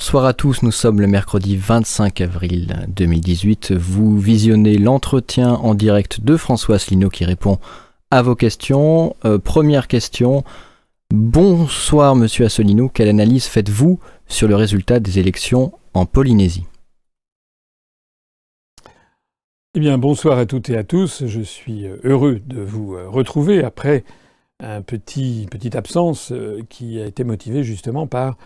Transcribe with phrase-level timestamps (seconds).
[0.00, 3.72] Bonsoir à tous, nous sommes le mercredi 25 avril 2018.
[3.72, 7.58] Vous visionnez l'entretien en direct de François Asselineau qui répond
[8.10, 9.14] à vos questions.
[9.26, 10.42] Euh, première question.
[11.10, 16.64] Bonsoir Monsieur Asselineau, quelle analyse faites-vous sur le résultat des élections en Polynésie?
[19.74, 21.26] Eh bien, bonsoir à toutes et à tous.
[21.26, 24.04] Je suis euh, heureux de vous euh, retrouver après
[24.62, 26.32] une petit, petite absence
[26.70, 28.38] qui a été motivée justement par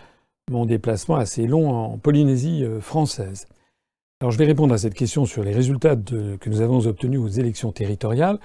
[0.51, 3.47] mon déplacement assez long en Polynésie euh, française.
[4.21, 7.27] Alors je vais répondre à cette question sur les résultats que nous avons obtenus aux
[7.27, 8.39] élections territoriales.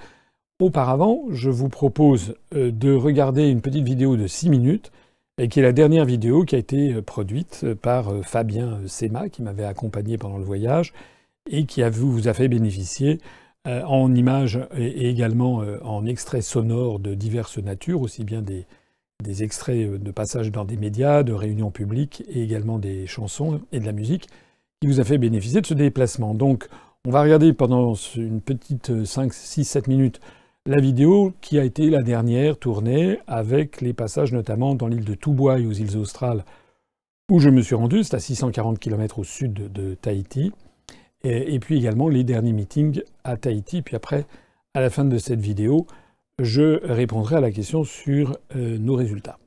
[0.59, 4.91] Auparavant, je vous propose euh, de regarder une petite vidéo de 6 minutes,
[5.37, 9.43] et qui est la dernière vidéo qui a été euh, produite par Fabien Sema, qui
[9.43, 10.93] m'avait accompagné pendant le voyage,
[11.49, 13.19] et qui vous a fait bénéficier
[13.65, 18.65] en images et également en extraits sonores de diverses natures, aussi bien des,
[19.21, 23.61] des extraits euh, de passages dans des médias, de réunions publiques et également des chansons
[23.71, 24.27] et de la musique
[24.81, 26.33] qui vous a fait bénéficier de ce déplacement.
[26.33, 26.67] Donc
[27.05, 30.19] on va regarder pendant une petite 5, 6, 7 minutes
[30.67, 35.15] la vidéo qui a été la dernière tournée avec les passages notamment dans l'île de
[35.15, 36.43] Tubuai aux îles australes
[37.31, 40.51] où je me suis rendu, c'est à 640 km au sud de, Tahiti,
[41.23, 44.25] et, et, puis également les derniers meetings à Tahiti, puis après,
[44.73, 45.87] à la fin de cette vidéo,
[46.39, 49.37] je répondrai à la question sur euh, nos résultats.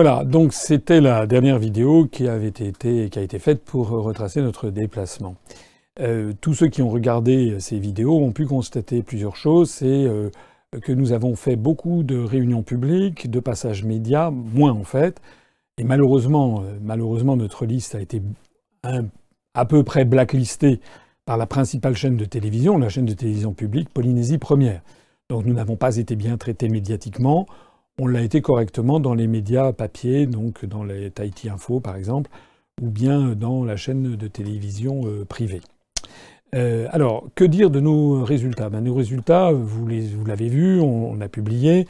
[0.00, 5.34] Voilà, donc c'était la dernière vidéo qui a été faite pour retracer notre déplacement.
[5.98, 9.70] Euh, tous ceux qui ont regardé ces vidéos ont pu constater plusieurs choses.
[9.70, 10.30] C'est euh,
[10.82, 15.20] que nous avons fait beaucoup de réunions publiques, de passages médias, moins en fait.
[15.78, 18.22] Et malheureusement, euh, malheureusement notre liste a été
[19.54, 20.78] à peu près blacklistée
[21.24, 24.80] par la principale chaîne de télévision, la chaîne de télévision publique, Polynésie Première.
[25.28, 27.48] Donc nous n'avons pas été bien traités médiatiquement
[27.98, 32.30] on l'a été correctement dans les médias papier, donc dans les Tahiti Info par exemple,
[32.80, 35.60] ou bien dans la chaîne de télévision euh, privée.
[36.54, 38.70] Euh, alors, que dire de nos résultats?
[38.70, 39.86] Ben, Nos résultats, vous,
[40.26, 41.86] l'avez vu, on, a publié,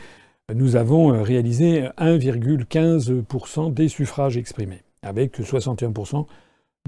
[0.52, 6.26] nous avons euh, réalisé 1,15% des suffrages exprimés, avec 61%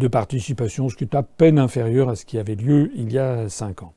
[0.01, 3.19] de participation, ce qui est à peine inférieur à ce qui avait lieu il y
[3.19, 3.93] a 5 ans.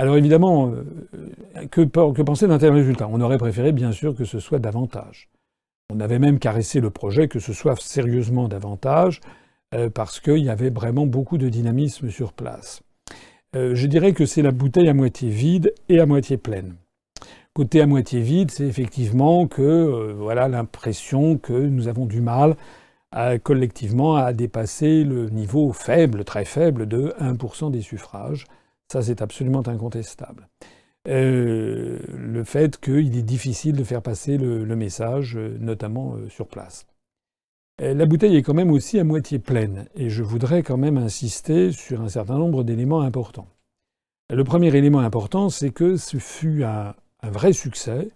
[0.00, 3.06] Alors évidemment, euh, que, penser d'un tel résultat?
[3.12, 5.28] On aurait préféré bien sûr que ce soit davantage.
[5.92, 9.20] On avait même caressé le projet que ce soit sérieusement davantage,
[9.74, 12.80] euh, parce qu'il y avait vraiment beaucoup de dynamisme sur place.
[13.54, 16.76] Euh, je dirais que c'est la bouteille à moitié vide et à moitié pleine.
[17.52, 22.56] Côté à moitié vide, c'est effectivement que voilà l'impression que nous avons du mal
[23.42, 28.46] collectivement à dépasser le niveau faible, très faible, de 1% des suffrages.
[28.90, 30.48] Ça, c'est absolument incontestable.
[31.08, 36.48] Euh, le fait qu'il est difficile de faire passer le, message, euh, notamment euh, sur
[36.48, 36.86] place.
[37.78, 41.72] La bouteille est quand même aussi à moitié pleine, et je voudrais quand même insister
[41.72, 43.48] sur un certain nombre d'éléments importants.
[44.28, 48.10] Le premier élément important, c'est que ce fut un, vrai succès,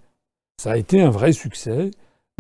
[0.61, 1.93] ça a été un vrai succès,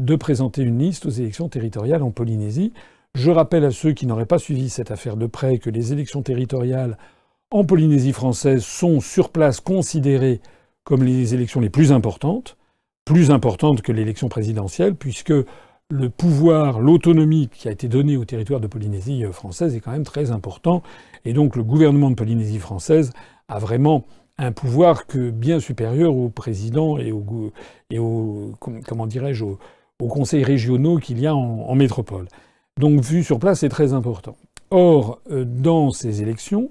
[0.02, 2.74] de présenter une liste aux élections territoriales en Polynésie.
[3.14, 6.20] Je rappelle à ceux qui n'auraient pas suivi cette affaire de près que les élections
[6.20, 6.98] territoriales
[7.50, 10.40] en Polynésie française sont sur place considérées
[10.82, 12.56] comme les élections les plus importantes,
[13.04, 15.32] plus importantes que l'élection présidentielle, puisque
[15.90, 20.04] le pouvoir, l'autonomie qui a été donnée au territoire de Polynésie française est quand même
[20.04, 20.82] très important.
[21.24, 23.12] Et donc le gouvernement de Polynésie française
[23.48, 24.04] a vraiment
[24.38, 27.52] un pouvoir que bien supérieur au président et aux,
[29.98, 32.26] conseils régionaux qu'il y a en, en, métropole.
[32.80, 34.36] Donc vu sur place, c'est très important.
[34.70, 36.70] Or, euh, dans ces élections,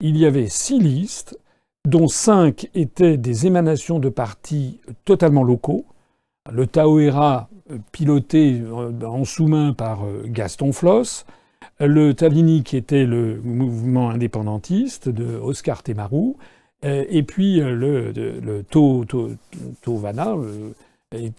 [0.00, 1.38] il y avait six listes,
[1.86, 5.84] dont cinq étaient des émanations de partis totalement locaux.
[6.50, 11.24] Le Taoera, euh, piloté euh, en sous-main par euh, Gaston Floss,
[11.80, 16.36] le Talini, qui était le mouvement indépendantiste de Oscar Temarou,
[16.82, 18.62] et puis le, le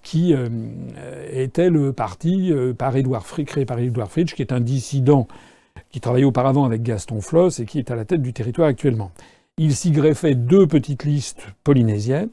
[0.01, 0.33] qui
[1.31, 5.27] était le parti par Edouard créé par Edouard Fritsch, qui est un dissident
[5.95, 9.11] qui travaillait auparavant avec Gaston Floss et qui est à la tête du territoire actuellement.
[9.57, 12.31] Il s'y greffait deux petites listes polynésiennes,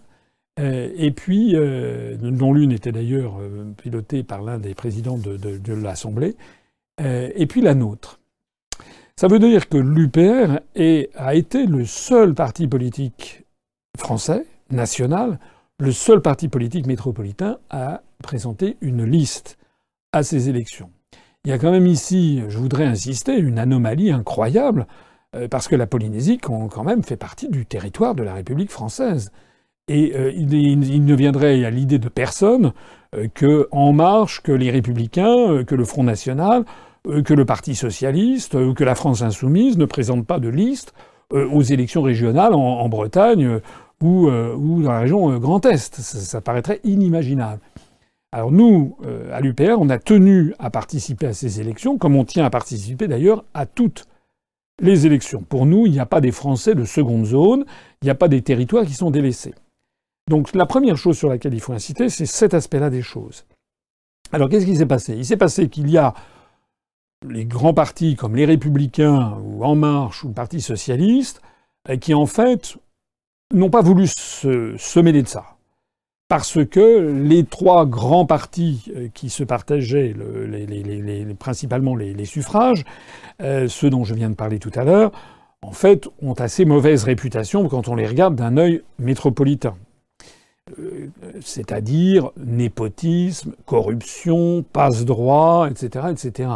[0.59, 5.73] euh, et puis, euh, dont l'une était d'ailleurs euh, pilotée par l'un des présidents de,
[5.75, 6.35] l'Assemblée,
[6.99, 8.19] et puis la nôtre.
[9.15, 10.59] Ça veut dire que l'UPR
[11.15, 13.45] a été le seul parti politique
[13.97, 15.39] français, national,
[15.79, 19.57] le seul parti politique métropolitain à présenter une liste
[20.11, 20.91] à ces élections.
[21.45, 24.87] Il y a quand même ici, je voudrais insister, une anomalie incroyable,
[25.35, 29.33] euh, parce que la Polynésie, quand même, fait partie du territoire de la République française.
[29.89, 32.73] Et euh, il, ne viendrait à l'idée de personne
[33.17, 36.65] euh, que En Marche, que les Républicains, que le Front National,
[37.25, 40.95] que le Parti Socialiste, que la France Insoumise ne présentent pas de liste
[41.33, 43.59] aux élections régionales en, Bretagne
[44.01, 45.97] ou, dans la région Grand Est.
[45.97, 47.61] ça paraîtrait inimaginable.
[48.33, 52.25] Alors nous, euh, à l'UPR, on a tenu à participer à ces élections, comme on
[52.25, 54.07] tient à participer d'ailleurs à toutes
[54.81, 55.43] les élections.
[55.43, 57.65] Pour nous, il n'y a pas des Français de seconde zone,
[58.01, 59.55] il n'y a pas des territoires qui sont délaissés.
[60.29, 63.45] Donc la première chose sur laquelle il faut inciter, c'est cet aspect-là des choses.
[64.33, 65.15] Alors qu'est-ce qui s'est passé?
[65.15, 66.15] Il s'est passé qu'il y a
[67.29, 71.43] les grands partis comme les Républicains ou En Marche ou le Parti Socialiste,
[71.89, 72.77] euh, qui en fait
[73.53, 75.57] n'ont pas voulu se, mêler de ça.
[76.33, 80.15] Parce que les trois grands partis euh, qui se partageaient
[81.39, 82.87] principalement les, suffrages,
[83.43, 85.13] euh, ceux dont je viens de parler tout à l'heure,
[85.61, 89.75] en fait, ont assez mauvaise réputation quand on les regarde d'un œil métropolitain.
[90.79, 91.09] Euh,
[91.43, 96.49] c'est-à-dire népotisme, corruption, passe-droit, etc., etc.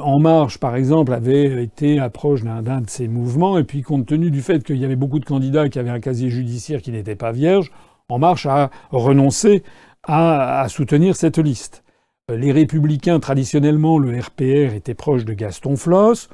[0.00, 4.30] en Marche, par exemple, avait été approche d'un de ces mouvements, et puis compte tenu
[4.30, 7.16] du fait qu'il y avait beaucoup de candidats qui avaient un casier judiciaire qui n'était
[7.16, 7.72] pas vierge,
[8.10, 9.62] En Marche a renoncé
[10.02, 11.84] à, soutenir cette liste.
[12.34, 16.30] Les Républicains, traditionnellement, le RPR était proche de Gaston Floss.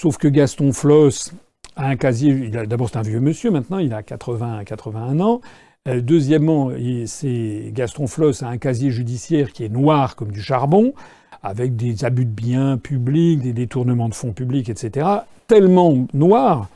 [0.00, 1.34] Sauf que Gaston Floss
[1.76, 2.48] a un casier.
[2.48, 5.42] D'abord, c'est un vieux monsieur maintenant, il a 80, 81 ans.
[5.88, 10.94] Euh, deuxièmement, Gaston Floss a un casier judiciaire qui est noir comme du charbon,
[11.42, 15.06] avec des abus de biens publics, des détournements de fonds publics, etc.
[15.48, 16.70] Tellement noir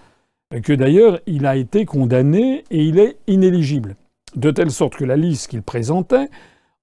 [0.62, 3.96] que d'ailleurs il a été condamné et il est inéligible.
[4.38, 6.28] De telle sorte que la liste qu'il présentait,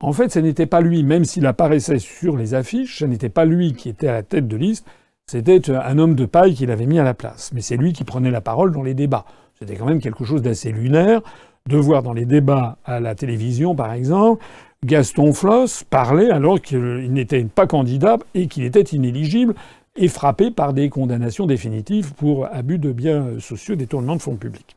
[0.02, 3.46] en fait, ce n'était pas lui, même s'il apparaissait sur les affiches, ce n'était pas
[3.46, 4.86] lui qui était à la tête de liste,
[5.26, 7.52] c'était un homme de paille qu'il avait mis à la place.
[7.54, 9.24] Mais c'est lui qui prenait la parole dans les débats.
[9.58, 11.22] C'était quand même quelque chose d'assez lunaire
[11.70, 14.44] de voir dans les débats à la télévision, par exemple,
[14.84, 19.56] Gaston Floss parler alors qu'il n'était pas candidat et qu'il était inéligible
[19.96, 24.75] et frappé par des condamnations définitives pour abus de biens sociaux, détournement de fonds publics.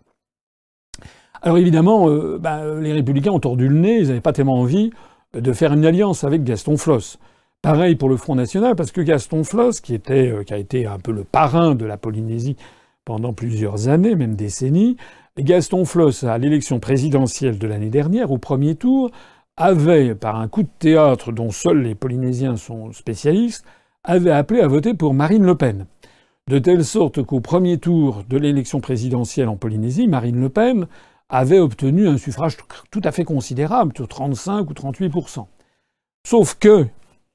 [1.43, 4.91] Alors évidemment, euh, ben, les républicains ont tordu le nez, ils n'avaient pas tellement envie
[5.35, 7.19] de faire une alliance avec Gaston Floss.
[7.63, 10.99] Pareil pour le Front National, parce que Gaston Floss, qui, euh, qui a été un
[10.99, 12.57] peu le parrain de la Polynésie
[13.05, 14.97] pendant plusieurs années, même décennies,
[15.39, 19.11] Gaston Floss, à l'élection présidentielle de l'année dernière, au premier tour,
[19.57, 23.65] avait, par un coup de théâtre dont seuls les Polynésiens sont spécialistes,
[24.05, 25.87] avait appelé à voter pour Marine Le Pen.
[26.49, 30.87] De telle sorte qu'au premier tour de l'élection présidentielle en Polynésie, Marine Le Pen
[31.29, 32.57] avait obtenu un suffrage
[32.91, 35.47] tout à fait considérable, de 35 ou 38%
[36.27, 36.87] Sauf que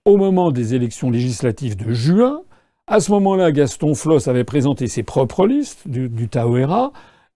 [0.06, 2.42] au moment des élections législatives de juin.
[2.88, 6.30] À ce moment-là, Gaston Floss avait présenté ses propres listes du, du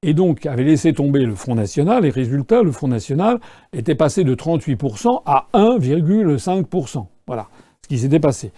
[0.04, 2.06] et donc avait laissé tomber le Front National.
[2.06, 3.39] Et résultat, le Front National
[3.72, 7.08] était passé de 38% à 1,5%.
[7.26, 7.48] Voilà
[7.84, 8.52] ce qui s'était passé.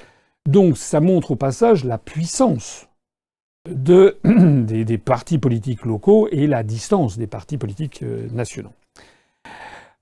[0.47, 2.88] Donc ça montre au passage la puissance
[3.67, 8.73] de, des, partis politiques locaux et la distance des partis politiques euh, nationaux.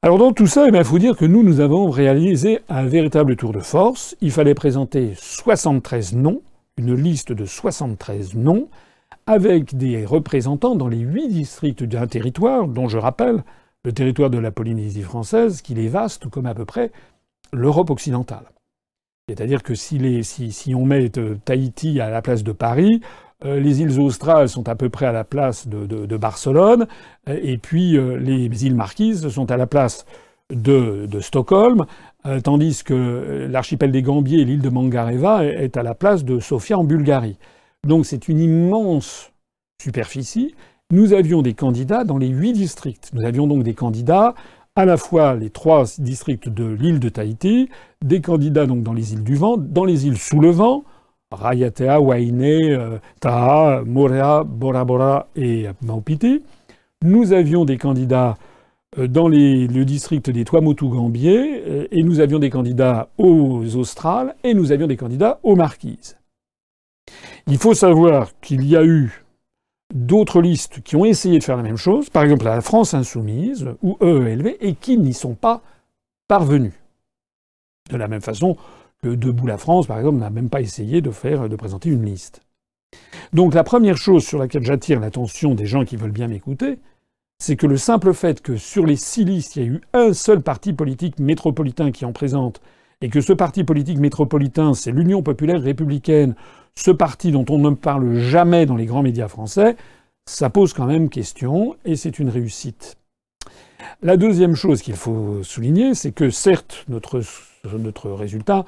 [0.04, 3.36] Alors dans tout ça, il eh faut dire que nous, nous avons réalisé un véritable
[3.36, 4.16] tour de force.
[4.22, 6.42] Il fallait présenter 73 noms,
[6.78, 8.70] une liste de 73 noms,
[9.26, 13.44] avec des représentants dans les huit districts d'un territoire, dont je rappelle
[13.84, 16.92] le territoire de la Polynésie française, qu'il est vaste comme à peu près
[17.52, 18.46] l'Europe occidentale.
[19.28, 23.02] C'est-à-dire que si, on met euh, Tahiti à la place de Paris,
[23.46, 26.88] euh, les îles australes sont à peu près à la place de, Barcelone,
[27.30, 30.06] euh, et puis euh, les îles Marquises sont à la place
[30.52, 31.86] de, Stockholm,
[32.44, 36.78] tandis que l'archipel des Gambiers et l'île de Mangareva est à la place de Sofia
[36.78, 37.38] en Bulgarie.
[37.86, 39.32] Donc c'est une immense
[39.82, 40.56] superficie.
[40.90, 43.12] Nous avions des candidats dans les huit districts.
[43.14, 44.36] Nous avions donc des candidats
[44.78, 47.68] à la fois les trois districts de l'île de Tahiti,
[48.06, 50.84] des candidats donc dans les îles du vent, dans les îles sous le vent,
[51.32, 56.44] Rayatea, Waine, euh, Taha, Morea, Bora Bora et Maupiti.
[57.04, 58.38] Nous avions des candidats
[58.98, 64.54] euh, dans le district des Tuamotu-Gambier, euh, et nous avions des candidats aux Australes, et
[64.54, 66.18] nous avions des candidats aux Marquises.
[67.48, 69.24] Il faut savoir qu'il y a eu
[69.94, 73.70] d'autres listes qui ont essayé de faire la même chose, par exemple la France Insoumise
[73.82, 75.62] ou EELV, et qui n'y sont pas
[76.28, 76.74] parvenus.
[77.90, 78.58] De la même façon,
[79.04, 82.06] que Debout la France, par exemple, n'a même pas essayé de faire, de présenter une
[82.06, 82.42] liste.
[83.34, 86.80] Donc la première chose sur laquelle j'attire l'attention des gens qui veulent bien m'écouter,
[87.40, 90.14] c'est que le simple fait que sur les six listes, il y a eu un
[90.14, 92.62] seul parti politique métropolitain qui en présente,
[93.02, 96.36] et que ce parti politique métropolitain, c'est l'Union populaire républicaine,
[96.76, 99.76] ce parti dont on ne parle jamais dans les grands médias français,
[100.26, 102.98] ça pose quand même question, et c'est une réussite.
[104.02, 107.22] La deuxième chose qu'il faut souligner, c'est que certes, notre,
[108.10, 108.66] résultat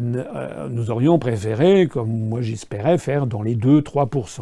[0.00, 4.40] nous aurions préféré, comme moi j'espérais, faire dans les 2-3%.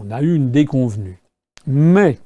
[0.00, 1.20] On a eu une déconvenue.
[1.66, 2.18] Mais,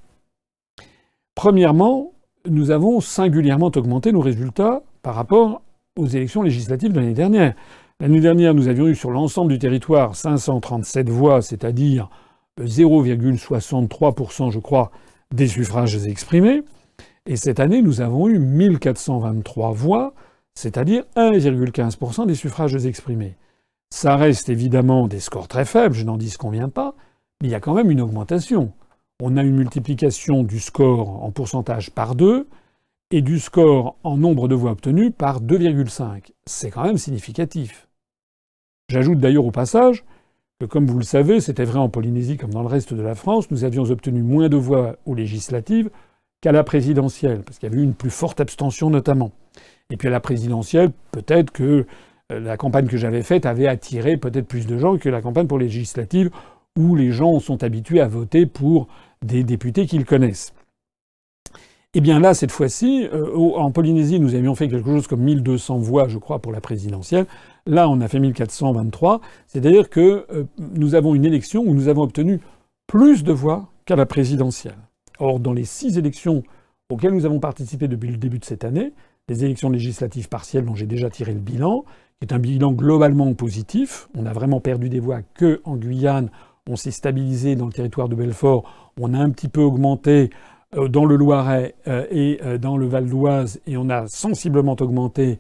[1.34, 2.12] premièrement,
[2.48, 5.62] nous avons singulièrement augmenté nos résultats par rapport
[5.96, 7.54] aux élections législatives de l'année dernière.
[8.00, 12.10] L'année dernière, nous avions eu sur l'ensemble du territoire 537 voix, c'est-à-dire
[12.60, 14.90] 0,63%, je crois,
[15.32, 16.62] des suffrages exprimés.
[17.26, 20.14] Et cette année, nous avons eu 1423 voix,
[20.54, 23.36] c'est-à-dire 1,15% des suffrages exprimés.
[23.90, 26.94] Ça reste évidemment des scores très faibles, je n'en dis vient pas,
[27.40, 28.72] mais il y a quand même une augmentation.
[29.20, 32.48] on a une multiplication du score en pourcentage par 2
[33.10, 36.32] et du score en nombre de voix obtenues par 2,5.
[36.46, 37.86] C'est quand même significatif.
[38.88, 40.04] J'ajoute d'ailleurs au passage
[40.58, 43.14] que, comme vous le savez, c'était vrai en Polynésie comme dans le reste de la
[43.14, 45.90] France, nous avions obtenu moins de voix aux législatives
[46.40, 49.32] qu'à la présidentielle, parce qu'il y avait eu une plus forte abstention notamment.
[49.92, 51.86] Et puis à la présidentielle, peut-être que
[52.32, 55.46] euh, la campagne que j'avais faite avait attiré peut-être plus de gens que la campagne
[55.46, 56.30] pour les législatives,
[56.78, 58.88] où les gens sont habitués à voter pour
[59.22, 60.54] des députés qu'ils connaissent.
[61.92, 65.76] Eh bien là, cette fois-ci, euh, en Polynésie, nous avions fait quelque chose comme 1200
[65.76, 67.26] voix, je crois, pour la présidentielle.
[67.66, 69.20] Là, on a fait 1423.
[69.46, 72.40] C'est-à-dire que euh, nous avons une élection où nous avons obtenu
[72.86, 74.78] plus de voix qu'à la présidentielle.
[75.18, 76.42] Or, dans les six élections
[76.88, 78.94] auxquelles nous avons participé depuis le début de cette année,
[79.28, 81.84] les élections législatives partielles dont j'ai déjà tiré le bilan,
[82.18, 86.30] qui est un bilan globalement positif, on a vraiment perdu des voix que en Guyane,
[86.68, 88.64] on s'est stabilisé dans le territoire de Belfort,
[89.00, 90.30] on a un petit peu augmenté
[90.76, 94.76] euh, dans le Loiret euh, et euh, dans le Val d'Oise, et on a sensiblement
[94.80, 95.38] augmenté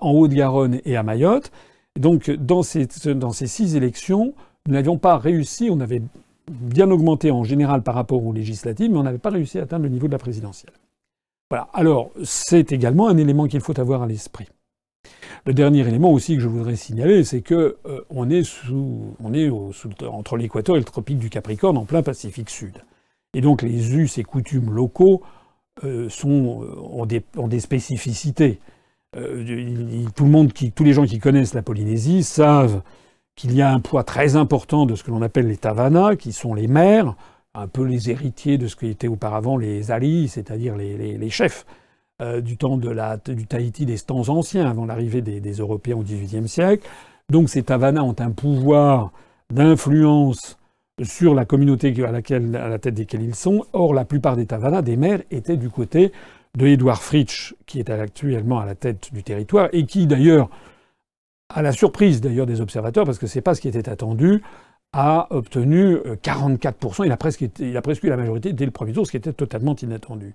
[0.00, 1.50] en Haute-Garonne et à Mayotte.
[1.98, 4.32] Donc dans ces, dans ces six élections,
[4.68, 6.02] nous n'avions pas réussi, on avait
[6.48, 9.82] bien augmenté en général par rapport aux législatives, mais on n'avait pas réussi à atteindre
[9.82, 10.72] le niveau de la présidentielle.
[11.72, 14.48] Alors, c'est également un élément qu'il faut avoir à l'esprit.
[15.44, 17.76] Le dernier élément aussi que je voudrais signaler, c'est que
[18.10, 19.50] on est, sous, on est
[20.06, 22.78] entre l'équateur et le tropique du Capricorne, en plein Pacifique Sud.
[23.34, 25.22] Et donc les us et coutumes locaux
[25.84, 28.60] euh, euh, ont, des, spécificités.
[29.16, 32.82] Euh, tout le monde tous les gens qui connaissent la Polynésie savent
[33.34, 36.32] qu'il y a un poids très important de ce que l'on appelle les tavanas, qui
[36.32, 37.16] sont les maires,
[37.54, 41.66] un peu les héritiers de ce qui était auparavant les alis, c'est-à-dire les, chefs
[42.40, 46.48] du temps de du Tahiti des temps anciens, avant l'arrivée des, des, Européens au XVIIIe
[46.48, 46.88] siècle.
[47.28, 49.12] Donc ces tavanas ont un pouvoir
[49.50, 50.56] d'influence
[51.02, 53.64] sur la communauté à, laquelle, à la tête desquelles ils sont.
[53.72, 56.12] Or, la plupart des Tavanas, des maires, étaient du côté
[56.56, 60.50] de Edouard Fritsch, qui est actuellement à la tête du territoire, et qui d'ailleurs,
[61.48, 64.42] à la surprise d'ailleurs des observateurs, parce que c'est pas ce qui était attendu,
[64.92, 67.02] a obtenu 44%.
[67.02, 69.10] Euh, il a presque, il a presque eu la majorité dès le premier tour, ce
[69.10, 70.34] qui était totalement inattendu.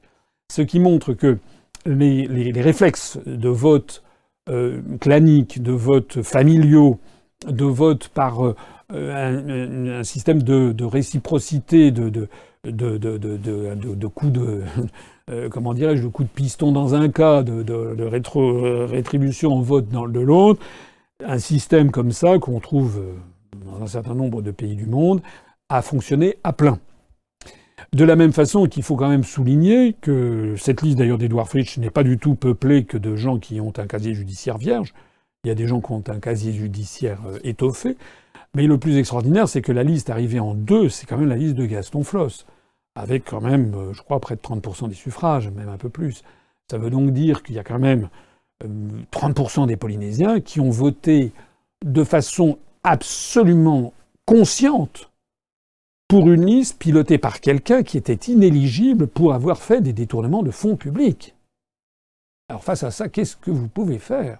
[0.51, 1.37] Ce qui montre que
[1.85, 4.03] les, réflexes de vote
[4.49, 6.99] euh, clanique, de vote familiaux,
[7.47, 8.55] de vote par euh,
[9.99, 12.27] un, système de, réciprocité, de, de,
[12.63, 14.63] de, coups de,
[15.51, 18.03] comment dirais-je, de coups de piston dans un cas, de,
[18.85, 20.65] rétribution en vote dans de l'autre,
[21.23, 23.01] un système comme ça qu'on trouve
[23.55, 25.21] dans un certain nombre de pays du monde
[25.69, 26.79] a fonctionné à plein.
[27.93, 31.77] De la même façon qu'il faut quand même souligner que cette liste d'ailleurs d'Edouard Fritsch
[31.77, 34.93] n'est pas du tout peuplée que de gens qui ont un casier judiciaire vierge.
[35.43, 37.95] Il y a des gens qui ont un casier judiciaire étoffé.
[38.55, 41.35] Mais le plus extraordinaire, c'est que la liste arrivée en deux, c'est quand même la
[41.35, 42.47] liste de Gaston Floss,
[42.95, 46.23] avec quand même, euh, je crois, près de 30% des suffrages, même un peu plus.
[46.69, 48.09] Ça veut donc dire qu'il y a quand même
[48.63, 51.31] 30% euh, des Polynésiens qui ont voté
[51.85, 53.93] de façon absolument
[54.25, 55.09] consciente
[56.07, 60.51] pour une liste pilotée par quelqu'un qui était inéligible pour avoir fait des détournements de
[60.51, 61.35] fonds publics.
[62.49, 64.39] Alors face à ça, qu'est-ce que vous pouvez faire?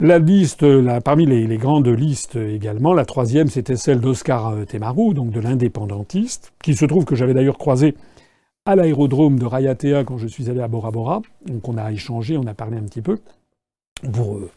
[0.00, 0.64] La liste,
[1.00, 6.52] parmi les, grandes listes également, la troisième, c'était celle d'Oscar euh, Temarou, donc de l'indépendantiste,
[6.62, 7.94] qui se trouve que j'avais d'ailleurs croisé
[8.66, 11.22] à l'aérodrome de Rayatea quand je suis allé à Bora Bora.
[11.46, 13.18] Donc on a échangé, on a parlé un petit peu
[14.04, 14.48] euh,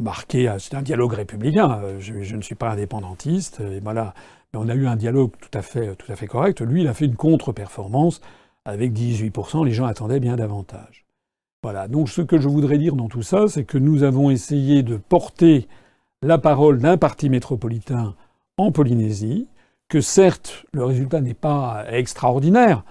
[0.00, 0.48] marquer.
[0.48, 1.80] Euh, c'est un dialogue républicain.
[1.98, 4.14] Je, ne suis pas indépendantiste, voilà.
[4.52, 6.60] Mais on a eu un dialogue tout à fait, tout à fait correct.
[6.60, 8.20] Lui, il a fait une contre-performance
[8.64, 9.64] avec 18%.
[9.64, 11.06] Les gens attendaient bien davantage.
[11.62, 14.82] Voilà, donc ce que je voudrais dire dans tout ça, c'est que nous avons essayé
[14.84, 15.66] de porter
[16.22, 18.14] la parole d'un parti métropolitain
[18.56, 19.48] en Polynésie,
[19.88, 22.84] que certes le résultat n'est pas extraordinaire,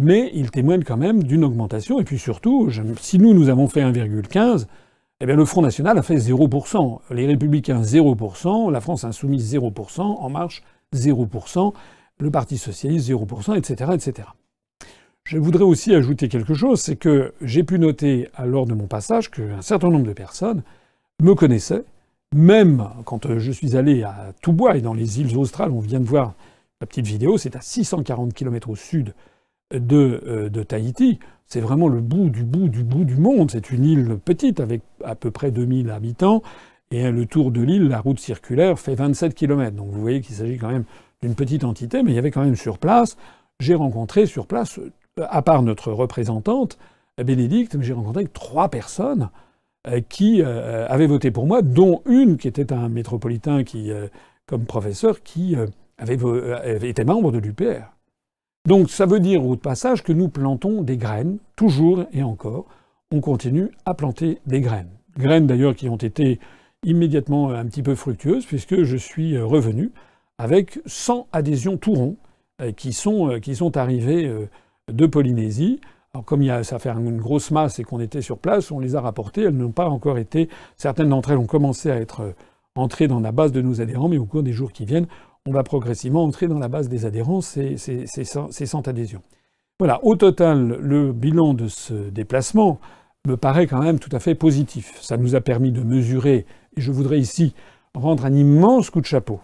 [0.00, 3.82] mais il témoigne quand même d'une augmentation, et puis surtout, si nous, nous avons fait
[3.82, 4.66] 1,15,
[5.22, 10.00] eh bien le Front National a fait 0%, les Républicains 0%, la France Insoumise 0%,
[10.00, 11.72] En Marche 0%,
[12.18, 14.28] le Parti Socialiste 0%, etc., etc.
[15.22, 19.30] Je voudrais aussi ajouter quelque chose, c'est que j'ai pu noter lors de mon passage
[19.30, 20.64] qu'un certain nombre de personnes
[21.22, 21.84] me connaissaient,
[22.34, 26.04] même quand je suis allé à Toubois et dans les îles australes, on vient de
[26.04, 26.34] voir
[26.80, 29.14] la petite vidéo, c'est à 640 km au sud
[29.72, 31.20] de, euh, de Tahiti.
[31.52, 33.50] C'est vraiment le bout du bout du bout du monde.
[33.50, 36.42] C'est une île petite avec à peu près 2000 habitants.
[36.90, 39.76] Et le tour de l'île, la route circulaire, fait 27 km.
[39.76, 40.84] Donc vous voyez qu'il s'agit quand même
[41.20, 43.16] d'une petite entité, mais il y avait quand même sur place,
[43.60, 44.80] j'ai rencontré sur place
[45.20, 46.78] à part notre représentante,
[47.22, 49.28] Bénédicte, j'ai rencontré trois personnes
[49.86, 54.08] euh, qui euh, avaient voté pour moi, dont une qui était un métropolitain qui, euh,
[54.46, 55.54] comme professeur, qui
[56.00, 57.91] était membre de l'UPR.
[58.66, 62.66] Donc ça veut dire au passage que nous plantons des graines, toujours et encore.
[63.10, 64.90] On continue à planter des graines.
[65.18, 66.38] Graines d'ailleurs qui ont été
[66.84, 69.90] immédiatement un petit peu fructueuses puisque je suis revenu
[70.38, 72.16] avec 100 adhésions tout rond
[72.60, 74.48] euh, qui sont, euh, arrivées euh,
[74.90, 75.80] de Polynésie.
[76.14, 79.00] Alors comme ça fait une grosse masse et qu'on était sur place, on les a
[79.00, 79.42] rapportées.
[79.42, 80.48] Elles n'ont pas encore été.
[80.76, 82.34] Certaines d'entre elles ont commencé à être
[82.74, 85.06] entrées dans la base de nos adhérents, mais au cours des jours qui viennent,
[85.46, 89.22] on va progressivement entrer dans la base des adhérents ces, ces, ces, 100, adhésions.
[89.78, 92.78] Voilà, au total, le bilan de ce déplacement
[93.26, 94.98] me paraît quand même tout à fait positif.
[95.00, 97.54] Ça nous a permis de mesurer, et je voudrais ici
[97.94, 99.40] rendre un immense coup de chapeau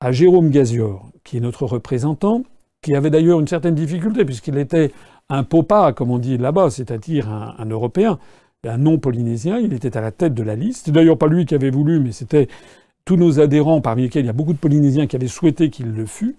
[0.00, 2.42] à Jérôme Gazior, qui est notre représentant,
[2.82, 4.92] qui avait d'ailleurs une certaine difficulté, puisqu'il était
[5.28, 8.18] un popa, comme on dit là-bas, c'est-à-dire un, un, Européen,
[8.64, 9.58] un non-polynésien.
[9.58, 10.86] Il était à la tête de la liste.
[10.86, 12.48] C'est d'ailleurs pas lui qui avait voulu, mais c'était
[13.08, 15.94] tous nos adhérents, parmi lesquels il y a beaucoup de Polynésiens qui avaient souhaité qu'il
[15.94, 16.36] le fût.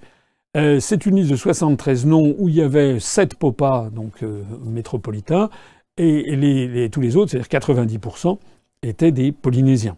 [0.55, 4.43] Euh, c'est une liste de 73 noms où il y avait 7 popas, donc euh,
[4.63, 5.49] métropolitains,
[5.97, 8.37] et, tous les autres, c'est-à-dire 90%,
[8.83, 9.97] étaient des Polynésiens.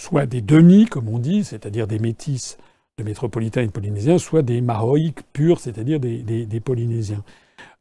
[0.00, 2.56] Soit des demi, comme on dit, c'est-à-dire des métis
[2.96, 7.22] de métropolitains et de Polynésiens, soit des maroïques purs, c'est-à-dire des, Polynésiens.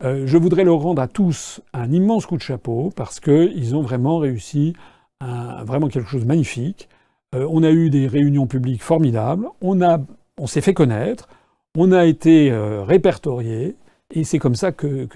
[0.04, 3.82] Euh, je voudrais leur rendre à tous un immense coup de chapeau parce qu'ils ont
[3.82, 4.74] vraiment réussi
[5.22, 6.90] vraiment quelque chose de magnifique.
[7.34, 9.80] Euh, on a eu des réunions publiques formidables, on,
[10.38, 11.28] on s'est fait connaître,
[11.78, 13.76] on a été euh, répertorié,
[14.14, 15.08] et c'est comme ça que,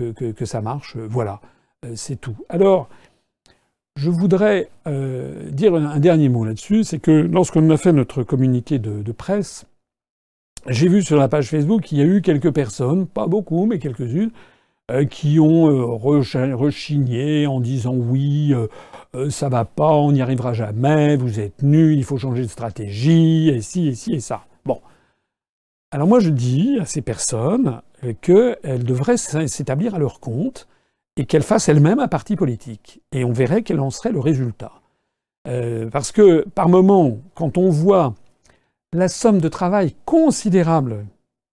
[0.46, 0.98] ça marche.
[0.98, 1.40] Voilà,
[1.86, 2.36] euh, c'est tout.
[2.50, 2.90] Alors,
[3.96, 9.12] je voudrais dire un, dernier mot là-dessus, c'est que lorsqu'on a fait notre communiqué de,
[9.12, 9.66] presse,
[10.68, 13.78] j'ai vu sur la page Facebook qu'il y a eu quelques personnes, pas beaucoup, mais
[13.78, 14.32] quelques-unes,
[15.10, 18.54] qui ont rechigné en disant oui,
[19.16, 22.48] euh, ça va pas, on n'y arrivera jamais, vous êtes nuls, il faut changer de
[22.48, 24.46] stratégie, et ci, et ci, et ça.
[24.66, 24.82] Bon.
[25.92, 27.82] Alors moi je dis à ces personnes
[28.22, 30.68] qu'elles devraient s'établir à leur compte
[31.18, 33.02] et qu'elles fassent elles-mêmes un parti politique.
[33.12, 34.72] Et on verrait quel en serait le résultat.
[35.48, 38.14] Euh, parce que par moment, quand on voit
[38.94, 41.06] la somme de travail considérable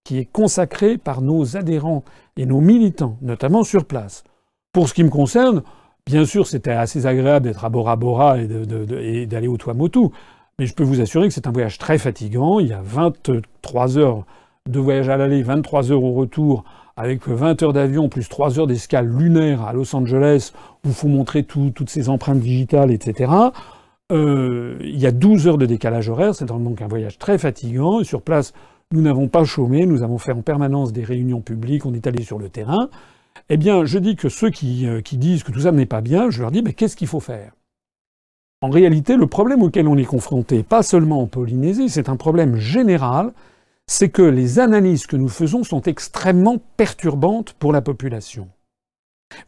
[0.07, 2.03] qui est consacrée par nos adhérents
[2.37, 4.23] et nos militants, notamment sur place,
[4.71, 5.63] pour ce qui me concerne,
[6.07, 10.07] Bien sûr, c'était assez agréable d'être à Bora Bora et d'aller au Tuamotu,
[10.57, 12.61] mais je peux vous assurer que c'est un voyage très fatigant.
[12.61, 14.23] Il y a 23 heures
[14.69, 16.63] de voyage à l'aller, 23 heures au retour,
[16.95, 20.53] avec 20 heures d'avion plus 3 heures d'escale lunaire à Los Angeles,
[20.85, 23.29] où il faut montrer toutes ces empreintes digitales, etc.
[24.13, 28.01] Euh, il y a 12 heures de décalage horaire, c'est donc un voyage très fatigant.
[28.05, 28.53] Sur place,
[28.91, 32.23] nous n'avons pas chômé, nous avons fait en permanence des réunions publiques, on est allé
[32.23, 32.89] sur le terrain.
[33.49, 36.29] Eh bien, je dis que ceux euh, qui, disent que tout ça n'est pas bien,
[36.29, 37.53] je leur dis, mais qu'est-ce qu'il faut faire?
[38.61, 42.55] En réalité, le problème auquel on est confronté, pas seulement en Polynésie, c'est un problème
[42.55, 43.33] général,
[43.87, 48.47] c'est que les analyses que nous faisons sont extrêmement perturbantes pour la population.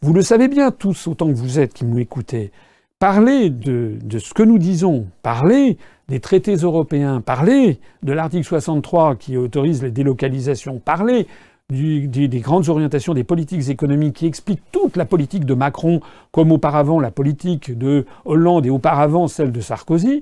[0.02, 2.52] Vous le savez bien tous, autant que vous êtes qui m'écoutez.
[3.00, 9.38] Parler de, ce que nous disons, parler des traités européens, parler de l'article 63 qui
[9.38, 11.26] autorise les délocalisations, parler
[11.70, 17.00] des grandes orientations des politiques économiques qui expliquent toute la politique de Macron, comme auparavant
[17.00, 20.20] la politique de Hollande et auparavant celle de Sarkozy,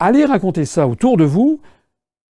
[0.00, 1.60] allez raconter ça autour de vous,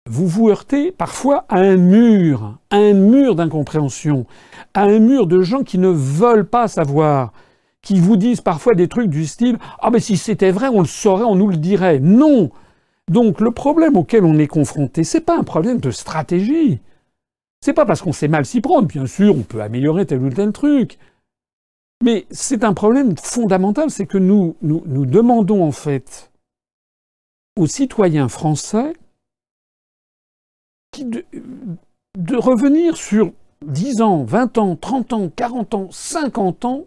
[0.08, 4.28] vous vous heurtez parfois à un mur, à un mur d'incompréhension,
[4.76, 7.34] à un mur de gens qui ne veulent pas savoir,
[7.82, 10.88] qui vous disent parfois des trucs du style Ah mais si c'était vrai, on le
[10.88, 12.00] saurait, on nous le dirait.
[12.00, 12.52] Non.
[13.10, 16.80] Donc le problème auquel on est confronté, c'est pas un problème de stratégie.
[17.62, 20.30] C'est pas parce qu'on sait mal s'y prendre, bien sûr, on peut améliorer tel ou
[20.30, 20.98] tel truc.
[22.02, 26.32] Mais c'est un problème fondamental, c'est que nous, nous, demandons en fait
[27.58, 28.94] aux citoyens français
[30.98, 31.26] de,
[32.18, 33.34] de revenir sur
[33.66, 36.86] 10 ans, 20 ans, 30 ans, 40 ans, 50 ans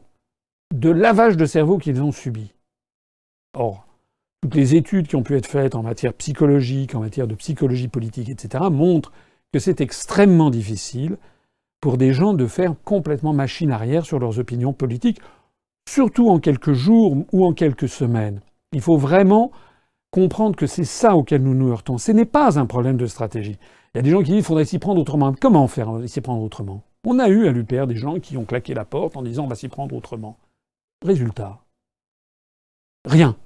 [0.73, 2.53] de lavage de cerveau qu'ils ont subi.
[3.55, 3.87] Or,
[4.43, 7.89] toutes les études qui ont pu être faites en matière psychologique, en matière de psychologie
[7.89, 9.13] politique, etc., montrent
[9.53, 11.17] que c'est extrêmement difficile
[11.81, 15.21] pour des gens de faire complètement machine arrière sur leurs opinions politiques,
[15.89, 18.41] surtout en quelques jours ou en quelques semaines.
[18.73, 19.51] Il faut vraiment
[20.11, 21.99] comprendre que c'est ça auquel nous nous heurtons.
[21.99, 23.59] Ce n'est pas un problème de stratégie.
[23.95, 25.35] Il y a des gens qui disent qu'il faudrait s'y prendre autrement.
[25.39, 26.83] Comment faire s'y prendre autrement?
[27.05, 29.49] On a eu à l'UPR des gens qui ont claqué la porte en disant on
[29.49, 30.39] va s'y prendre autrement.
[31.05, 31.59] Résultat.
[33.05, 33.37] Rien.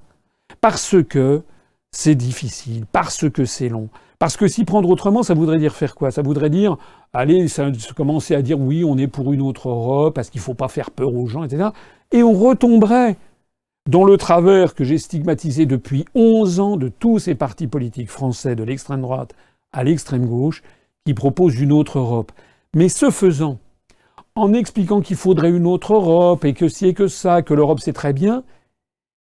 [0.60, 1.42] Parce que
[1.90, 3.88] c'est difficile, parce que c'est long,
[4.18, 6.10] parce que s'y prendre autrement, ça voudrait dire faire quoi?
[6.10, 6.76] Ça voudrait dire,
[7.12, 10.44] allez, ça, commencer à dire oui, on est pour une autre Europe, parce qu'il ne
[10.44, 11.70] faut pas faire peur aux gens, etc.
[12.12, 13.16] Et on retomberait
[13.88, 18.56] dans le travers que j'ai stigmatisé depuis 11 ans de tous ces partis politiques français,
[18.56, 19.34] de l'extrême droite
[19.72, 20.62] à l'extrême gauche,
[21.04, 22.32] qui propose une autre Europe.
[22.74, 23.58] Mais ce faisant,
[24.36, 27.92] en expliquant qu'il faudrait une autre Europe et que si que ça, que l'Europe c'est
[27.92, 28.44] très bien,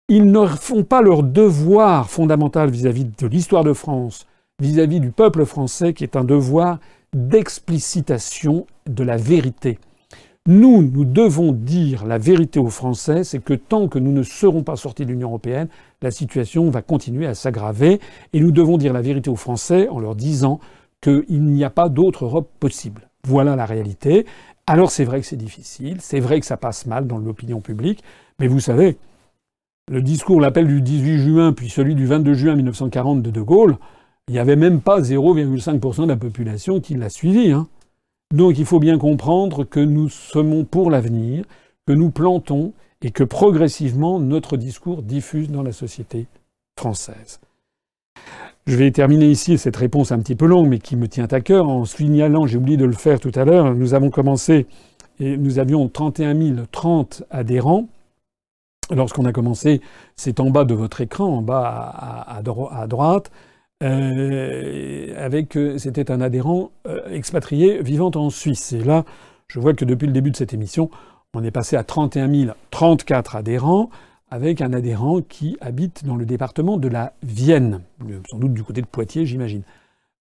[0.08, 4.26] ils ne font pas leur devoir fondamental vis-à-vis de l'histoire de France,
[4.60, 6.80] vis-à-vis du peuple français, qui est un devoir
[7.14, 9.80] d'explicitation de la vérité.
[10.48, 14.64] Nous, nous devons dire la vérité aux Français, c'est que tant que nous ne serons
[14.64, 15.68] pas sortis de l'Union européenne,
[16.02, 18.00] la situation va continuer à s'aggraver,
[18.34, 20.60] et nous devons dire la vérité aux Français en leur disant
[21.02, 23.10] qu'il n'y a pas d'autre Europe possible.
[23.28, 24.26] Voilà la réalité.
[24.70, 28.04] Alors c'est vrai que c'est difficile, c'est vrai que ça passe mal dans l'opinion publique,
[28.38, 29.00] mais vous savez,
[29.90, 33.78] le discours, l'appel du 18 juin, puis celui du 22 juin 1940 de De Gaulle,
[34.28, 37.52] il n'y avait même pas 0,5% de la population qui l'a suivi.
[37.52, 37.68] Hein.
[38.32, 41.46] Donc il faut bien comprendre que nous semons pour l'avenir,
[41.88, 46.28] que nous plantons et que progressivement notre discours diffuse dans la société
[46.78, 47.40] française.
[48.70, 51.42] Je vais terminer ici cette réponse un petit peu longue, mais qui me tient à
[51.42, 54.68] cœur, en signalant, j'ai oublié de le faire tout à l'heure, nous avons commencé
[55.20, 56.38] et nous avions 31
[56.72, 57.88] 030 adhérents.
[58.96, 59.82] Lorsqu'on a commencé,
[60.16, 62.44] c'est en bas de votre écran, en bas à,
[62.88, 63.32] droite.
[63.82, 68.72] Euh, avec, euh, c'était un adhérent euh, expatrié vivant en Suisse.
[68.74, 69.04] Et là,
[69.48, 70.92] je vois que depuis le début de cette émission,
[71.34, 73.90] on est passé à 31 034 adhérents
[74.32, 77.82] avec un adhérent qui habite dans le département de la Vienne,
[78.30, 79.64] sans doute du côté de Poitiers, j'imagine.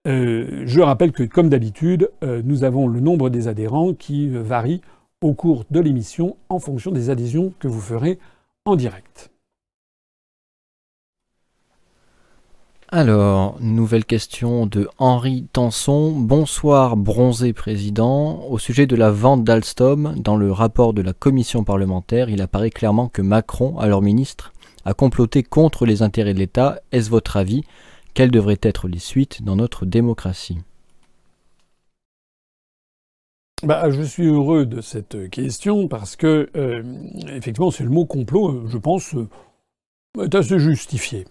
[0.06, 4.80] Euh, je rappelle que, comme d'habitude, euh, nous avons le nombre des adhérents qui varie
[5.20, 8.18] au cours de l'émission en fonction des adhésions que vous ferez
[8.64, 9.30] en direct.
[12.90, 16.10] Alors, nouvelle question de Henri Tanson.
[16.12, 18.42] Bonsoir, bronzé président.
[18.48, 22.70] Au sujet de la vente d'Alstom, dans le rapport de la commission parlementaire, il apparaît
[22.70, 24.54] clairement que Macron, alors ministre,
[24.86, 26.80] a comploté contre les intérêts de l'État.
[26.90, 27.62] Est-ce votre avis?
[28.14, 30.56] Quelles devraient être les suites dans notre démocratie?
[33.64, 36.82] Bah, je suis heureux de cette question parce que, euh,
[37.26, 39.28] effectivement, c'est le mot complot, je pense, euh,
[40.24, 41.26] est assez justifié.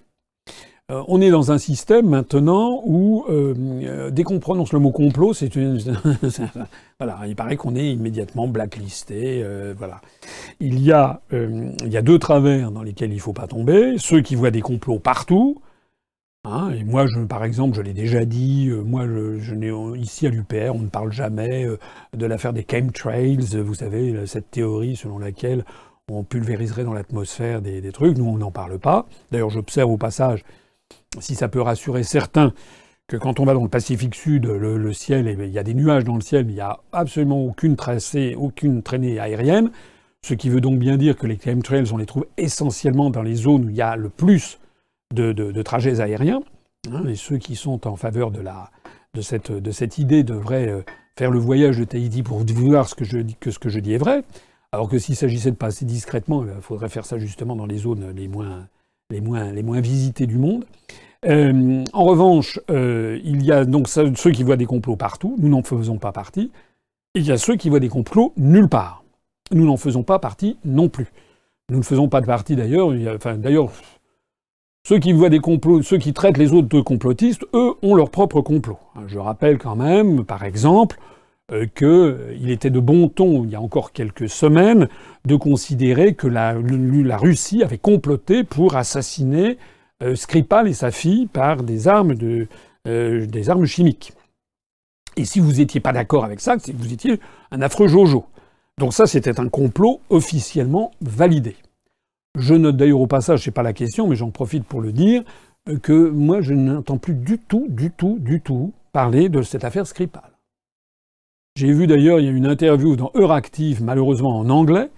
[0.89, 4.91] Euh, on est dans un système maintenant où euh, euh, dès qu'on prononce le mot
[4.91, 5.80] complot, c'est une...
[7.00, 9.43] voilà, il paraît qu'on est immédiatement blacklisté.
[9.78, 10.00] voilà,
[10.62, 13.97] il y a il y a deux travers dans lesquels il faut pas tomber.
[13.97, 15.62] Ceux qui voient des complots partout.
[16.45, 20.73] Hein, et moi, par exemple, je l'ai déjà dit, moi, je, je ici à l'UPR,
[20.73, 21.67] on ne parle jamais
[22.15, 23.36] de l'affaire des chemtrails.
[23.36, 25.65] Vous savez, cette théorie selon laquelle
[26.10, 28.17] on pulvériserait dans l'atmosphère des, des trucs.
[28.17, 29.06] Nous, on n'en parle pas.
[29.32, 30.45] D'ailleurs, j'observe au passage
[31.19, 32.53] si ça peut rassurer certains
[33.08, 36.03] que quand on va dans le Pacifique Sud, le, ciel, il y a des nuages
[36.03, 39.71] dans le ciel, mais il n'y a absolument aucune tracée, aucune traînée aérienne.
[40.21, 43.36] Ce qui veut donc bien dire que les chemtrails, on les trouve essentiellement dans les
[43.36, 44.60] zones où il y a le plus
[45.13, 46.41] de, trajets aériens.
[46.91, 48.41] Hein, et ceux qui sont en faveur de,
[49.21, 50.82] cette, idée devraient euh,
[51.17, 53.97] faire le voyage de Tahiti pour voir ce que je, ce que je dis est
[53.97, 54.23] vrai.
[54.73, 58.13] Alors que s'il s'agissait de passer discrètement, il faudrait faire ça justement dans les zones
[58.13, 60.65] les moins, visités du monde.
[61.25, 65.49] Euh, en revanche, euh, il y a donc ceux qui voient des complots partout, nous
[65.49, 66.51] n'en faisons pas partie,
[67.15, 69.03] et il y a ceux qui voient des complots nulle part.
[69.51, 71.08] Nous n'en faisons pas partie non plus.
[71.69, 73.71] Nous ne faisons pas de partie d'ailleurs, enfin d'ailleurs,
[74.88, 78.10] ceux qui voient des complots, ceux qui traitent les autres de complotistes, eux ont leur
[78.10, 78.77] propre complot.
[79.08, 80.97] Je rappelle quand même, par exemple,
[81.51, 84.88] euh, qu'il était de bon ton, il y a encore quelques semaines,
[85.25, 89.58] de considérer que la, la Russie avait comploté pour assassiner
[90.04, 90.16] euh,
[90.66, 92.14] et sa fille par des armes,
[92.88, 94.14] euh, chimiques.
[95.16, 97.20] Et si vous n'étiez pas d'accord avec ça, vous étiez
[97.52, 98.26] un affreux Jojo.
[98.78, 101.56] Donc ça, c'était un complot officiellement validé.
[102.38, 105.24] Je note d'ailleurs au passage, c'est pas la question, mais j'en profite pour le dire,
[105.70, 109.64] euh, que moi, je n'entends plus du tout, du tout, du tout parler de cette
[109.64, 110.38] affaire Skripal.
[111.56, 114.92] J'ai vu d'ailleurs, il y a une interview dans Euractiv, malheureusement en anglais,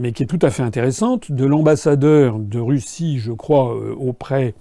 [0.00, 4.54] mais qui est tout à fait intéressante, de l'ambassadeur de Russie, je crois, euh, auprès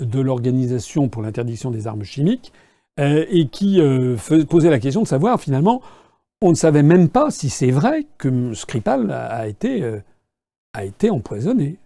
[0.00, 2.52] de l'Organisation pour l'interdiction des armes chimiques,
[2.98, 4.16] euh, et qui euh,
[4.48, 5.80] posait la question de savoir, finalement,
[6.42, 10.00] on ne savait même pas si c'est vrai que Skripal a été,
[10.72, 11.76] a été empoisonné.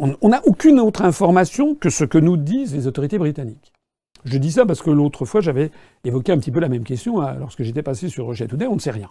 [0.00, 3.72] On n'a aucune autre information que ce que nous disent les autorités britanniques.
[4.24, 5.70] Je dis ça parce que l'autre fois, j'avais
[6.02, 8.80] évoqué un petit peu la même question lorsque j'étais passé sur Roger Today, on ne
[8.80, 9.08] sait rien.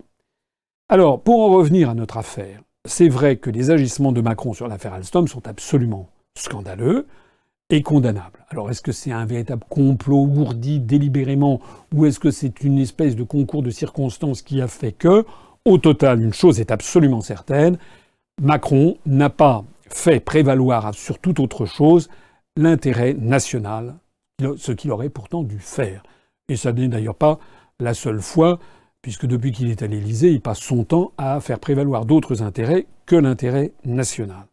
[0.89, 4.67] Alors, pour en revenir à notre affaire, c'est vrai que les agissements de Macron sur
[4.67, 7.07] l'affaire Alstom sont absolument scandaleux
[7.69, 8.45] et condamnables.
[8.49, 11.61] Alors est-ce que c'est un véritable complot ourdi délibérément
[11.93, 15.25] ou est-ce que c'est une espèce de concours de circonstances qui a fait que,
[15.65, 17.77] au total, une chose est absolument certaine,
[18.41, 22.09] Macron n'a pas fait prévaloir sur toute autre chose
[22.57, 23.95] l'intérêt national,
[24.57, 26.03] ce qu'il aurait pourtant dû faire.
[26.49, 27.39] Et ça n'est d'ailleurs pas
[27.79, 28.59] la seule fois,
[29.03, 32.87] puisque depuis qu'il est à l'Élysée, il passe son temps à faire prévaloir d'autres intérêts
[33.05, 34.47] que l'intérêt national.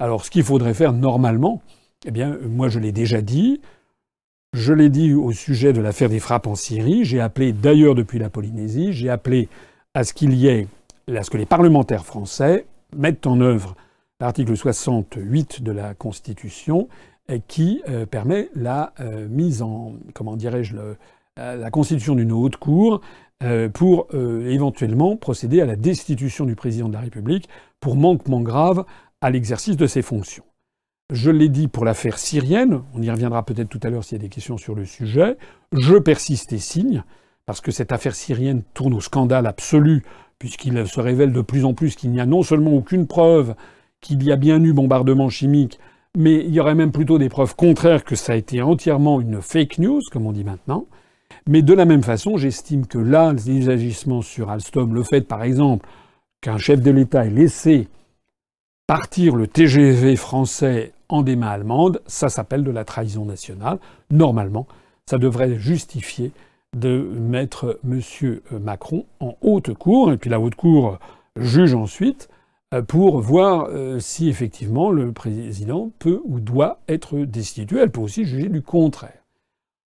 [0.00, 1.62] Alors ce qu'il faudrait faire normalement,
[2.06, 3.60] eh bien, moi je l'ai déjà dit,
[4.54, 8.18] je l'ai dit au sujet de l'affaire des frappes en Syrie, j'ai appelé d'ailleurs depuis
[8.18, 9.48] la Polynésie, j'ai appelé
[9.94, 10.66] à ce qu'il y ait,
[11.14, 13.76] à ce que les parlementaires français mettent en œuvre
[14.18, 16.88] l'article 68 de la Constitution
[17.38, 20.94] qui euh, permet la euh, mise en, comment dirais-je, euh,
[21.36, 23.00] la constitution d'une haute cour
[23.72, 27.48] pour éventuellement procéder à la destitution du président de la République
[27.80, 28.84] pour manquement grave
[29.20, 30.44] à l'exercice de ses fonctions.
[31.12, 34.20] Je l'ai dit pour l'affaire syrienne, on y reviendra peut-être tout à l'heure s'il y
[34.20, 35.36] a des questions sur le sujet.
[35.72, 37.02] Je persiste et signe,
[37.46, 40.04] parce que cette affaire syrienne tourne au scandale absolu,
[40.38, 43.54] puisqu'il se révèle de plus en plus qu'il n'y a non seulement aucune preuve
[44.00, 45.80] qu'il y a bien eu bombardement chimique,
[46.16, 49.42] mais il y aurait même plutôt des preuves contraires que ça a été entièrement une
[49.42, 50.86] fake news, comme on dit maintenant.
[51.48, 55.42] Mais de la même façon, j'estime que là, les agissements sur Alstom, le fait par
[55.42, 55.86] exemple
[56.40, 57.88] qu'un chef de l'État ait laissé
[58.86, 63.78] partir le TGV français en des mains allemandes, ça s'appelle de la trahison nationale.
[64.10, 64.66] Normalement,
[65.06, 66.32] ça devrait justifier
[66.76, 68.00] de mettre M.
[68.60, 70.98] Macron en haute cour, et puis la haute cour
[71.36, 72.28] juge ensuite
[72.72, 77.80] euh, pour voir euh, si effectivement le président peut ou doit être destitué.
[77.80, 79.19] Elle peut aussi juger du contraire.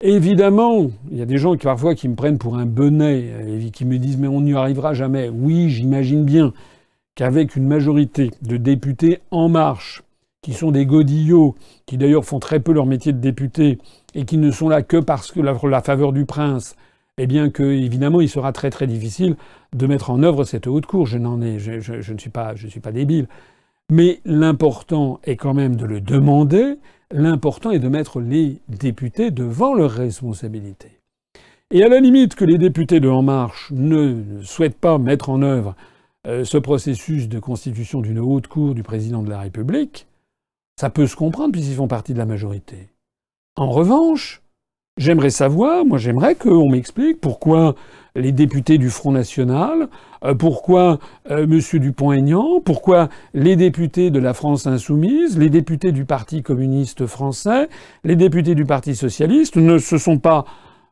[0.04, 3.70] Évidemment, il y a des gens qui parfois qui me prennent pour un benet et
[3.70, 5.28] qui me disent mais on n'y arrivera jamais.
[5.28, 6.52] Oui, j'imagine bien
[7.14, 10.02] qu'avec une majorité de députés en marche
[10.42, 11.54] qui sont des godillots,
[11.86, 13.78] qui d'ailleurs font très peu leur métier de député,
[14.16, 16.74] et qui ne sont là que parce que la, faveur du prince,
[17.16, 19.36] eh bien que, évidemment, il sera très très difficile
[19.72, 21.06] de mettre en œuvre cette haute cour.
[21.06, 23.28] Je n'en ai, je, je, ne suis pas, je suis pas débile.
[23.88, 26.78] Mais l'important est quand même de le demander.
[27.12, 30.98] L'important est de mettre les députés devant leurs responsabilités.
[31.70, 35.42] Et à la limite que les députés de En Marche ne souhaitent pas mettre en
[35.42, 35.76] œuvre
[36.26, 40.06] euh, ce processus de constitution d'une haute cour du président de la République,
[40.80, 42.88] ça peut se comprendre puisqu'ils font partie de la majorité.
[43.56, 44.42] En revanche,
[44.96, 47.74] j'aimerais savoir, moi j'aimerais qu'on m'explique pourquoi
[48.14, 49.88] les députés du Front National,
[50.24, 50.98] euh, pourquoi
[51.30, 51.60] euh, M.
[51.80, 57.68] Dupont-Aignan, pourquoi les députés de la France insoumise, les députés du Parti communiste français,
[58.04, 60.44] les députés du Parti socialiste ne se sont pas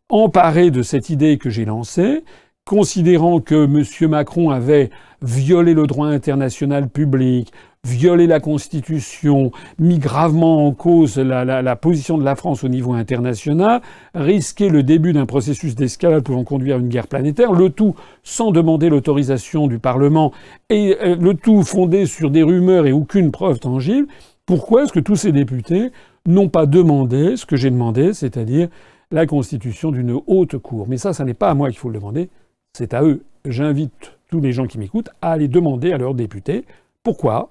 [0.08, 2.24] emparés de cette idée que j'ai lancée,
[2.64, 4.10] considérant que M.
[4.10, 4.90] Macron avait
[5.22, 7.52] violé le droit international public,
[8.00, 13.80] violer la Constitution, mis gravement en cause la, position de la France au niveau international,
[14.14, 18.52] risquer le début d'un processus d'escalade pouvant conduire à une guerre planétaire, le tout sans
[18.52, 20.32] demander l'autorisation du Parlement,
[20.68, 24.08] et euh, le tout fondé sur des rumeurs et aucune preuve tangible,
[24.46, 25.90] pourquoi est-ce que tous ces députés
[26.26, 28.68] n'ont pas demandé ce que j'ai demandé, c'est-à-dire
[29.10, 30.86] la constitution d'une haute cour?
[30.88, 32.30] Mais ça, ça n'est pas à moi qu'il faut le demander,
[32.72, 33.24] c'est à eux.
[33.46, 36.64] J'invite tous les gens qui m'écoutent à aller demander à leurs députés
[37.02, 37.50] pourquoi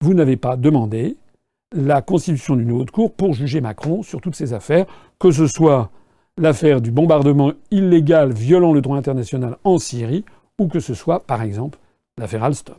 [0.00, 1.16] vous n'avez pas demandé
[1.72, 4.86] la constitution d'une haute cour pour juger Macron sur toutes ces affaires,
[5.18, 5.90] que ce soit
[6.38, 10.24] l'affaire du bombardement illégal violant le droit international en Syrie,
[10.58, 11.78] ou que ce soit, par exemple,
[12.18, 12.76] l'affaire Alstom.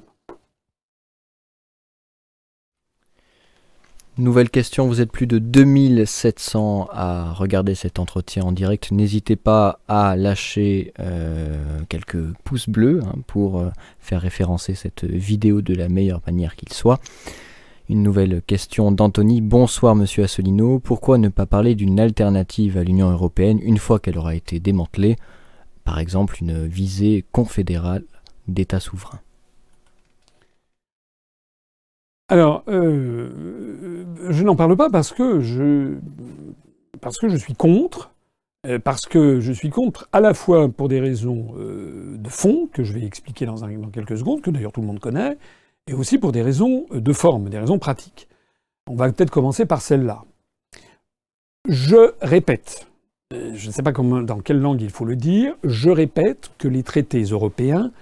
[4.19, 8.91] Nouvelle question, vous êtes plus de 2700 à regarder cet entretien en direct.
[8.91, 15.61] N'hésitez pas à lâcher euh, quelques pouces bleus hein, pour euh, faire référencer cette vidéo
[15.61, 16.99] de la meilleure manière qu'il soit.
[17.89, 19.39] Une nouvelle question d'Anthony.
[19.39, 20.79] Bonsoir Monsieur Assolino.
[20.79, 25.15] Pourquoi ne pas parler d'une alternative à l'Union européenne une fois qu'elle aura été démantelée?
[25.83, 28.03] Par exemple une visée confédérale
[28.47, 29.19] d'États souverains.
[32.29, 35.95] Alors, euh, je n'en parle pas parce que je,
[36.99, 38.11] parce que je suis contre,
[38.65, 42.67] euh, parce que je suis contre à la fois pour des raisons euh, de fond,
[42.73, 43.55] que je vais expliquer dans,
[43.91, 45.37] quelques secondes, que d'ailleurs tout le monde connaît,
[45.87, 48.27] et aussi pour des raisons de forme, des raisons pratiques.
[48.89, 50.25] On va peut-être commencer par celle-là.
[51.69, 52.87] Je répète,
[53.31, 56.83] je ne sais pas dans quelle langue il faut le dire, je répète que les
[56.83, 57.93] traités européens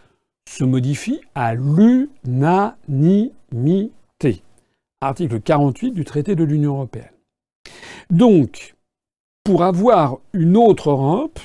[0.49, 3.91] se modifient à l'unanimité
[5.06, 7.12] article 48 du traité de l'Union européenne.
[8.10, 8.76] Donc,
[9.43, 11.39] pour avoir une autre Europe,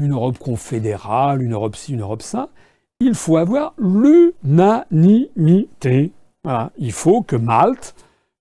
[0.00, 2.48] une Europe confédérale, une Europe ci, une Europe ça,
[3.00, 6.12] il faut avoir l'unanimité.
[6.78, 7.94] Il faut que Malte,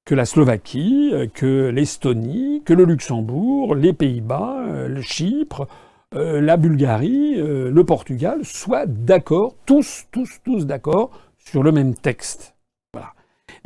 [0.05, 5.67] que la Slovaquie, que l'Estonie, que le Luxembourg, les Pays-Bas, le Chypre,
[6.15, 11.93] euh, la Bulgarie, euh, le Portugal soient d'accord, tous, tous, tous d'accord sur le même
[11.93, 12.55] texte.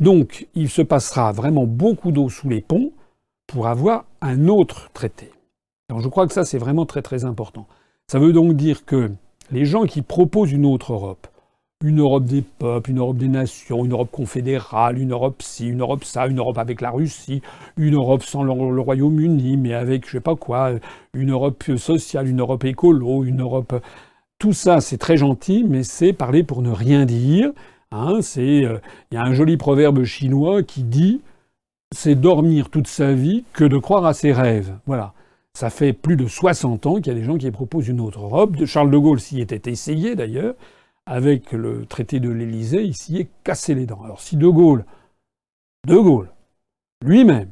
[0.00, 2.92] Donc il se passera vraiment beaucoup d'eau sous les ponts
[3.46, 5.30] pour avoir un autre traité.
[5.96, 7.66] Je crois que ça c'est vraiment très très important.
[8.08, 9.10] Ça veut donc dire que
[9.50, 11.26] les gens qui proposent une autre Europe,
[11.82, 15.80] une Europe des peuples, une Europe des nations, une Europe confédérale, une Europe ci, une
[15.80, 17.42] Europe ça, une Europe avec la Russie,
[17.76, 20.72] une Europe sans le, Royaume-Uni, mais avec je sais pas quoi,
[21.12, 23.74] une Europe sociale, une Europe écolo, une Europe.
[24.38, 27.52] Tout ça, c'est très gentil, mais c'est parler pour ne rien dire.
[27.94, 28.78] Hein, euh,
[29.10, 31.20] il y a un joli proverbe chinois qui dit
[31.94, 34.76] c'est dormir toute sa vie que de croire à ses rêves.
[34.86, 35.14] Voilà.
[35.56, 38.20] Ça fait plus de 60 ans qu'il y a des gens qui proposent une autre
[38.20, 38.64] Europe.
[38.64, 40.54] Charles de Gaulle s'y était essayé d'ailleurs
[41.06, 44.02] avec le traité de l'Élysée, il s'y est cassé les dents.
[44.02, 44.84] Alors si De Gaulle,
[45.86, 46.30] De Gaulle,
[47.04, 47.50] lui-même,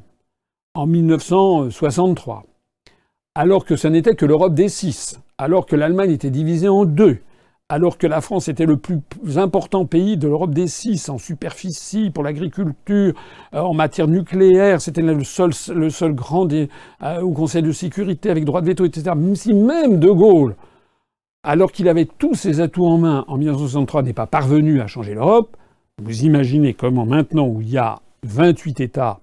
[0.75, 2.45] en 1963,
[3.35, 7.19] alors que ce n'était que l'Europe des six, alors que l'Allemagne était divisée en deux,
[7.73, 9.01] alors que la France était le plus
[9.37, 13.15] important pays de l'Europe des six en superficie pour l'agriculture,
[13.55, 18.61] euh, en matière nucléaire, c'était le seul, grand euh, au Conseil de sécurité avec droit
[18.61, 19.13] de veto, etc.
[19.17, 20.55] Même si même De Gaulle
[21.45, 25.15] alors qu'il avait tous ses atouts en main en 1963, n'est pas parvenu à changer
[25.15, 25.57] l'Europe,
[26.01, 29.19] vous imaginez comment maintenant, où il y a 28 États,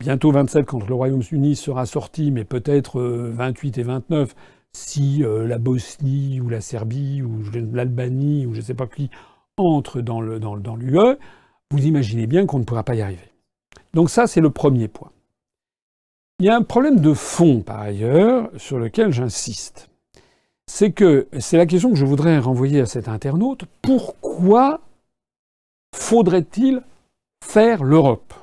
[0.00, 4.34] bientôt 27 quand le Royaume-Uni sera sorti, mais peut-être 28 euh, et 29
[4.76, 9.10] si euh, la Bosnie ou la Serbie ou l'Albanie ou je ne sais pas qui
[9.56, 11.16] entrent dans l'UE,
[11.70, 13.32] vous imaginez bien qu'on ne pourra pas y arriver.
[13.94, 15.10] Donc ça, c'est le premier point.
[16.38, 19.88] Il y a un problème de fond, par ailleurs, sur lequel j'insiste
[20.66, 23.64] c'est que c'est la question que je voudrais renvoyer à cet internaute.
[23.82, 24.80] Pourquoi
[25.94, 26.82] faudrait-il
[27.44, 28.34] faire l'Europe?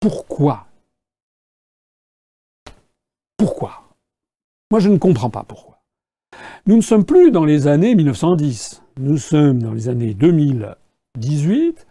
[0.00, 0.66] Pourquoi?
[3.36, 3.81] Pourquoi?
[4.72, 5.82] Moi, je ne comprends pas pourquoi.
[6.66, 8.82] Nous ne sommes plus dans les années 1910.
[9.00, 11.86] Nous sommes dans les années 2018.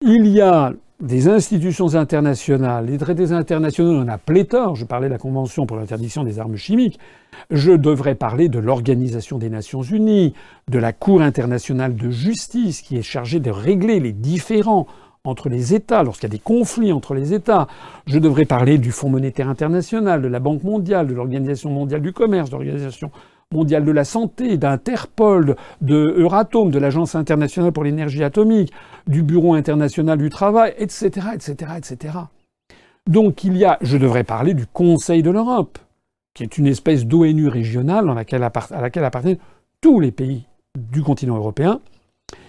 [0.00, 0.72] Il y a
[1.02, 4.74] des institutions internationales, les traités internationaux, on en a pléthore.
[4.74, 6.98] Je parlais de la Convention pour l'interdiction des armes chimiques.
[7.50, 10.32] Je devrais parler de l'Organisation des Nations Unies,
[10.70, 14.86] de la Cour internationale de justice qui est chargée de régler les différends
[15.24, 17.68] entre les États, lorsqu'il y a des conflits entre les États.
[18.06, 22.12] Je devrais parler du Fonds monétaire international, de la Banque mondiale, de l'Organisation mondiale du
[22.12, 23.10] commerce, de l'Organisation
[23.52, 28.72] mondiale de la santé, d'Interpol, de Euratom, de l'Agence internationale pour l'énergie atomique,
[29.06, 32.12] du Bureau international du travail, etc., etc..
[33.08, 35.78] Donc il y a, je devrais parler du Conseil de l'Europe,
[36.34, 39.38] qui est une espèce d'ONU régionale à laquelle appartiennent
[39.80, 40.46] tous les pays
[40.78, 41.80] du continent européen,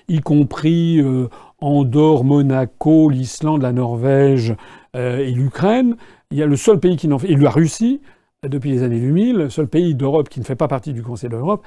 [0.07, 1.27] y compris euh,
[1.63, 4.55] Andorre, Monaco, l'Islande, la Norvège
[4.95, 5.95] euh, et l'Ukraine.
[6.31, 8.01] Il y a le seul pays qui n'en fait, et la Russie,
[8.47, 11.29] depuis les années 2000, le seul pays d'Europe qui ne fait pas partie du Conseil
[11.29, 11.63] de l'Europe,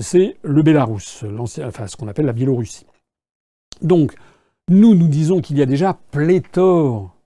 [0.00, 1.24] c'est le Bélarus,
[1.64, 2.86] enfin ce qu'on appelle la Biélorussie.
[3.82, 4.14] Donc,
[4.68, 7.16] nous, nous disons qu'il y a déjà pléthore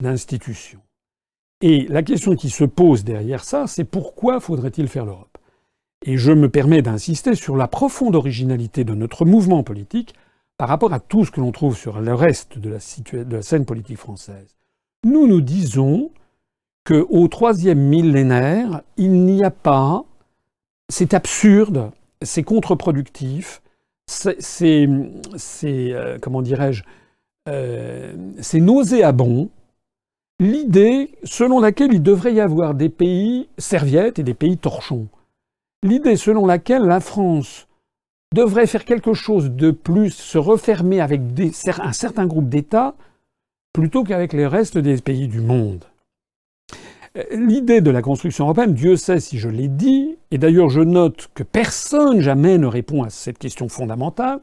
[0.00, 0.80] d'institutions.
[1.60, 5.38] Et la question qui se pose derrière ça, c'est pourquoi faudrait-il faire l'Europe?
[6.06, 10.14] Et je me permets d'insister sur la profonde originalité de notre mouvement politique
[10.58, 13.96] par rapport à tout ce que l'on trouve sur le reste de la, scène politique
[13.96, 14.56] française.
[15.04, 16.10] Nous nous disons
[16.84, 20.04] qu'au troisième millénaire, il n'y a pas,
[20.88, 21.92] c'est absurde,
[22.22, 23.62] c'est contre-productif,
[24.06, 24.88] c'est,
[25.64, 26.82] euh, comment dirais-je,
[27.48, 29.50] euh, c'est nauséabond,
[30.40, 35.06] l'idée selon laquelle il devrait y avoir des pays serviettes et des pays torchons.
[35.84, 37.67] L'idée selon laquelle la France
[38.34, 41.22] devrait faire quelque chose de plus, se refermer avec
[41.80, 42.94] un certain groupe d'États,
[43.72, 45.84] plutôt qu'avec les restes des pays du monde.
[47.32, 51.30] L'idée de la construction européenne, Dieu sait si je l'ai dit, et d'ailleurs je note
[51.34, 54.40] que personne jamais ne répond à cette question fondamentale,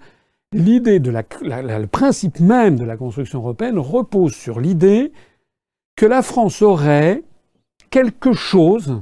[0.52, 5.12] l'idée le principe même de la construction européenne repose sur l'idée
[5.96, 7.24] que la France aurait
[7.92, 9.02] quelque chose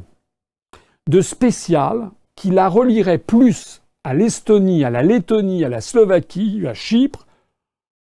[1.10, 6.74] de spécial qui la relierait plus à l'Estonie, à la Lettonie, à la Slovaquie, à
[6.74, 7.26] Chypre,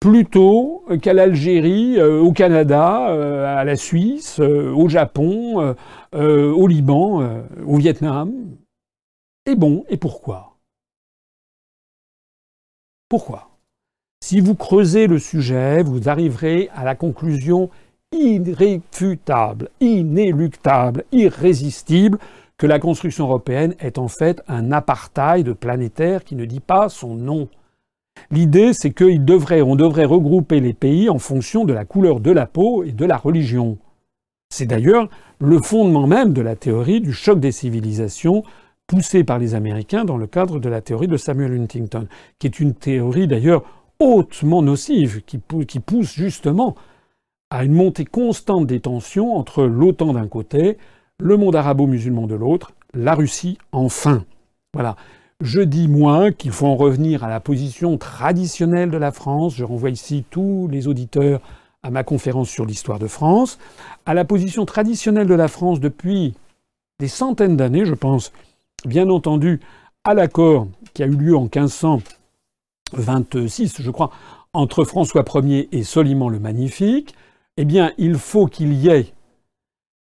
[0.01, 5.77] plutôt qu'à l'Algérie, euh, au Canada, euh, à la Suisse, euh, au Japon,
[6.13, 8.33] au Liban, au Vietnam.
[9.47, 10.59] Et bon, et pourquoi?
[13.09, 13.51] Pourquoi?
[14.25, 17.71] Si vous creusez le sujet, vous arriverez à la conclusion
[18.13, 22.19] irréfutable, inéluctable, irrésistible
[22.63, 27.17] que la construction européenne est en fait un apartheid planétaire qui ne dit pas son
[27.17, 27.49] nom.
[28.31, 32.47] L'idée, c'est qu'on devrait, devrait regrouper les pays en fonction de la couleur de la
[32.47, 33.79] peau et de la religion.
[34.55, 35.09] C'est d'ailleurs
[35.41, 38.45] le fondement même de la théorie du choc des civilisations
[38.87, 42.07] poussée par les Américains dans le cadre de la théorie de Samuel Huntington,
[42.39, 43.65] qui est une théorie d'ailleurs
[43.99, 46.77] hautement nocive, qui, qui pousse justement
[47.51, 50.79] à une montée constante des tensions entre l'OTAN d'un côté,
[51.23, 54.25] le monde arabo-musulman de l'autre, la Russie enfin.
[54.75, 54.97] Voilà.
[55.41, 59.55] Je dis moi qu'il faut en revenir à la position traditionnelle de la France.
[59.55, 61.41] Je renvoie ici tous les auditeurs
[61.85, 63.59] à ma conférence sur l'histoire de France,
[64.07, 66.33] à la position traditionnelle de la France depuis
[67.01, 68.33] des centaines d'années, je pense,
[68.85, 69.61] bien entendu,
[70.05, 74.13] à l'accord qui a eu lieu en 1526, je crois,
[74.53, 77.17] entre François Ier et Soliman le Magnifique,
[77.57, 79.13] eh bien, il faut qu'il y ait.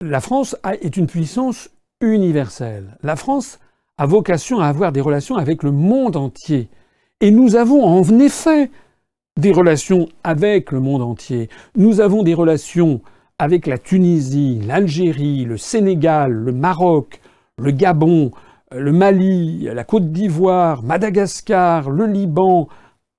[0.08, 2.96] La France est une puissance universelle.
[3.02, 3.58] La France
[3.98, 6.70] a vocation à avoir des relations avec le monde entier.
[7.22, 8.70] Et nous avons en effet
[9.36, 11.50] des relations avec le monde entier.
[11.76, 13.02] Nous avons des relations
[13.40, 17.20] avec la Tunisie, l'Algérie, le Sénégal, le Maroc,
[17.58, 18.30] le Gabon,
[18.72, 22.68] le Mali, la Côte d'Ivoire, Madagascar, le Liban,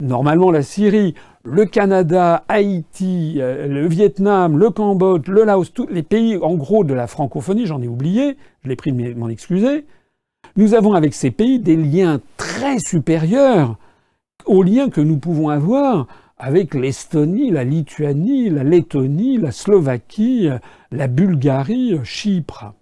[0.02, 6.36] normalement la Syrie, le Canada, Haïti, le Vietnam, le Cambodge, le Laos, tous les pays
[6.36, 9.86] en gros de la francophonie, j'en ai oublié, je l'ai pris de m'en excuser,
[10.56, 13.78] nous avons avec ces pays des liens très supérieurs
[14.44, 16.06] aux liens que nous pouvons avoir
[16.38, 20.48] avec l'Estonie, la Lituanie, la Lettonie, la Slovaquie,
[20.92, 22.74] la Bulgarie, Chypre.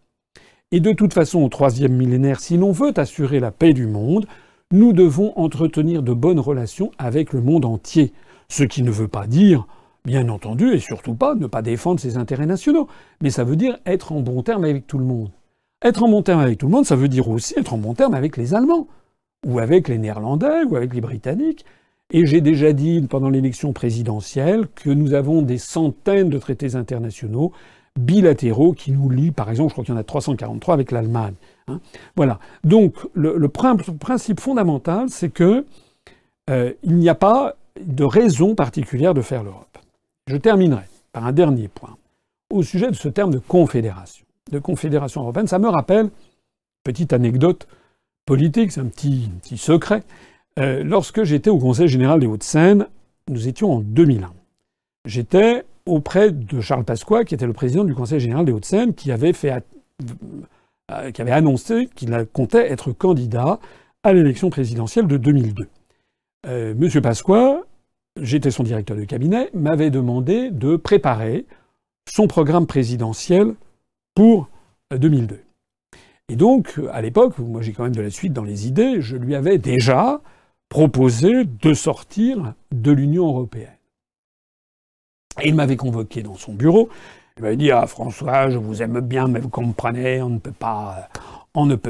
[0.72, 4.26] Et de toute façon, au troisième millénaire, si l'on veut assurer la paix du monde,
[4.72, 8.12] nous devons entretenir de bonnes relations avec le monde entier.
[8.48, 9.66] Ce qui ne veut pas dire,
[10.04, 12.88] bien entendu, et surtout pas, ne pas défendre ses intérêts nationaux,
[13.22, 15.30] mais ça veut dire être en bon terme avec tout le monde.
[15.82, 17.94] Être en bon terme avec tout le monde, ça veut dire aussi être en bon
[17.94, 18.88] terme avec les Allemands,
[19.46, 21.64] ou avec les Néerlandais, ou avec les Britanniques.
[22.10, 27.52] Et j'ai déjà dit pendant l'élection présidentielle que nous avons des centaines de traités internationaux
[27.98, 31.34] bilatéraux qui nous lient, par exemple, je crois qu'il y en a 343 avec l'Allemagne.
[31.68, 31.80] Hein.
[32.16, 32.38] Voilà.
[32.62, 35.64] Donc le, principe fondamental, c'est que
[36.50, 39.78] euh, il n'y a pas de raison particulière de faire l'Europe.
[40.26, 41.96] Je terminerai par un dernier point
[42.50, 45.46] au sujet de ce terme de confédération de Confédération européenne.
[45.46, 46.10] Ça me rappelle,
[46.84, 47.66] petite anecdote
[48.26, 50.02] politique, c'est un petit, secret.
[50.58, 52.86] Euh, lorsque j'étais au Conseil général des Hauts-de-Seine,
[53.28, 54.32] nous étions en 2001.
[55.06, 59.12] J'étais auprès de Charles Pasqua, qui était le président du Conseil général des Hauts-de-Seine, qui
[59.12, 59.62] avait fait
[60.90, 63.58] euh, qui avait annoncé qu'il comptait être candidat
[64.02, 65.68] à l'élection présidentielle de 2002.
[66.46, 67.62] Euh, Monsieur Pasqua,
[68.20, 71.46] j'étais son directeur de cabinet, m'avait demandé de préparer
[72.06, 73.54] son programme présidentiel
[74.14, 74.50] pour
[74.94, 75.40] 2002.
[76.28, 79.16] Et donc, à l'époque, moi j'ai quand même de la suite dans les idées, je
[79.16, 80.20] lui avais déjà
[80.68, 83.78] proposé de sortir de l'Union européenne.
[85.42, 86.88] Et il m'avait convoqué dans son bureau.
[87.36, 90.52] Il m'avait dit Ah, François, je vous aime bien, mais vous comprenez, on ne peut
[90.52, 91.08] pas,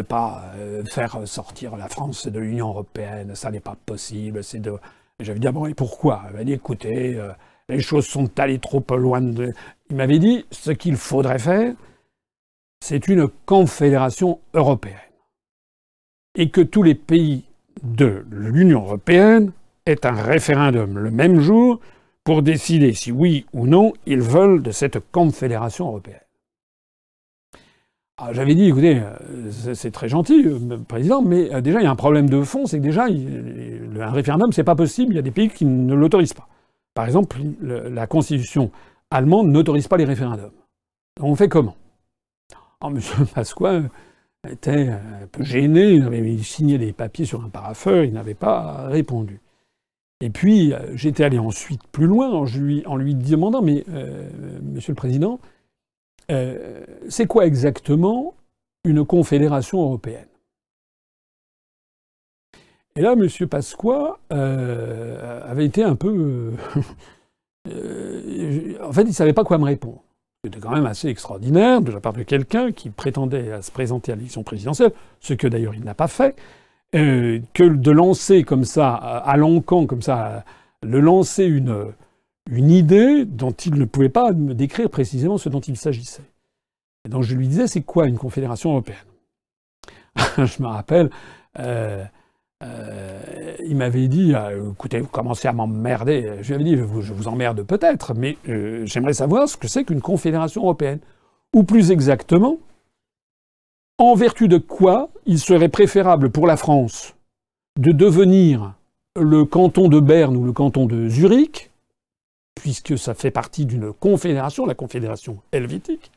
[0.08, 4.42] pas euh, faire sortir la France de l'Union européenne, ça n'est pas possible.
[4.42, 4.72] C'est de.
[5.20, 6.22] J'avais dit Ah et pourquoi?
[6.30, 7.32] Il m'a dit Écoutez, euh,
[7.68, 9.20] les choses sont allées trop loin.
[9.90, 11.74] Il m'avait dit Ce qu'il faudrait faire,
[12.80, 14.96] c'est une confédération européenne.
[16.36, 17.44] Et que tous les pays
[17.82, 19.52] de l'Union européenne
[19.84, 21.80] aient un référendum le même jour
[22.24, 26.20] pour décider si oui ou non ils veulent de cette confédération européenne.
[28.16, 31.86] Ah, j'avais dit, écoutez, euh, c'est très gentil, euh, président, mais euh, déjà il y
[31.86, 35.18] a un problème de fond, c'est que déjà un référendum c'est pas possible, il y
[35.18, 36.48] a des pays qui ne l'autorisent pas.
[36.94, 38.70] Par exemple, la constitution
[39.10, 40.52] allemande n'autorise pas les référendums.
[41.20, 41.74] On fait comment?
[42.80, 43.00] Oh, M.
[43.34, 43.82] Pasqua
[44.48, 48.86] était un peu gêné, il avait signé des papiers sur un paraffeur, il n'avait pas
[48.86, 49.40] répondu.
[50.24, 52.46] Et puis, euh, j'étais allé ensuite plus loin en
[52.96, 54.26] lui, demandant, mais euh,
[54.62, 55.38] Monsieur le Président,
[56.30, 58.32] euh, c'est quoi exactement
[58.84, 60.24] une confédération européenne?
[62.96, 63.28] Et là, M.
[63.50, 66.52] Pasqua avait été un peu...
[67.66, 70.02] en fait, il ne savait pas quoi me répondre.
[70.42, 74.10] C'était quand même assez extraordinaire de la part de quelqu'un qui prétendait à se présenter
[74.10, 76.34] à l'élection présidentielle, ce que d'ailleurs il n'a pas fait,
[76.94, 80.44] euh, que de lancer comme ça, à l'encan, comme ça,
[80.82, 81.92] de lancer une,
[82.50, 86.22] une idée dont il ne pouvait pas me décrire précisément ce dont il s'agissait.
[87.04, 88.96] Et donc je lui disais, c'est quoi une confédération européenne?
[90.38, 91.10] Je me rappelle,
[91.58, 92.04] euh,
[92.62, 96.38] euh, il m'avait dit, euh, écoutez, vous commencez à m'emmerder.
[96.40, 99.84] Je lui avais dit, je vous, emmerde peut-être, mais euh, j'aimerais savoir ce que c'est
[99.84, 101.00] qu'une confédération européenne.
[101.54, 102.58] Ou plus exactement,
[103.98, 107.14] en vertu de quoi il serait préférable pour la France
[107.78, 108.74] de devenir
[109.16, 111.70] le canton de Berne ou le canton de Zurich,
[112.54, 116.10] puisque ça fait partie d'une confédération, la confédération helvétique,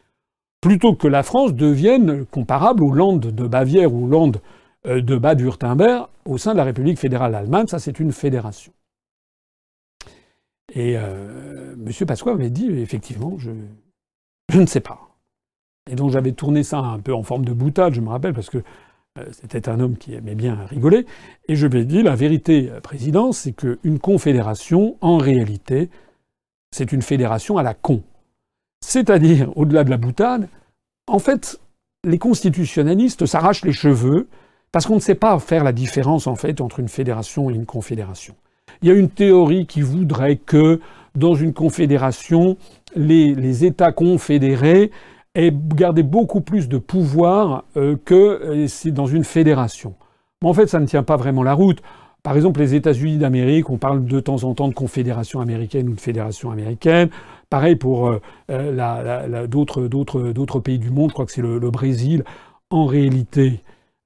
[0.62, 4.42] plutôt que la France devienne comparable aux Landes de Bavière ou Landes
[4.86, 7.70] euh, de Bade-Württemberg au sein de la République fédérale allemande.
[7.70, 8.72] Ça, c'est une fédération.
[10.74, 12.08] Et euh, M.
[12.08, 13.52] Pasqua m'avait dit, effectivement, je,
[14.54, 15.00] ne sais pas.
[15.90, 18.50] Et donc j'avais tourné ça un peu en forme de boutade, je me rappelle, parce
[18.50, 18.62] que
[19.32, 21.06] c'était un homme qui aimait bien rigoler.
[21.48, 25.90] Et je lui ai la vérité, euh, président, c'est qu'une confédération, en réalité,
[26.72, 28.04] c'est une fédération à la con.
[28.82, 30.48] C'est-à-dire, au-delà de la boutade,
[31.08, 31.60] en fait,
[32.04, 34.28] les constitutionnalistes s'arrachent les cheveux
[34.72, 37.66] parce qu'on ne sait pas faire la différence, en fait, entre une fédération et une
[37.66, 38.36] confédération.
[38.82, 40.82] Il y a une théorie qui voudrait que,
[41.16, 42.58] dans une confédération,
[42.96, 44.92] les États confédérés
[45.38, 49.94] et garder beaucoup plus de pouvoir euh, que euh, dans une fédération.
[50.42, 51.82] Mais en fait, ça ne tient pas vraiment la route.
[52.24, 55.94] Par exemple, les États-Unis d'Amérique, on parle de temps en temps de confédération américaine ou
[55.94, 57.10] de fédération américaine.
[57.52, 58.10] Pareil pour
[58.50, 62.24] euh, d'autres pays du monde, je crois que c'est le, Brésil.
[62.72, 63.62] En réalité,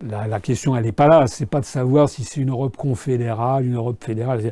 [0.05, 1.27] la, la question, elle n'est pas là.
[1.27, 4.51] C'est pas de savoir si c'est une Europe confédérale, une Europe fédérale.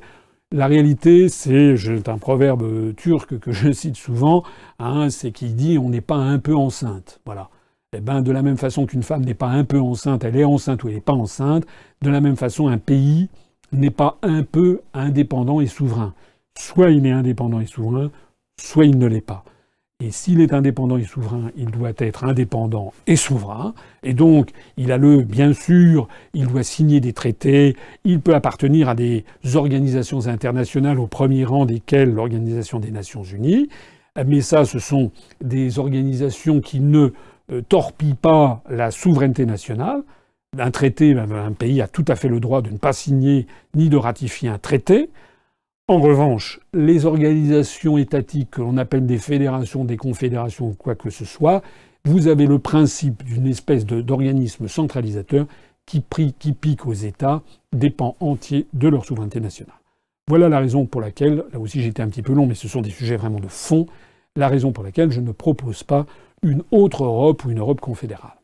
[0.52, 4.44] La réalité, c'est un proverbe turc que je cite souvent,
[4.80, 7.22] hein, c'est qui dit on n'est pas un peu enceinte.
[7.24, 7.52] Voilà.
[7.94, 10.44] Eh ben, de la même façon qu'une femme n'est pas un peu enceinte, elle est
[10.44, 11.68] enceinte ou elle n'est pas enceinte,
[12.02, 13.30] de la même façon, un pays
[13.72, 16.16] n'est pas un peu indépendant et souverain.
[16.58, 18.10] Soit il est indépendant et souverain,
[18.60, 19.44] soit il ne l'est pas.
[20.02, 23.74] Et s'il est indépendant et souverain, il doit être indépendant et souverain.
[24.02, 27.76] Et donc, il a le, bien sûr, il doit signer des traités,
[28.06, 29.26] il peut appartenir à des
[29.56, 33.68] organisations internationales, au premier rang desquelles l'Organisation des Nations Unies.
[34.26, 35.12] Mais ça, ce sont
[35.44, 37.10] des organisations qui ne
[37.52, 40.04] euh, torpillent pas la souveraineté nationale.
[40.58, 43.90] Un traité, un pays a tout à fait le droit de ne pas signer ni
[43.90, 45.10] de ratifier un traité.
[45.90, 51.10] En revanche, les organisations étatiques que l'on appelle des fédérations, des confédérations ou quoi que
[51.10, 51.64] ce soit,
[52.06, 55.48] vous avez le principe d'une espèce d'organisme centralisateur
[55.88, 57.42] qui, pique aux États
[57.74, 59.80] des pans entiers de leur souveraineté nationale.
[60.28, 62.82] Voilà la raison pour laquelle, là aussi j'étais un petit peu long, mais ce sont
[62.82, 63.88] des sujets vraiment de fond,
[64.36, 66.06] la raison pour laquelle je ne propose pas
[66.44, 68.39] une autre Europe ou une Europe confédérale.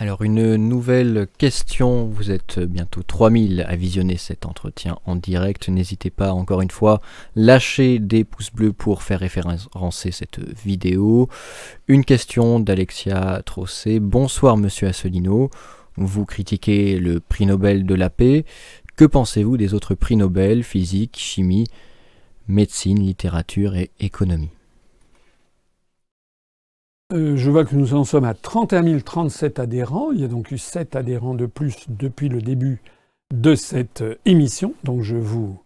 [0.00, 6.10] Alors une nouvelle question, vous êtes bientôt 3000 à visionner cet entretien en direct, n'hésitez
[6.10, 7.00] pas encore une fois,
[7.34, 11.28] lâcher des pouces bleus pour faire référencer cette vidéo.
[11.88, 15.50] Une question d'Alexia Trossé, bonsoir monsieur Asselineau,
[15.96, 18.44] vous critiquez le prix Nobel de la paix,
[18.94, 21.66] que pensez-vous des autres prix Nobel, physique, chimie,
[22.46, 24.50] médecine, littérature et économie?
[27.12, 30.10] Euh, je vois que nous en sommes à 31 037 adhérents.
[30.12, 32.82] Il y a donc eu 7 adhérents de plus depuis le début
[33.32, 34.74] de cette euh, émission.
[34.84, 35.58] Donc je vous,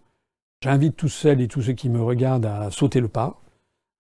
[0.63, 3.41] j'invite tous celles et tous ceux qui me regardent à sauter le pas,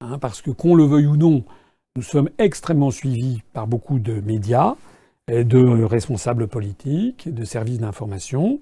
[0.00, 1.44] hein, parce que qu'on le veuille ou non,
[1.96, 4.76] nous sommes extrêmement suivis par beaucoup de médias,
[5.28, 8.60] et de responsables politiques, de services d'information,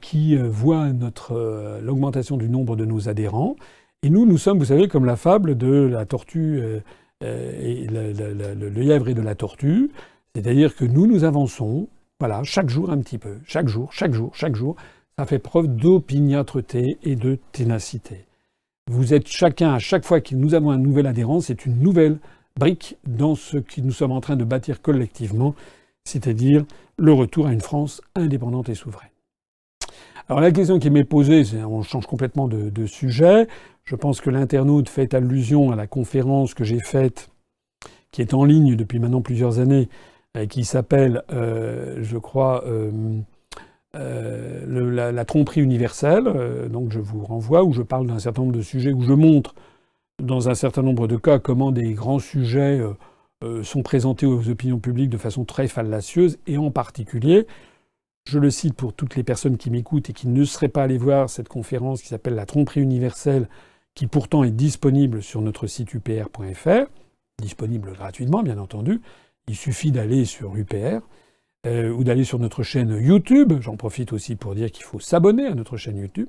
[0.00, 3.56] qui euh, voient notre l'augmentation du nombre de nos adhérents.
[4.02, 6.60] Et nous, nous sommes, vous savez, comme la fable de la tortue.
[6.60, 6.80] Euh,
[7.22, 9.90] et le, lièvre et de la tortue.
[10.34, 11.88] C'est-à-dire que nous, nous avançons,
[12.20, 14.76] voilà, chaque jour un petit peu, chaque jour, chaque jour, chaque jour.
[15.18, 18.26] Ça fait preuve d'opiniâtreté et de ténacité.
[18.90, 22.18] Vous êtes chacun, à chaque fois que nous avons un nouvel adhérent, c'est une nouvelle
[22.58, 25.54] brique dans ce que nous sommes en train de bâtir collectivement,
[26.04, 26.64] c'est-à-dire
[26.98, 29.10] le retour à une France indépendante et souveraine.
[30.28, 33.46] Alors la question qui m'est posée, on change complètement de sujet,
[33.86, 37.30] je pense que l'internaute fait allusion à la conférence que j'ai faite,
[38.10, 39.88] qui est en ligne depuis maintenant plusieurs années,
[40.36, 42.90] et qui s'appelle, euh, je crois, euh,
[43.94, 46.68] euh, la, tromperie universelle.
[46.68, 49.54] donc je vous renvoie, où je parle d'un certain nombre de sujets, où je montre
[50.20, 52.80] dans un certain nombre de cas comment des grands sujets
[53.62, 57.46] sont présentés aux opinions publiques de façon très fallacieuse, et en particulier,
[58.28, 60.98] je le cite pour toutes les personnes qui m'écoutent et qui ne seraient pas allées
[60.98, 63.48] voir cette conférence qui s'appelle La tromperie universelle
[63.94, 66.90] qui pourtant est disponible sur notre site upr.fr,
[67.40, 69.00] disponible gratuitement bien entendu.
[69.48, 71.00] Il suffit d'aller sur UPR
[71.66, 73.54] euh, ou d'aller sur notre chaîne YouTube.
[73.60, 76.28] J'en profite aussi pour dire qu'il faut s'abonner à notre chaîne YouTube.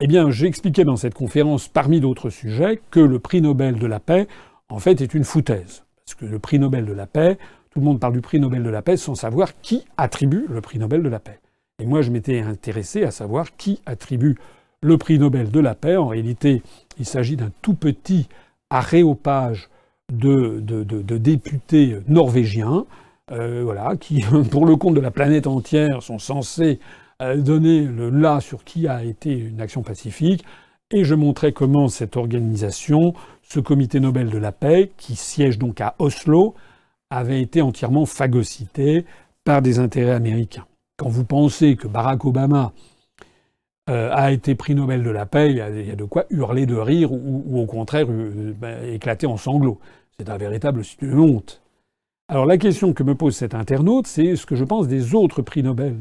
[0.00, 3.86] Eh bien, j'ai expliqué dans cette conférence, parmi d'autres sujets, que le prix Nobel de
[3.86, 4.26] la paix,
[4.68, 5.84] en fait, est une foutaise.
[6.04, 7.38] Parce que le prix Nobel de la paix,
[7.76, 10.62] tout le monde parle du prix Nobel de la paix sans savoir qui attribue le
[10.62, 11.40] prix Nobel de la paix.
[11.78, 14.38] Et moi, je m'étais intéressé à savoir qui attribue
[14.80, 15.98] le prix Nobel de la paix.
[15.98, 16.62] En réalité,
[16.98, 18.30] il s'agit d'un tout petit
[18.70, 19.68] aréopage
[20.10, 22.86] de, de, députés norvégiens,
[23.30, 26.80] euh, voilà, qui, pour le compte de la planète entière, sont censés
[27.20, 30.46] euh, donner le là sur qui a été une action pacifique.
[30.90, 33.12] Et je montrais comment cette organisation,
[33.42, 36.54] ce comité Nobel de la paix, qui siège donc à Oslo,
[37.10, 39.04] avait été entièrement phagocyté
[39.44, 40.66] par des intérêts américains.
[40.96, 42.72] Quand vous pensez que Barack Obama
[43.88, 47.12] a été prix Nobel de la paix, il y a, de quoi hurler de rire
[47.12, 49.78] ou, au contraire ben, éclater en sanglots.
[50.18, 51.62] C'est un véritable une honte.
[52.28, 55.42] Alors la question que me pose cet internaute, c'est ce que je pense des autres
[55.42, 55.94] prix Nobel,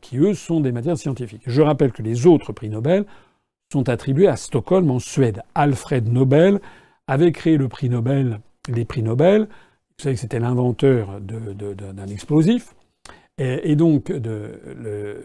[0.00, 1.42] qui eux sont des matières scientifiques.
[1.46, 3.04] Je rappelle que les autres prix Nobel
[3.70, 5.42] sont attribués à Stockholm en Suède.
[5.54, 6.60] Alfred Nobel
[7.06, 9.48] avait créé le prix Nobel, les prix Nobel.
[10.00, 12.74] Vous savez que c'était l'inventeur d'un explosif.
[13.36, 15.22] Et, donc, de, euh,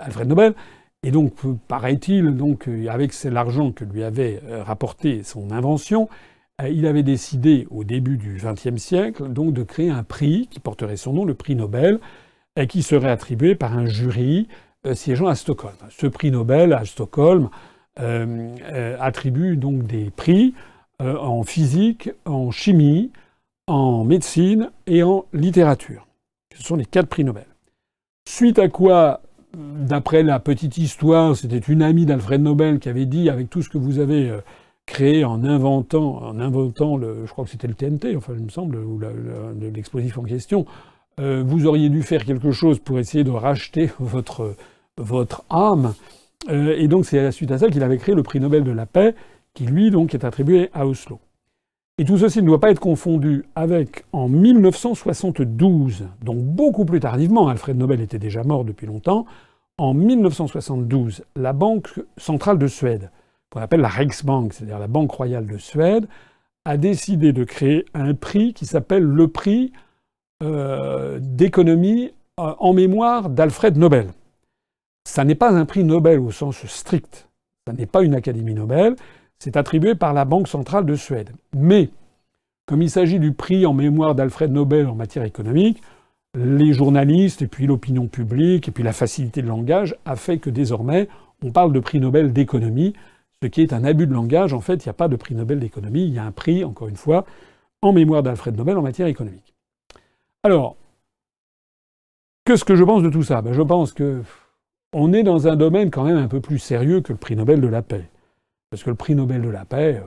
[0.00, 0.54] Alfred Nobel.
[1.02, 1.34] Et donc,
[1.68, 6.08] paraît-il, donc, avec l'argent que lui avait euh, rapporté son invention,
[6.62, 10.58] euh, il avait décidé au début du XXe siècle donc de créer un prix qui
[10.58, 12.00] porterait son nom, le prix Nobel,
[12.66, 14.48] qui serait attribué par un jury
[14.94, 15.76] siégeant à Stockholm.
[15.90, 17.50] Ce prix Nobel à Stockholm
[17.96, 20.54] attribue donc des prix
[20.98, 23.12] en physique, en chimie,
[23.68, 26.06] en médecine et en littérature.
[26.56, 27.46] Ce sont les quatre prix Nobel.
[28.28, 29.20] Suite à quoi,
[29.54, 33.68] d'après la petite histoire, c'était une amie d'Alfred Nobel qui avait dit, avec tout ce
[33.68, 34.40] que vous avez euh,
[34.86, 38.48] créé en inventant, en inventant le, je crois que c'était le TNT, enfin il me
[38.48, 39.00] semble, ou
[39.60, 40.66] l'explosif en question,
[41.20, 45.94] euh, vous auriez dû faire quelque chose pour essayer de racheter votre, âme.
[46.48, 48.64] Euh, et donc c'est à la suite à ça qu'il avait créé le prix Nobel
[48.64, 49.14] de la paix,
[49.52, 51.20] qui lui donc est attribué à Oslo.
[52.00, 57.48] Et tout ceci ne doit pas être confondu avec en 1972, donc beaucoup plus tardivement,
[57.48, 59.26] Alfred Nobel était déjà mort depuis longtemps,
[59.78, 63.10] en 1972, la Banque centrale de Suède,
[63.50, 66.06] qu'on appelle la Riksbank, c'est-à-dire la Banque royale de Suède,
[66.64, 69.72] a décidé de créer un prix qui s'appelle le prix
[70.44, 74.08] euh, d'économie euh, en mémoire d'Alfred Nobel.
[75.04, 77.28] Ça n'est pas un prix Nobel au sens strict,
[77.66, 78.94] ça n'est pas une académie Nobel,
[79.38, 81.30] c'est attribué par la Banque centrale de Suède.
[81.56, 81.90] Mais,
[82.66, 85.82] comme il s'agit du prix en mémoire d'Alfred Nobel en matière économique,
[86.34, 90.50] les journalistes et puis l'opinion publique et puis la facilité de langage a fait que
[90.50, 91.08] désormais
[91.42, 92.94] on parle de prix Nobel d'économie,
[93.42, 94.52] ce qui est un abus de langage.
[94.52, 96.64] En fait, il n'y a pas de prix Nobel d'économie, il y a un prix,
[96.64, 97.24] encore une fois,
[97.82, 99.54] en mémoire d'Alfred Nobel en matière économique.
[100.42, 100.76] Alors,
[102.44, 103.40] qu'est-ce que je pense de tout ça?
[103.42, 104.22] Ben, Je pense que
[104.92, 107.60] on est dans un domaine quand même un peu plus sérieux que le prix Nobel
[107.60, 108.08] de la paix.
[108.70, 110.06] Parce que le prix Nobel de la paix, euh,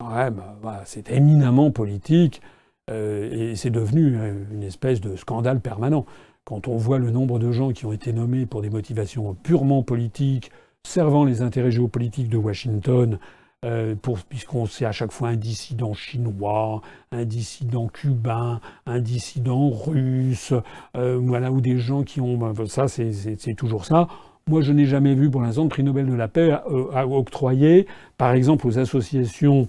[0.00, 2.42] quand même, euh, c'est éminemment politique
[2.90, 4.18] euh, et c'est devenu
[4.50, 6.04] une espèce de scandale permanent.
[6.44, 9.82] Quand on voit le nombre de gens qui ont été nommés pour des motivations purement
[9.82, 10.50] politiques,
[10.86, 13.18] servant les intérêts géopolitiques de Washington,
[14.28, 16.82] puisqu'on sait à chaque fois un dissident chinois,
[17.12, 20.52] un dissident cubain, un dissident russe,
[20.92, 24.08] voilà, ou des gens qui ont, ça c'est toujours ça.
[24.46, 27.86] Moi, je n'ai jamais vu pour l'instant de prix Nobel de la paix euh, octroyé,
[28.18, 29.68] par exemple, aux associations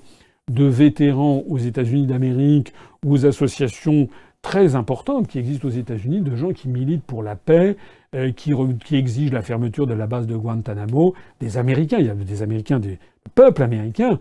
[0.52, 2.74] de vétérans aux États-Unis d'Amérique
[3.06, 4.10] ou aux associations
[4.42, 7.78] très importantes qui existent aux États-Unis de gens qui militent pour la paix,
[8.16, 8.54] euh, qui,
[8.92, 12.80] exigent la fermeture de la base de Guantanamo, des Américains, il y a des Américains,
[12.80, 13.00] des
[13.34, 14.20] peuples américains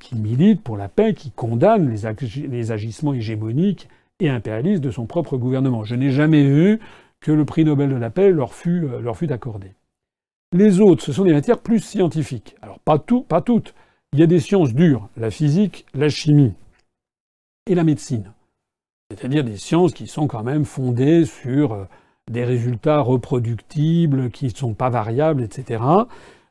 [0.00, 3.88] qui militent pour la paix, qui condamnent les, les agissements hégémoniques
[4.20, 5.84] et impérialistes de son propre gouvernement.
[5.84, 6.80] Je n'ai jamais vu
[7.20, 9.74] que le prix Nobel de la paix leur fut, euh, leur fut accordé.
[10.52, 12.56] Les autres, ce sont des matières plus scientifiques.
[12.60, 13.74] Alors pas, tout, pas toutes.
[14.12, 16.52] Il y a des sciences dures, la physique, la chimie
[17.66, 18.32] et la médecine.
[19.10, 21.84] C'est-à-dire des sciences qui sont quand même fondées sur euh,
[22.30, 25.82] des résultats reproductibles, qui ne sont pas variables, etc.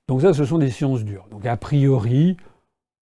[0.08, 1.28] Donc ça, ce sont des sciences dures.
[1.30, 2.38] Donc a priori,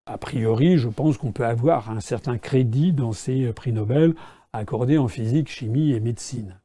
[0.06, 4.14] a priori, je pense qu'on peut avoir un certain crédit dans ces prix Nobel
[4.54, 6.58] accordés en physique, chimie et médecine.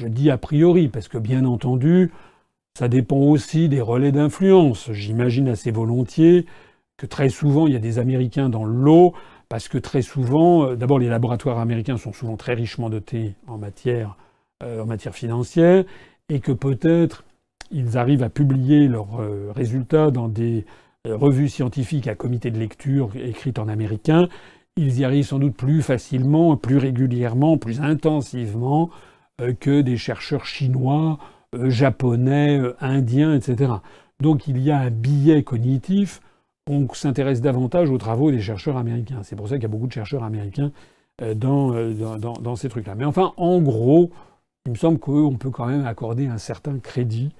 [0.00, 2.12] Je dis a priori parce que bien entendu,
[2.78, 4.92] ça dépend aussi des relais d'influence.
[4.92, 6.46] J'imagine assez volontiers
[6.96, 9.14] que très souvent, il y a des Américains dans l'eau,
[9.48, 13.58] parce que très souvent, euh, d'abord, les laboratoires américains sont souvent très richement dotés en
[13.58, 14.16] matière,
[14.62, 15.82] euh, en matière financière,
[16.28, 17.24] et que peut-être
[17.72, 20.64] ils arrivent à publier leurs euh, résultats dans des
[21.04, 24.28] revues scientifiques à comité de lecture écrites en américain.
[24.76, 28.90] Ils y arrivent sans doute plus facilement, plus régulièrement, plus intensivement
[29.60, 31.18] que des chercheurs chinois
[31.54, 33.72] japonais, euh, indiens, etc.
[34.20, 36.20] Donc il y a un biais cognitif.
[36.68, 39.22] On s'intéresse davantage aux travaux des chercheurs américains.
[39.22, 40.70] C'est pour ça qu'il y a beaucoup de chercheurs américains
[41.22, 41.72] euh, dans,
[42.18, 42.94] dans, ces trucs-là.
[42.94, 44.10] Mais enfin, en gros,
[44.66, 47.30] il me semble qu'on peut quand même accorder un certain crédit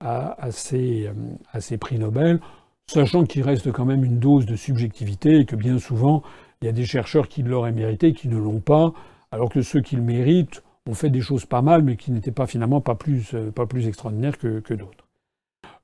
[0.00, 1.08] à, ces,
[1.52, 2.40] à ces prix Nobel,
[2.88, 6.24] sachant qu'il reste quand même une dose de subjectivité et que bien souvent,
[6.60, 8.92] il y a des chercheurs qui l'auraient mérité qui ne l'ont pas,
[9.30, 12.32] alors que ceux qui le méritent ont fait des choses pas mal, mais qui n'étaient
[12.32, 15.06] pas finalement pas plus, euh, pas plus extraordinaires que, d'autres.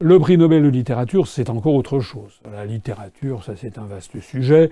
[0.00, 2.40] Le prix Nobel de littérature, c'est encore autre chose.
[2.50, 4.70] La littérature, ça c'est un vaste sujet.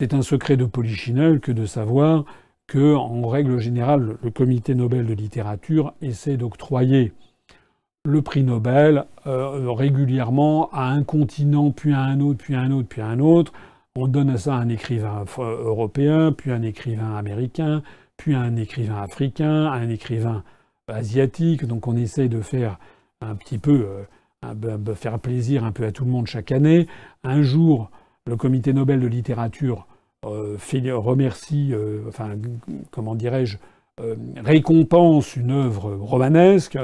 [0.00, 2.24] C'est un secret de Polichinelle que de savoir
[2.66, 7.12] que, en règle générale, le comité Nobel de littérature essaie d'octroyer
[8.04, 12.70] le prix Nobel euh, régulièrement à un continent, puis à un autre, puis à un
[12.70, 13.52] autre, puis à un autre.
[13.96, 17.82] On donne ça à un écrivain européen, puis un écrivain américain,
[18.20, 20.44] puis un écrivain africain, un écrivain
[20.88, 21.64] asiatique.
[21.64, 22.78] Donc on essaye de faire
[23.22, 23.86] un petit peu,
[24.44, 26.86] euh, faire plaisir un peu à tout le monde chaque année.
[27.24, 27.90] Un jour,
[28.26, 29.86] le comité Nobel de littérature
[30.26, 30.58] euh,
[30.92, 31.72] remercie,
[32.06, 32.32] enfin,
[32.90, 33.56] comment dirais-je,
[34.36, 36.78] récompense une œuvre romanesque.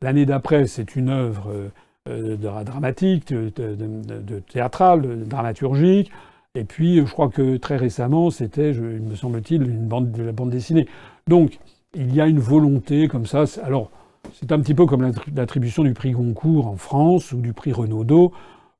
[0.00, 1.70] L'année d'après, c'est une œuvre
[2.08, 6.10] euh, dramatique, de, théâtrale, dramaturgique.
[6.54, 10.50] Et puis, je crois que très récemment, c'était, me semble-t-il, une bande de la bande
[10.50, 10.86] dessinée.
[11.26, 11.58] Donc,
[11.94, 13.44] il y a une volonté comme ça.
[13.62, 13.90] Alors,
[14.32, 18.32] c'est un petit peu comme l'attribution du prix Goncourt en France, ou du prix Renaudot,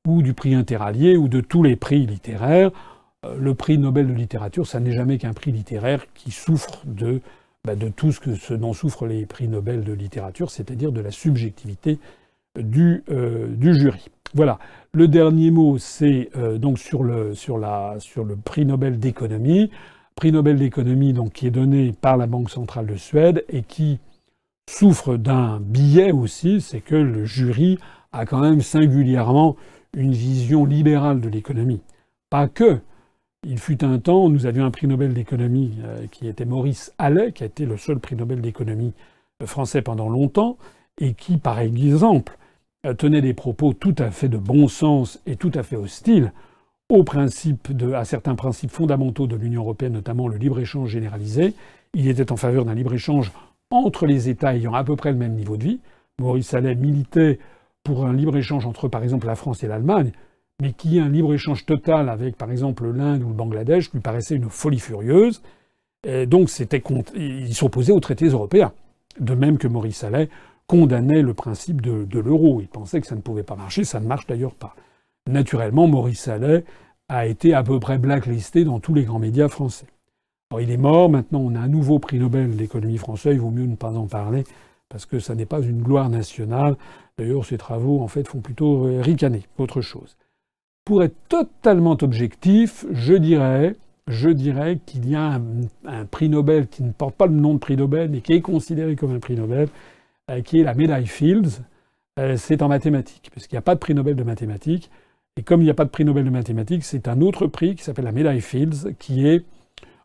[0.07, 2.71] ou du prix Interallié, ou de tous les prix littéraires.
[3.25, 7.21] Euh, le prix Nobel de littérature, ça n'est jamais qu'un prix littéraire qui souffre de
[7.65, 11.01] bah, de tout ce, que, ce dont souffrent les prix Nobel de littérature, c'est-à-dire de
[11.01, 11.99] la subjectivité
[12.63, 14.07] du, euh, du, jury.
[14.35, 14.59] Voilà.
[14.93, 17.35] Le dernier mot, c'est euh, donc sur le,
[18.45, 19.71] prix Nobel d'économie.
[20.15, 24.01] Prix Nobel d'économie qui est donné par la Banque centrale de Suède et qui
[24.69, 27.79] souffre d'un billet aussi, c'est que le jury
[28.13, 29.57] a quand même singulièrement
[29.95, 31.81] une vision libérale de l'économie.
[32.31, 32.81] Pas que,
[33.47, 37.33] il fut un temps, nous avions un prix Nobel d'économie euh, qui était Maurice Allais,
[37.33, 38.93] qui a été le seul prix Nobel d'économie
[39.47, 40.59] français pendant longtemps,
[41.01, 42.37] et qui, par exemple,
[42.95, 46.33] tenait des propos tout à fait de bon sens et tout à fait hostiles
[46.89, 51.55] aux principes de, à certains principes fondamentaux de l'Union européenne, notamment le libre-échange généralisé.
[51.95, 53.33] Il était en faveur d'un libre-échange
[53.71, 55.81] entre les États ayant à peu près le même niveau de vie.
[56.19, 57.39] Maurice Allais militait
[57.85, 60.13] pour un libre-échange entre, par exemple, la France et l'Allemagne
[60.61, 64.51] mais qui un libre-échange total avec, par exemple, l'Inde ou le Bangladesh, lui paraissait une
[64.51, 65.41] folie furieuse.
[66.27, 66.83] Donc, c'était
[67.15, 68.73] il s'opposait aux traités européens.
[69.21, 70.29] De même que Maurice Allais
[70.69, 72.61] condamnait le principe de, l'euro.
[72.61, 74.77] Il pensait que ça ne pouvait pas marcher, ça ne marche d'ailleurs pas.
[75.29, 76.65] Naturellement, Maurice Allais
[77.09, 79.87] a été à peu près blacklisté dans tous les grands médias français.
[80.61, 83.67] Il est mort, maintenant on a un nouveau prix Nobel d'économie français, il vaut mieux
[83.67, 84.45] ne pas en parler,
[84.89, 86.77] parce que ça n'est pas une gloire nationale.
[87.19, 90.17] D'ailleurs, ses travaux, en fait, font plutôt ricaner, autre chose.
[90.85, 93.75] Pour être totalement objectif, je dirais,
[94.87, 95.41] qu'il y a
[95.85, 98.41] un, prix Nobel qui ne porte pas le nom de prix Nobel, mais qui est
[98.41, 99.69] considéré comme un prix Nobel,
[100.45, 101.63] qui est la médaille Fields.
[102.19, 104.91] Euh, c'est en mathématiques, parce qu'il n'y a pas de prix Nobel de mathématiques.
[105.37, 107.77] Et comme il n'y a pas de prix Nobel de mathématiques, c'est un autre prix
[107.77, 109.45] qui s'appelle la médaille Fields, qui est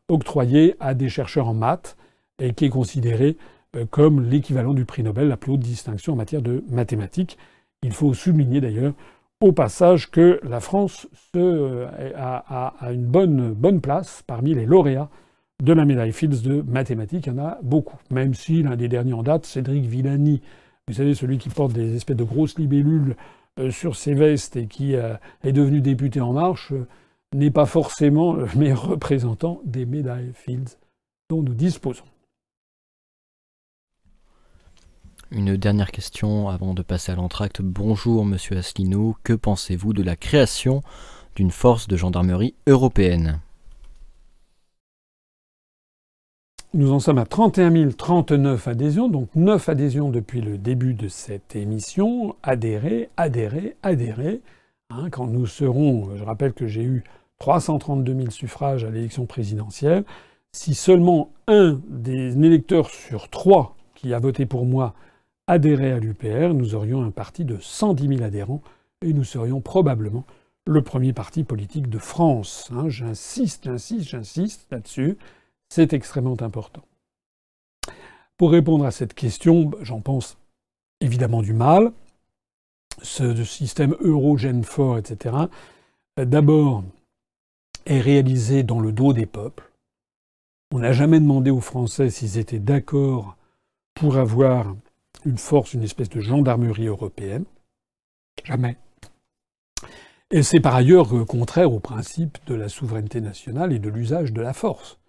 [0.10, 1.98] octroyé à des chercheurs en maths
[2.40, 3.38] et qui est considéré
[3.76, 7.38] euh, comme l'équivalent du prix Nobel, la plus haute distinction en matière de mathématiques.
[7.82, 8.94] Il faut souligner d'ailleurs
[9.42, 15.10] au passage que la France se, a, une bonne, bonne place parmi les lauréats
[15.62, 17.28] de la médaille Fields de mathématiques.
[17.28, 20.42] Il y en a beaucoup, même si l'un des derniers en date, Cédric Villani,
[20.88, 23.16] vous savez, celui qui porte des espèces de grosses libellules
[23.60, 26.88] euh, sur ses vestes et qui euh, est devenu député En Marche, euh,
[27.34, 30.78] n'est pas forcément le meilleur représentant des médailles Fields
[31.30, 32.04] dont nous disposons.
[35.32, 37.62] Une dernière question avant de passer à l'entracte.
[37.62, 40.84] Bonjour Monsieur Asselineau, que pensez-vous de la création
[41.36, 43.40] d'une force de gendarmerie européenne?
[46.76, 51.56] Nous en sommes à 31 039 adhésions, donc 9 adhésions depuis le début de cette
[51.56, 52.36] émission.
[52.42, 54.42] Adhérer, adhérer, adhérer.
[54.90, 57.04] Hein, quand nous serons, je rappelle que j'ai eu
[57.38, 60.04] 332 000 suffrages à l'élection présidentielle.
[60.52, 64.96] Si seulement un des électeurs sur trois qui a voté pour moi
[65.46, 68.64] adhérer à l'UPR, nous aurions un parti de 110 000 adhérents
[69.04, 70.26] et nous serions probablement
[70.66, 72.72] le premier parti politique de France.
[72.74, 72.90] Hein.
[72.90, 75.20] j'insiste, j'insiste, j'insiste là-dessus.
[75.76, 76.84] C'est extrêmement important.
[78.38, 80.38] Pour répondre à cette question, j'en pense
[81.02, 81.94] évidemment du mal.
[83.02, 85.36] Ce système eurogène fort, etc.,
[86.16, 86.84] d'abord
[87.88, 89.72] est réalisé dans le dos des peuples.
[90.72, 93.36] On n'a jamais demandé aux Français s'ils étaient d'accord
[93.96, 94.76] pour avoir
[95.26, 97.46] une force, une espèce de gendarmerie européenne.
[98.44, 98.78] Jamais.
[100.30, 104.34] Et c'est par ailleurs euh, contraire au principe de la souveraineté nationale et de l'usage
[104.34, 105.00] de la force.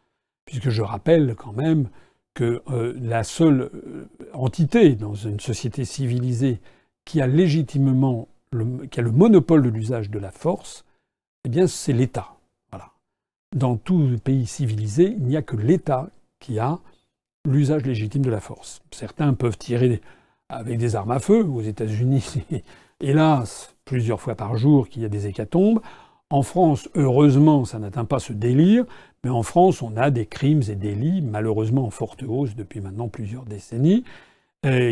[0.47, 1.88] Puisque je rappelle quand même
[2.34, 6.61] que euh, la seule euh, entité dans une société civilisée
[7.05, 10.84] qui a légitimement le, monopole de l'usage de la force,
[11.45, 12.36] eh bien c'est l'État.
[12.70, 12.92] Voilà.
[13.55, 16.09] Dans tout pays civilisé, il n'y a que l'État
[16.40, 16.78] qui a
[17.49, 18.80] l'usage légitime de la force.
[18.90, 20.01] Certains peuvent tirer
[20.49, 21.45] avec des armes à feu.
[21.45, 22.42] Aux États-Unis,
[23.01, 25.80] hélas, plusieurs fois par jour qu'il y a des hécatombes.
[26.31, 28.85] En France, heureusement, ça n'atteint pas ce délire,
[29.22, 33.09] mais en France, on a des crimes et délits, malheureusement en forte hausse depuis maintenant
[33.09, 34.05] plusieurs décennies.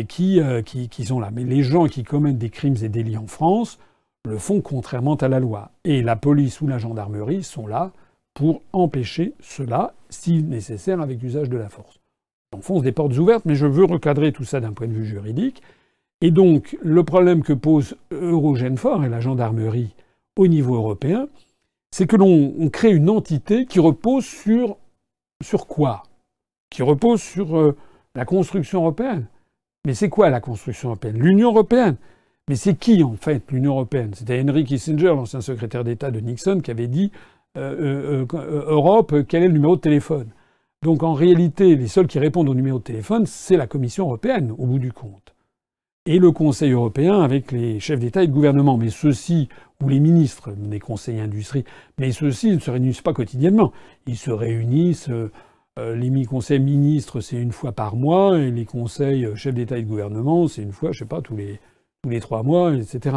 [0.07, 1.31] qui, qui, qui sont là.
[1.31, 3.79] Mais les gens qui commettent des crimes et délits en France
[4.25, 5.71] le font contrairement à la loi.
[5.83, 7.91] Et la police ou la gendarmerie sont là
[8.33, 11.99] pour empêcher cela, si nécessaire, avec usage de la force.
[12.69, 15.61] On des portes ouvertes, mais je veux recadrer tout ça d'un point de vue juridique.
[16.21, 19.93] Et donc, le problème que pose Eurogenfort et la gendarmerie
[20.37, 21.27] au niveau européen,
[21.91, 24.77] c'est que l'on crée une entité qui repose sur,
[25.43, 26.03] sur quoi?
[26.69, 27.77] Qui repose sur euh,
[28.15, 29.27] la construction européenne.
[29.85, 31.19] Mais c'est quoi la construction européenne?
[31.19, 31.97] L'Union européenne.
[32.49, 34.13] Mais c'est qui en fait l'Union européenne?
[34.13, 37.11] C'était Henry Kissinger, l'ancien secrétaire d'État de Nixon, qui avait dit
[37.57, 40.29] euh, euh, Europe, quel est le numéro de téléphone?
[40.81, 44.53] Donc en réalité, les seuls qui répondent au numéro de téléphone, c'est la Commission européenne,
[44.57, 45.32] au bout du compte.
[46.05, 48.77] Et le Conseil européen avec les chefs d'État et de gouvernement.
[48.77, 49.47] Mais ceux-ci,
[49.81, 51.63] ou les ministres des conseils industrie,
[51.97, 53.71] mais ceux-ci ne se réunissent pas quotidiennement.
[54.05, 55.09] Ils se réunissent,
[55.77, 59.87] les conseils ministres, c'est une fois par mois, et les conseils chefs d'État et de
[59.87, 61.59] gouvernement, c'est une fois, je sais pas, tous les,
[62.01, 63.15] tous les trois mois, etc.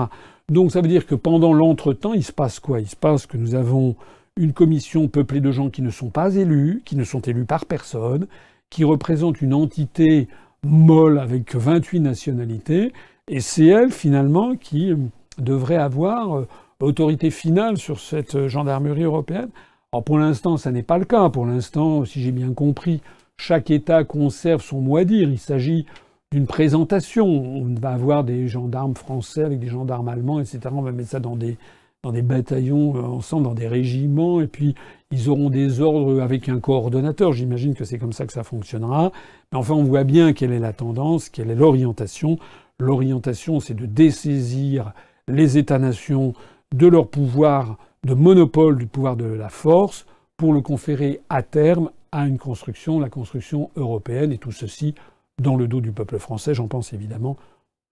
[0.49, 2.81] Donc ça veut dire que pendant l'entretemps, il se passe quoi?
[2.81, 3.97] Il se passe que nous avons
[4.37, 7.67] une commission peuplée de gens qui ne sont pas élus, qui ne sont élus par
[7.67, 8.29] personne,
[8.71, 10.29] qui représentent une entité
[10.65, 12.93] molle avec 28 nationalités,
[13.29, 14.93] et c'est elle finalement qui
[15.39, 16.49] devrait avoir euh,
[16.81, 19.49] autorité finale sur cette euh, gendarmerie européenne.
[19.93, 21.29] Alors pour l'instant, ça n'est pas le cas.
[21.31, 23.01] Pour l'instant, si j'ai bien compris,
[23.37, 25.29] chaque État conserve son mot à dire.
[25.29, 25.87] Il s'agit
[26.33, 27.27] d'une présentation.
[27.27, 30.61] On va avoir des gendarmes français avec des gendarmes allemands, etc.
[30.73, 31.57] On va mettre ça dans des,
[32.03, 34.75] dans des bataillons euh, ensemble, dans des régiments, et puis
[35.11, 37.33] ils auront des ordres avec un coordonnateur.
[37.33, 39.13] J'imagine que c'est comme ça que ça fonctionnera.
[39.53, 42.39] Mais enfin, on voit bien quelle est la tendance, quelle est l'orientation.
[42.79, 44.93] L'orientation, c'est de dessaisir
[45.29, 46.35] les États-nations
[46.75, 51.91] de leur pouvoir de monopole du pouvoir de la force pour le conférer à terme
[52.13, 54.95] à une construction, la construction européenne, et tout ceci
[55.43, 56.55] dans le dos du peuple français.
[56.55, 57.37] J'en pense évidemment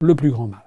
[0.00, 0.62] le plus grand mal.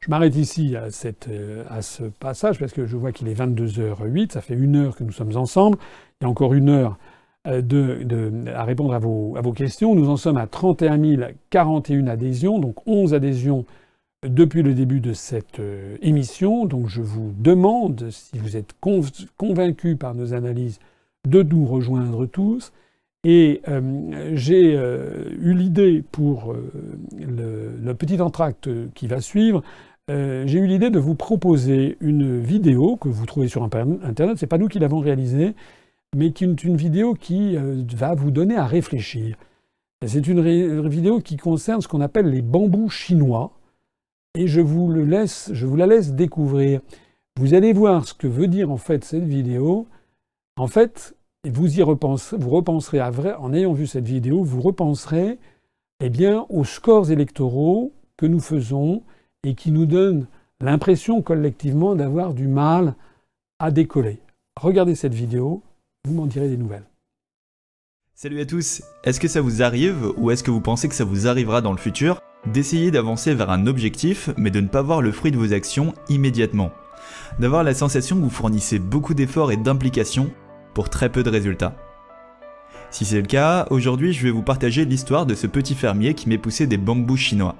[0.00, 0.88] Je m'arrête ici à,
[1.28, 5.04] euh, ce passage parce que je vois qu'il est 22h08, ça fait une heure que
[5.04, 5.78] nous sommes ensemble.
[6.20, 6.98] Il y a encore une heure
[7.46, 9.94] euh, à répondre à vos, questions.
[9.94, 11.00] Nous en sommes à 31
[11.50, 13.64] 041 adhésions, donc 11 adhésions
[14.26, 16.66] depuis le début de cette euh, émission.
[16.66, 18.74] Donc je vous demande, si vous êtes
[19.36, 20.78] convaincus par nos analyses,
[21.26, 22.72] de nous rejoindre tous.
[23.24, 23.60] Et
[24.34, 26.54] j'ai eu l'idée pour
[27.18, 29.64] le, petit entracte qui va suivre,
[30.08, 34.36] euh, j'ai eu l'idée de vous proposer une vidéo que vous trouvez sur Internet.
[34.36, 35.54] C'est pas nous qui l'avons réalisée,
[36.14, 39.36] mais qui est une vidéo qui euh, va vous donner à réfléchir.
[40.06, 43.52] C'est une vidéo qui concerne ce qu'on appelle les bambous chinois,
[44.36, 46.80] et je vous, laisse, la laisse découvrir.
[47.38, 49.86] Vous allez voir ce que veut dire en fait cette vidéo.
[50.58, 51.16] En fait,
[51.48, 55.38] vous y repenserez, vous repenserez à vrai, en ayant vu cette vidéo, vous repenserez
[56.00, 59.02] eh bien, aux scores électoraux que nous faisons
[59.44, 60.26] et qui nous donnent
[60.60, 62.94] l'impression collectivement d'avoir du mal
[63.58, 64.20] à décoller.
[64.60, 65.62] Regardez cette vidéo,
[66.06, 66.86] vous m'en direz des nouvelles.
[68.14, 71.04] Salut à tous, est-ce que ça vous arrive ou est-ce que vous pensez que ça
[71.04, 75.02] vous arrivera dans le futur d'essayer d'avancer vers un objectif mais de ne pas voir
[75.02, 76.70] le fruit de vos actions immédiatement?
[77.40, 80.30] D'avoir la sensation que vous fournissez beaucoup d'efforts et d'implications
[80.74, 81.76] pour très peu de résultats
[82.90, 86.28] si c'est le cas, aujourd'hui je vais vous partager l'histoire de ce petit fermier qui
[86.28, 87.56] m'est poussé des bambous chinois.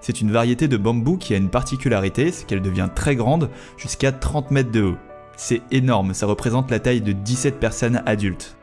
[0.00, 4.12] C'est une variété de bambou qui a une particularité, c'est qu'elle devient très grande, jusqu'à
[4.12, 4.96] 30 mètres de haut.
[5.36, 8.56] C'est énorme, ça représente la taille de 17 personnes adultes.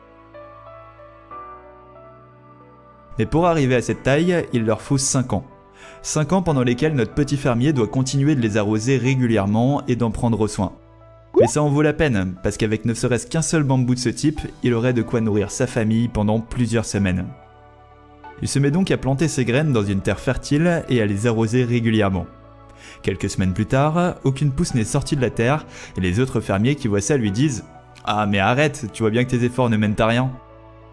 [3.18, 5.44] Mais pour arriver à cette taille, il leur faut 5 ans.
[6.02, 10.10] 5 ans pendant lesquels notre petit fermier doit continuer de les arroser régulièrement et d'en
[10.10, 10.72] prendre soin.
[11.40, 14.08] Mais ça en vaut la peine, parce qu'avec ne serait-ce qu'un seul bambou de ce
[14.08, 17.26] type, il aurait de quoi nourrir sa famille pendant plusieurs semaines.
[18.42, 21.26] Il se met donc à planter ses graines dans une terre fertile et à les
[21.26, 22.26] arroser régulièrement.
[23.04, 25.66] Quelques semaines plus tard, aucune pousse n'est sortie de la terre,
[25.98, 27.64] et les autres fermiers qui voient ça lui disent
[28.02, 30.32] Ah mais arrête, tu vois bien que tes efforts ne mènent à rien.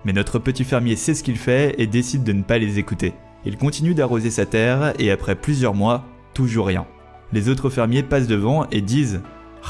[0.04, 3.14] Mais notre petit fermier sait ce qu'il fait et décide de ne pas les écouter.
[3.46, 6.86] Il continue d'arroser sa terre et après plusieurs mois, toujours rien.
[7.32, 9.22] Les autres fermiers passent devant et disent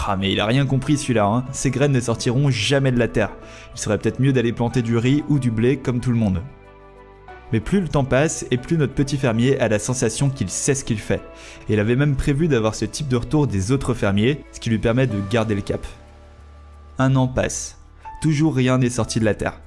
[0.08, 1.44] ah mais il a rien compris celui-là, hein.
[1.52, 3.34] ces graines ne sortiront jamais de la terre.
[3.76, 6.42] Il serait peut-être mieux d'aller planter du riz ou du blé comme tout le monde.
[7.52, 10.76] Mais plus le temps passe et plus notre petit fermier a la sensation qu'il sait
[10.76, 11.22] ce qu'il fait.
[11.70, 14.70] Et il avait même prévu d'avoir ce type de retour des autres fermiers, ce qui
[14.70, 15.86] lui permet de garder le cap.
[16.98, 17.78] Un an passe.
[18.22, 19.60] Toujours rien n'est sorti de la terre.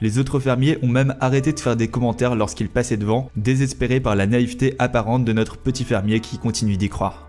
[0.00, 4.14] Les autres fermiers ont même arrêté de faire des commentaires lorsqu'il passait devant, désespérés par
[4.14, 7.28] la naïveté apparente de notre petit fermier qui continue d'y croire.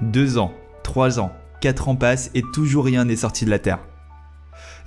[0.00, 0.52] Deux ans,
[0.82, 1.32] trois ans,
[1.62, 3.78] 4 ans passent et toujours rien n'est sorti de la Terre.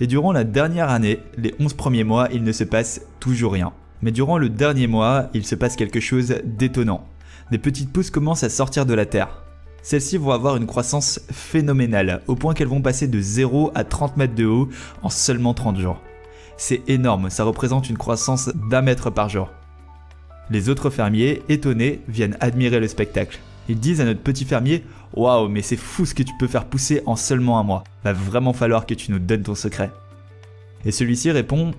[0.02, 3.72] Et durant la dernière année, les 11 premiers mois, il ne se passe toujours rien.
[4.02, 7.08] Mais durant le dernier mois, il se passe quelque chose d'étonnant.
[7.52, 9.44] Des petites pousses commencent à sortir de la terre.
[9.84, 14.18] Celles-ci vont avoir une croissance phénoménale, au point qu'elles vont passer de 0 à 30
[14.18, 14.70] mètres de haut
[15.04, 16.02] en seulement 30 jours.
[16.58, 19.52] C'est énorme, ça représente une croissance d'un mètre par jour.
[20.50, 23.40] Les autres fermiers, étonnés, viennent admirer le spectacle.
[23.68, 26.66] Ils disent à notre petit fermier Waouh, mais c'est fou ce que tu peux faire
[26.66, 27.84] pousser en seulement un mois.
[28.04, 29.92] Va vraiment falloir que tu nous donnes ton secret.
[30.86, 31.72] Et celui-ci répond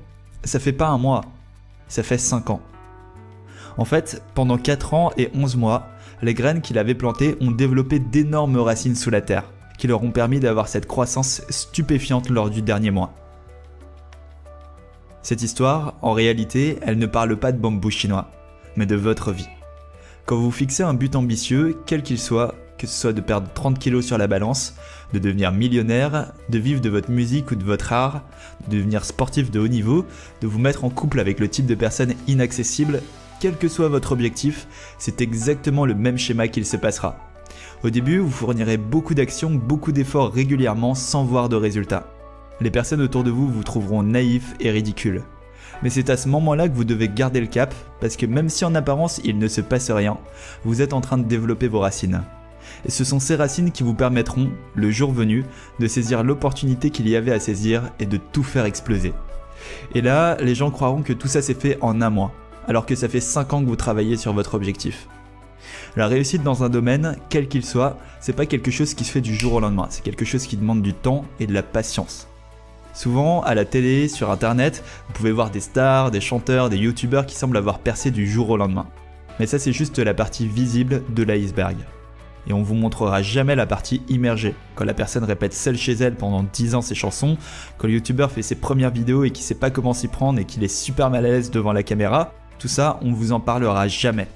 [0.45, 1.23] Ça fait pas un mois,
[1.89, 2.61] ça fait 5 ans.
[3.79, 5.89] En fait, pendant 4 ans et 11 mois,
[6.23, 9.45] les graines qu'il avait plantées ont développé d'énormes racines sous la terre,
[9.79, 13.13] qui leur ont permis d'avoir cette croissance stupéfiante lors du dernier mois.
[15.23, 18.31] Cette histoire, en réalité, elle ne parle pas de bambou chinois,
[18.77, 19.49] mais de votre vie.
[20.25, 23.79] Quand vous fixez un but ambitieux, quel qu'il soit, que ce soit de perdre 30
[23.79, 24.75] kilos sur la balance,
[25.13, 28.23] de devenir millionnaire, de vivre de votre musique ou de votre art,
[28.69, 30.05] de devenir sportif de haut niveau,
[30.41, 33.03] de vous mettre en couple avec le type de personne inaccessible,
[33.41, 34.67] quel que soit votre objectif,
[34.99, 37.17] c'est exactement le même schéma qu'il se passera.
[37.85, 42.09] Au début, vous fournirez beaucoup d'actions, beaucoup d'efforts régulièrement sans voir de résultats.
[42.61, 45.23] Les personnes autour de vous vous trouveront naïfs et ridicules.
[45.83, 48.65] Mais c'est à ce moment-là que vous devez garder le cap, parce que même si
[48.65, 50.17] en apparence il ne se passe rien,
[50.65, 52.23] vous êtes en train de développer vos racines.
[52.85, 55.45] Et ce sont ces racines qui vous permettront, le jour venu,
[55.81, 59.13] de saisir l'opportunité qu'il y avait à saisir et de tout faire exploser.
[59.95, 62.33] Et là, les gens croiront que tout ça s'est fait en un mois,
[62.69, 65.09] alors que ça fait 5 ans que vous travaillez sur votre objectif.
[65.97, 69.21] La réussite dans un domaine, quel qu'il soit, c'est pas quelque chose qui se fait
[69.21, 72.29] du jour au lendemain, c'est quelque chose qui demande du temps et de la patience.
[72.93, 77.27] Souvent, à la télé, sur internet, vous pouvez voir des stars, des chanteurs, des youtubeurs
[77.27, 78.87] qui semblent avoir percé du jour au lendemain.
[79.39, 81.77] Mais ça, c'est juste la partie visible de l'iceberg
[82.47, 84.55] et on vous montrera jamais la partie immergée.
[84.75, 87.37] Quand la personne répète seule chez elle pendant 10 ans ses chansons,
[87.79, 90.45] quand le youtubeur fait ses premières vidéos et qui sait pas comment s'y prendre et
[90.45, 93.89] qu'il est super mal à l'aise devant la caméra, tout ça, on vous en parlera
[93.89, 94.29] jamais.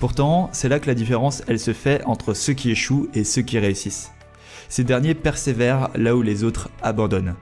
[0.00, 3.42] Pourtant, c'est là que la différence, elle se fait entre ceux qui échouent et ceux
[3.42, 4.12] qui réussissent.
[4.68, 7.34] Ces derniers persévèrent là où les autres abandonnent.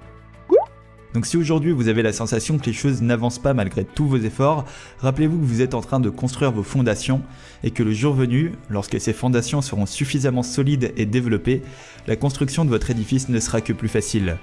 [1.16, 4.18] Donc si aujourd'hui vous avez la sensation que les choses n'avancent pas malgré tous vos
[4.18, 4.66] efforts,
[4.98, 7.22] rappelez-vous que vous êtes en train de construire vos fondations
[7.64, 11.62] et que le jour venu, lorsque ces fondations seront suffisamment solides et développées,
[12.06, 14.36] la construction de votre édifice ne sera que plus facile.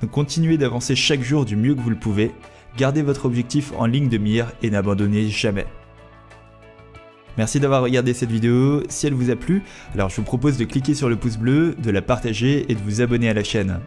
[0.00, 2.32] Donc continuez d'avancer chaque jour du mieux que vous le pouvez,
[2.78, 5.66] gardez votre objectif en ligne de mire et n'abandonnez jamais.
[7.36, 10.64] Merci d'avoir regardé cette vidéo, si elle vous a plu, alors je vous propose de
[10.64, 13.80] cliquer sur le pouce bleu, de la partager et de vous abonner à la chaîne.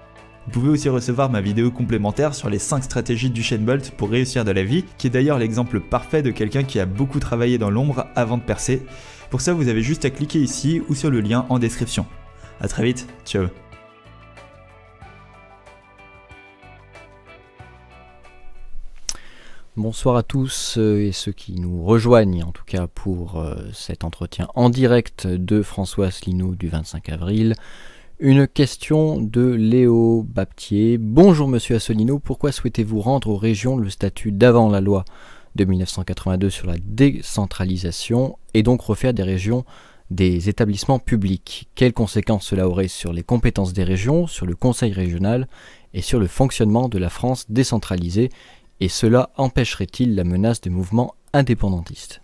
[0.49, 4.43] Vous pouvez aussi recevoir ma vidéo complémentaire sur les 5 stratégies du Bolt pour réussir
[4.43, 7.69] dans la vie, qui est d'ailleurs l'exemple parfait de quelqu'un qui a beaucoup travaillé dans
[7.69, 8.81] l'ombre avant de percer.
[9.29, 12.07] Pour ça, vous avez juste à cliquer ici ou sur le lien en description.
[12.61, 13.45] A très vite, ciao
[19.77, 24.03] Bonsoir à tous euh, et ceux qui nous rejoignent en tout cas pour euh, cet
[24.03, 27.55] entretien en direct de François Asselineau du 25 avril.
[28.21, 30.97] Une question de Léo Baptier.
[30.97, 35.05] Bonjour Monsieur Assolino, pourquoi souhaitez-vous rendre aux régions le statut d'avant la loi
[35.55, 39.63] de 1982 sur la décentralisation et donc refaire des régions
[40.11, 41.69] des établissements publics?
[41.75, 45.47] Quelles conséquences cela aurait sur les compétences des régions, sur le Conseil régional
[45.93, 48.31] et sur le fonctionnement de la France décentralisée?
[48.81, 52.21] Et cela empêcherait-il la menace des mouvements indépendantistes?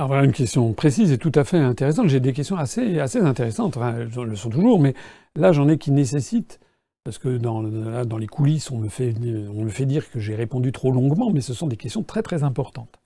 [0.00, 2.08] Alors voilà une question précise et tout à fait intéressante.
[2.08, 4.94] J'ai des questions assez, assez intéressantes, elles le sont toujours, mais
[5.36, 6.58] là j'en ai qui nécessitent,
[7.04, 9.12] parce que dans, dans les coulisses on me, fait,
[9.54, 12.22] on me fait dire que j'ai répondu trop longuement, mais ce sont des questions très
[12.22, 12.98] très importantes.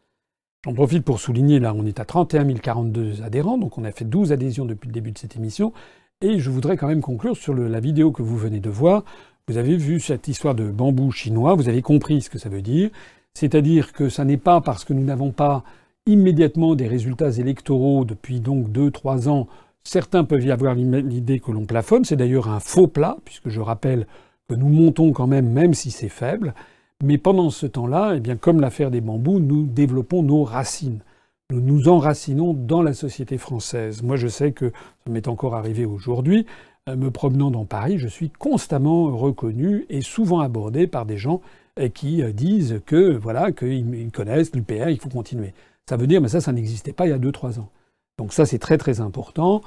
[0.65, 4.05] J'en profite pour souligner, là on est à 31 042 adhérents, donc on a fait
[4.05, 5.73] 12 adhésions depuis le début de cette émission,
[6.21, 9.03] et je voudrais quand même conclure sur la vidéo que vous venez de voir.
[9.49, 12.63] Vous avez vu cette histoire de bambou chinois, vous avez compris ce que ça veut
[12.63, 12.91] dire,
[13.35, 15.65] c'est-à-dire que ça n'est pas parce que nous n'avons pas
[16.07, 19.47] immédiatement des résultats électoraux depuis donc deux, trois ans.
[19.83, 22.05] Certains peuvent y avoir l'idée que l'on plafonne.
[22.05, 24.07] C'est d'ailleurs un faux plat, puisque je rappelle
[24.49, 26.55] que nous montons quand même, même si c'est faible.
[27.03, 31.01] Mais pendant ce temps-là, eh bien, comme l'affaire des bambous, nous développons nos racines.
[31.51, 34.03] Nous nous enracinons dans la société française.
[34.03, 34.71] Moi, je sais que
[35.05, 36.47] ça m'est encore arrivé aujourd'hui.
[36.89, 41.41] Euh, me promenant dans Paris, je suis constamment reconnu et souvent abordé par des gens
[41.79, 45.55] euh, qui euh, disent que voilà qu'ils connaissent l'UPR, il faut continuer.
[45.89, 47.71] Ça veut dire, mais ça, ça n'existait pas il y a 2-3 ans.
[48.19, 49.61] Donc ça, c'est très très important.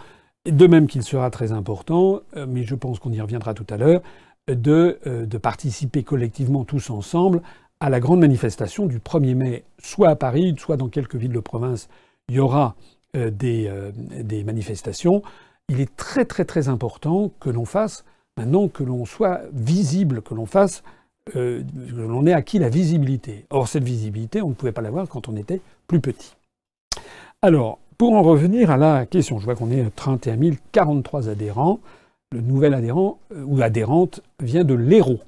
[0.46, 3.78] De même qu'il sera très important, euh, mais je pense qu'on y reviendra tout à
[3.78, 4.02] l'heure,
[4.48, 7.42] de, euh, participer collectivement tous ensemble
[7.80, 11.40] à la grande manifestation du 1er mai, soit à Paris, soit dans quelques villes de
[11.40, 11.90] province.
[12.30, 12.76] Il y aura
[13.16, 15.22] euh, des, des manifestations.
[15.70, 18.06] Il est très très très important que l'on fasse,
[18.38, 20.82] maintenant que l'on soit visible, que l'on fasse
[21.36, 21.64] euh,
[21.96, 23.46] l'on ait acquis la visibilité.
[23.50, 26.36] Or, cette visibilité, on ne pouvait pas l'avoir quand on était plus petit.
[27.42, 30.38] Alors, pour en revenir à la question, je vois qu'on est à 31
[30.72, 31.80] 043 adhérents.
[32.32, 35.20] Le nouvel adhérent euh, ou adhérente vient de l'Hérault.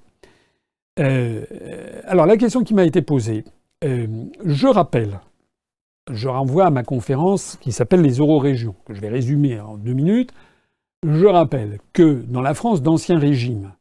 [0.99, 1.45] Euh,
[2.05, 3.45] alors, la question qui m'a été posée,
[3.81, 5.21] je rappelle,
[6.11, 9.93] je renvoie à ma conférence qui s'appelle les Eurorégions, que je vais résumer en deux
[9.93, 10.33] minutes.
[11.07, 13.71] Je rappelle que dans la France d'Ancien Régime,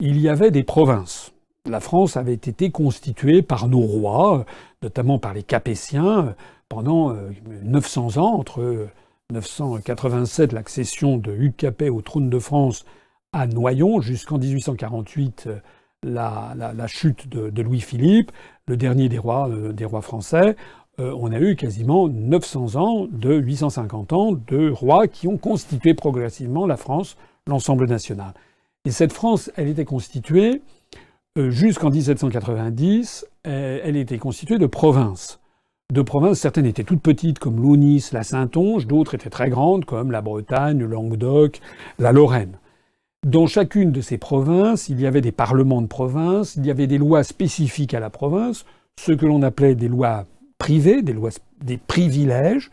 [0.00, 1.32] il y avait des provinces.
[1.66, 4.46] La France avait été constituée par nos rois,
[4.82, 6.36] notamment par les Capétiens,
[6.68, 7.16] pendant
[7.64, 8.88] 900 euh, ans, entre
[9.32, 12.84] 987, l'accession de Hugues Capet au trône de France
[13.32, 15.58] à Noyon, jusqu'en 1848, euh,
[16.04, 18.30] la, chute de, Louis-Philippe,
[18.68, 20.54] le dernier des rois, euh, des rois français.
[20.98, 26.66] on a eu quasiment 900 ans de 850 ans de rois qui ont constitué progressivement
[26.66, 27.16] la France,
[27.48, 28.34] l'ensemble national.
[28.84, 30.62] Et cette France, elle était constituée
[31.36, 35.40] jusqu'en 1790, elle était constituée de provinces
[35.92, 36.40] de provinces.
[36.40, 40.78] Certaines étaient toutes petites, comme l'Aunis, la Saintonge, d'autres étaient très grandes, comme la Bretagne,
[40.78, 41.60] le Languedoc,
[41.98, 42.58] la Lorraine.
[43.24, 46.86] Dans chacune de ces provinces, il y avait des parlements de province, il y avait
[46.86, 48.64] des lois spécifiques à la province,
[48.98, 50.26] ce que l'on appelait des lois
[50.58, 51.30] privées, des lois
[51.62, 52.70] des privilèges,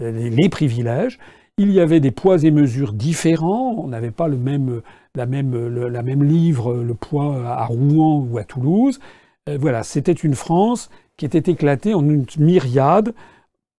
[0.00, 1.18] les privilèges.
[1.58, 3.76] Il y avait des poids et mesures différents.
[3.78, 4.82] On n'avait pas le même,
[5.14, 9.00] la même, livre, le poids à Rouen ou à Toulouse.
[9.48, 13.14] Euh, voilà, c'était une France qui était éclatée en une myriade,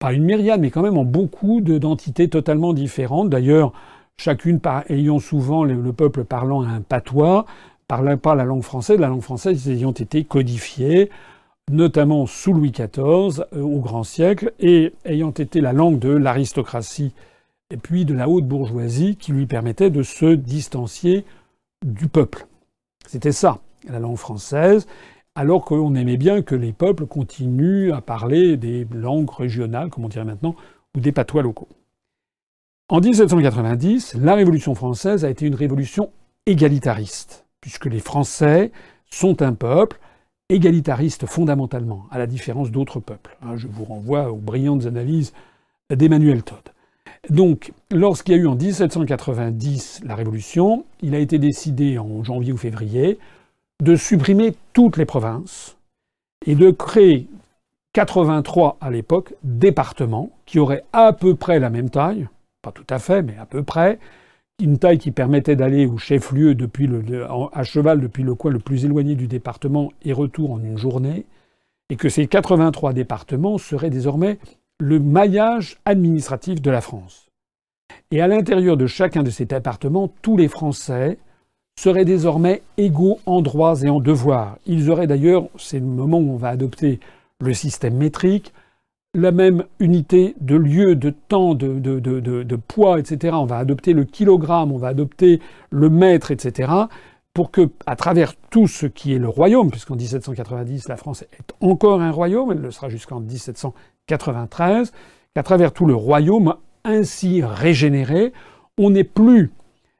[0.00, 3.30] pas une myriade, mais quand même en beaucoup d'entités totalement différentes.
[3.30, 3.72] D'ailleurs,
[4.16, 7.46] chacune ayant souvent le, peuple parlant un patois,
[7.86, 11.10] parlant pas la langue française, la langue française ayant été codifiée,
[11.70, 17.12] notamment sous Louis XIV euh, au grand siècle, et ayant été la langue de l'aristocratie
[17.70, 21.24] et puis de la haute bourgeoisie qui lui permettait de se distancier
[21.84, 22.46] du peuple.
[23.06, 24.86] C'était ça, la langue française
[25.38, 30.08] alors qu'on aimait bien que les peuples continuent à parler des langues régionales, comme on
[30.08, 30.56] dirait maintenant,
[30.96, 31.68] ou des patois locaux.
[32.88, 36.10] En 1790, la Révolution française a été une révolution
[36.46, 38.72] égalitariste, puisque les Français
[39.12, 40.00] sont un peuple
[40.48, 43.38] égalitariste fondamentalement, à la différence d'autres peuples.
[43.40, 45.34] Hein, je vous renvoie aux brillantes analyses
[45.88, 46.72] d'Emmanuel Todd.
[47.30, 52.52] Donc, lorsqu'il y a eu en 1790 la Révolution, il a été décidé en janvier
[52.52, 53.18] ou février
[53.82, 55.76] de supprimer toutes les provinces
[56.46, 57.28] et de créer
[57.92, 62.28] 83 à l'époque départements qui auraient à peu près la même taille,
[62.62, 63.98] pas tout à fait, mais à peu près,
[64.60, 66.88] une taille qui permettait d'aller au chef-lieu depuis
[67.52, 71.26] à cheval depuis le coin le plus éloigné du département et retour en une journée,
[71.90, 74.38] et que ces 83 départements seraient désormais
[74.80, 77.28] le maillage administratif de la France.
[78.10, 81.18] Et à l'intérieur de chacun de ces départements, tous les Français
[81.78, 84.58] seraient désormais égaux en droits et en devoirs.
[84.66, 87.00] Ils auraient d'ailleurs, c'est le moment où on va adopter
[87.40, 88.52] le système métrique,
[89.14, 93.36] la même unité de lieu, de temps, de, poids, etc.
[93.38, 95.40] On va adopter le kilogramme, on va adopter
[95.70, 96.70] le mètre, etc.
[97.32, 101.52] Pour que, à travers tout ce qui est le royaume, puisqu'en 1790 la France est
[101.60, 103.20] encore un royaume, elle le sera jusqu'en
[104.08, 104.92] 1793,
[105.34, 106.54] qu'à travers tout le royaume
[106.84, 108.32] ainsi régénéré,
[108.78, 109.50] on n'est plus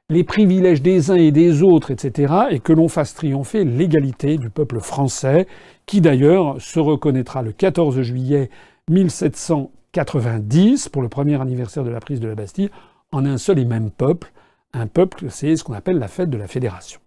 [0.09, 4.49] les privilèges des uns et des autres, etc., et que l'on fasse triompher l'égalité du
[4.49, 5.45] peuple français,
[5.85, 8.49] qui d'ailleurs se reconnaîtra le 14 juillet
[8.89, 12.71] 1790, pour le premier anniversaire de la prise de la Bastille,
[13.11, 14.31] en un seul et même peuple.
[14.73, 16.99] Un peuple, c'est ce qu'on appelle la fête de la Fédération.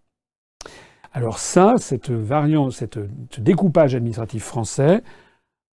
[1.13, 5.03] Alors ça, cette, ce découpage administratif français,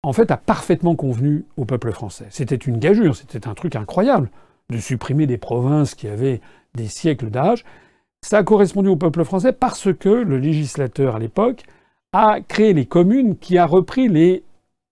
[0.02, 2.26] en fait, a parfaitement convenu au peuple français.
[2.30, 4.30] C'était une gageure, c'était un truc incroyable
[4.70, 6.40] de supprimer des provinces qui avaient
[6.74, 7.64] des siècles d'âge.
[8.22, 11.64] Ça a correspondu au peuple français parce que le législateur à l'époque
[12.12, 14.44] a créé les communes qui a repris les,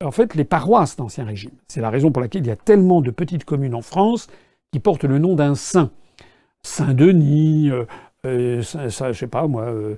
[0.02, 1.52] en fait, les paroisses d'Ancien Régime.
[1.68, 4.28] C'est la raison pour laquelle il y a tellement de petites communes en France
[4.72, 5.90] qui portent le nom d'un saint.
[6.62, 7.84] Saint-Denis, euh,
[8.26, 9.96] euh sais pas moi, euh,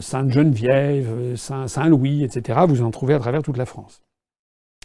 [0.00, 2.60] Sainte-Geneviève, Saint-Louis, etc.
[2.68, 4.02] Vous en trouvez à travers toute la France.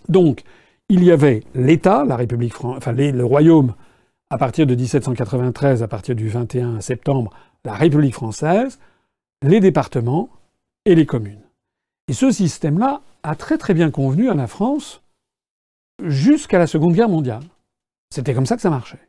[0.10, 0.44] Donc,
[0.90, 3.74] il y avait l'État, la République, enfin le royaume
[4.30, 7.32] à partir de 1793, à partir du 21 septembre,
[7.64, 8.80] la République française,
[9.42, 10.30] les départements
[10.86, 11.42] et les communes.
[12.08, 15.02] Et ce système-là a très très bien convenu à la France
[16.04, 17.44] jusqu'à la Seconde Guerre mondiale.
[18.14, 19.00] C'était comme ça que ça marchait.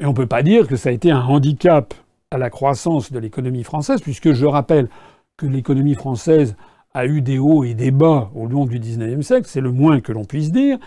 [0.00, 1.94] Et on ne peut pas dire que ça a été un handicap
[2.30, 4.88] à la croissance de l'économie française, puisque je rappelle
[5.36, 6.56] que l'économie française
[6.96, 10.00] a eu des hauts et des bas au long du XIXe siècle, c'est le moins
[10.00, 10.78] que l'on puisse dire,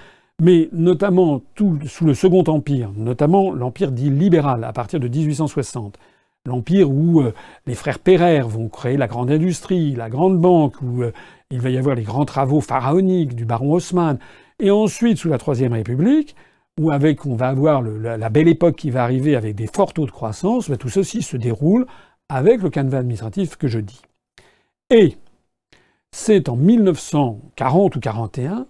[0.42, 6.00] mais notamment sous le Second Empire, notamment l'Empire dit libéral à partir de 1860,
[6.48, 7.32] l'empire où euh,
[7.68, 11.12] les frères Pereire vont créer la grande industrie, la grande banque, où euh,
[11.52, 14.18] il va y avoir les grands travaux pharaoniques du baron Haussmann.
[14.58, 16.36] Et ensuite, sous la Troisième République,
[16.80, 20.12] où on va avoir la, belle époque qui va arriver avec des forts taux de
[20.12, 21.86] croissance, ben, tout ceci se déroule
[22.30, 24.02] avec le canevas administratif que je dis.
[24.90, 25.18] Et
[26.12, 28.66] c'est en 1940 ou 41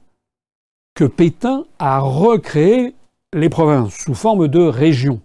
[0.96, 2.96] que Pétain a recréé
[3.34, 5.22] les provinces sous forme de régions.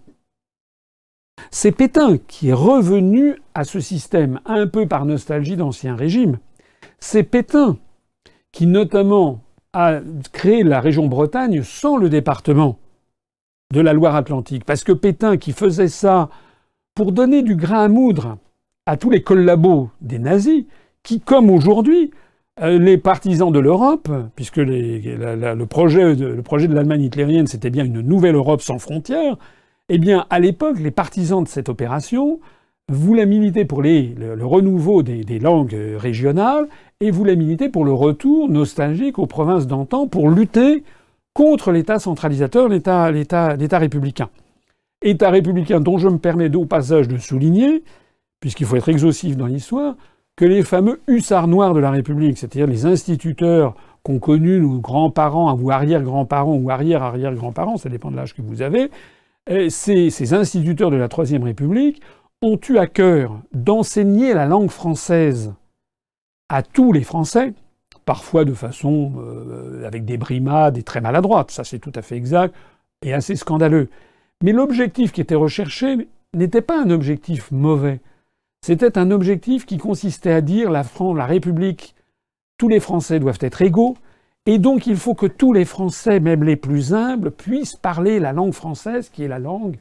[1.51, 6.39] C'est Pétain qui est revenu à ce système un peu par nostalgie d'ancien régime.
[6.99, 7.77] C'est Pétain
[8.51, 9.41] qui notamment
[9.73, 9.99] a
[10.31, 12.79] créé la région Bretagne sans le département
[13.73, 14.63] de la Loire-Atlantique.
[14.63, 16.29] Parce que Pétain qui faisait ça
[16.93, 18.37] pour donner du grain à moudre
[18.85, 20.65] à tous les collabos des nazis,
[21.05, 22.11] qui, comme aujourd'hui,
[22.61, 27.69] euh, les partisans de l'Europe, puisque le, projet de, le projet de l'Allemagne hitlérienne, c'était
[27.69, 29.37] bien une nouvelle Europe sans frontières,
[29.87, 32.39] eh bien, à l'époque, les partisans de cette opération
[32.89, 36.67] voulaient militer pour le, renouveau des, langues régionales
[36.99, 40.83] et voulaient militer pour le retour nostalgique aux provinces d'antan pour lutter
[41.33, 44.29] contre l'État centralisateur, l'État républicain.
[45.01, 47.83] État républicain dont je me permets au passage de souligner,
[48.39, 49.95] puisqu'il faut être exhaustif dans l'histoire,
[50.35, 55.57] que les fameux hussards noirs de la République, c'est-à-dire les instituteurs qu'ont connus nos grands-parents
[55.57, 58.91] ou arrière-grands-parents ou arrière-arrière-grands-parents, ça dépend de l'âge que vous avez,
[59.69, 62.01] ces, ces instituteurs de la Troisième République
[62.41, 65.53] ont eu à cœur d'enseigner la langue française
[66.49, 67.53] à tous les Français,
[68.05, 72.15] parfois de façon euh, avec des brimades et très maladroites, ça c'est tout à fait
[72.15, 72.53] exact
[73.03, 73.89] et assez scandaleux.
[74.43, 77.99] Mais l'objectif qui était recherché n'était pas un objectif mauvais.
[78.65, 81.93] C'était un objectif qui consistait à dire la France, la République,
[82.57, 83.95] tous les Français doivent être égaux,
[84.47, 88.33] et donc il faut que tous les Français, même les plus humbles, puissent parler la
[88.33, 89.77] langue française, qui est la langue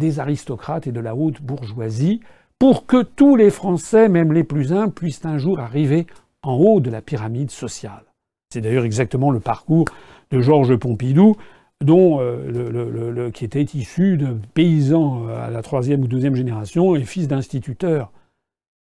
[0.00, 2.20] des aristocrates et de la haute bourgeoisie,
[2.58, 6.06] pour que tous les Français, même les plus humbles, puissent un jour arriver
[6.42, 8.04] en haut de la pyramide sociale.
[8.50, 9.84] C'est d'ailleurs exactement le parcours
[10.30, 11.36] de Georges Pompidou,
[11.84, 17.04] dont euh, qui était issu de paysans euh, à la troisième ou deuxième génération et
[17.04, 18.10] fils d'instituteurs,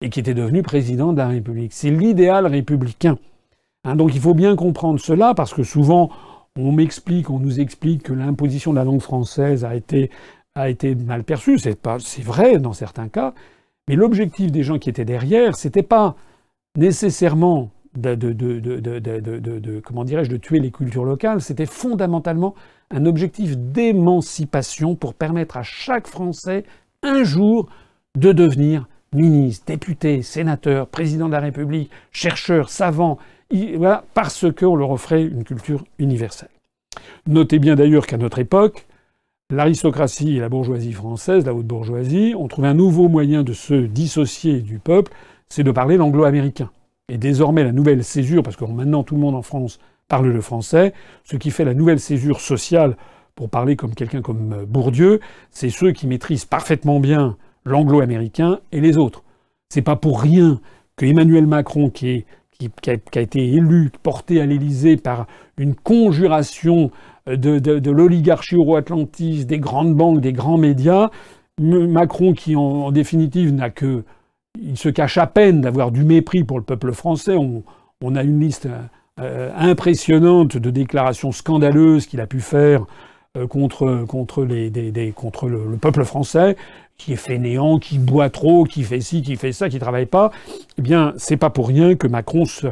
[0.02, 1.73] et qui était devenu président de la République.
[1.73, 3.19] C'est l'idéal républicain.
[3.85, 6.10] Hein, donc il faut bien comprendre cela, parce que souvent
[6.56, 10.10] on m'explique, on nous explique que l'imposition de la langue française a été,
[10.94, 11.59] mal perçue.
[11.59, 13.32] C'est vrai dans certains cas,
[13.89, 16.14] mais l'objectif des gens qui étaient derrière, c'était pas
[16.77, 22.55] nécessairement de, comment dirais-je, de tuer les cultures locales, c'était fondamentalement
[22.90, 26.64] un objectif d'émancipation pour permettre à chaque Français
[27.02, 27.69] un jour
[28.16, 33.19] de devenir ministre, député, sénateur, président de la République, chercheur, savant,
[33.77, 36.48] voilà, parce qu'on leur offrait une culture universelle.
[37.27, 38.86] Notez bien d'ailleurs qu'à notre époque,
[39.51, 43.74] l'aristocratie et la bourgeoisie française, la haute bourgeoisie, ont trouvé un nouveau moyen de se
[43.74, 45.12] dissocier du peuple,
[45.51, 46.70] c'est de parler l'anglo-américain.
[47.09, 50.41] Et désormais, la nouvelle césure, parce que maintenant tout le monde en France parle le
[50.41, 50.93] français.
[51.24, 52.97] Ce qui fait la nouvelle césure sociale,
[53.35, 55.20] pour parler comme quelqu'un comme euh, Bourdieu,
[55.51, 59.23] c'est ceux qui maîtrisent parfaitement bien l'anglo-américain et les autres.
[59.69, 60.61] C'est pas pour rien
[60.97, 62.24] que Emmanuel Macron, qui,
[62.87, 65.27] a, été élu, porté à l'Élysée par
[65.57, 66.91] une conjuration
[67.29, 71.11] euh, de, l'oligarchie euro-atlantiste, des grandes banques, des grands médias,
[71.59, 74.05] Macron qui en, définitive n'a que...
[74.61, 77.37] Il se cache à peine d'avoir du mépris pour le peuple français.
[77.37, 78.69] on a une liste
[79.20, 82.87] euh, impressionnante de déclarations scandaleuses qu'il a pu faire
[83.37, 86.57] euh, contre, le, peuple français,
[86.97, 90.31] qui est fainéant, qui boit trop, qui fait ci, qui fait ça, qui travaille pas,
[90.79, 92.69] eh bien, c'est pas pour rien que Macron se,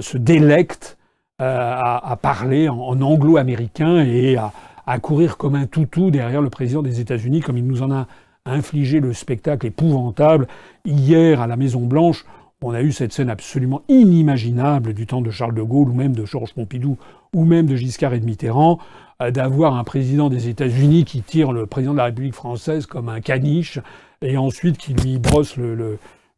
[0.00, 0.98] se délecte
[1.40, 4.52] euh, à, parler en, anglo-américain et à,
[4.84, 8.08] à, courir comme un toutou derrière le président des États-Unis, comme il nous en a
[8.48, 10.48] infligé le spectacle épouvantable
[10.84, 12.24] hier à la Maison Blanche
[12.60, 16.14] on a eu cette scène absolument inimaginable du temps de Charles de Gaulle ou même
[16.14, 16.98] de Georges Pompidou
[17.32, 18.78] ou même de Giscard et de Mitterrand,
[19.22, 23.08] euh, d'avoir un président des États-Unis qui tire le président de la République française comme
[23.08, 23.78] un caniche
[24.22, 25.56] et ensuite qui lui brosse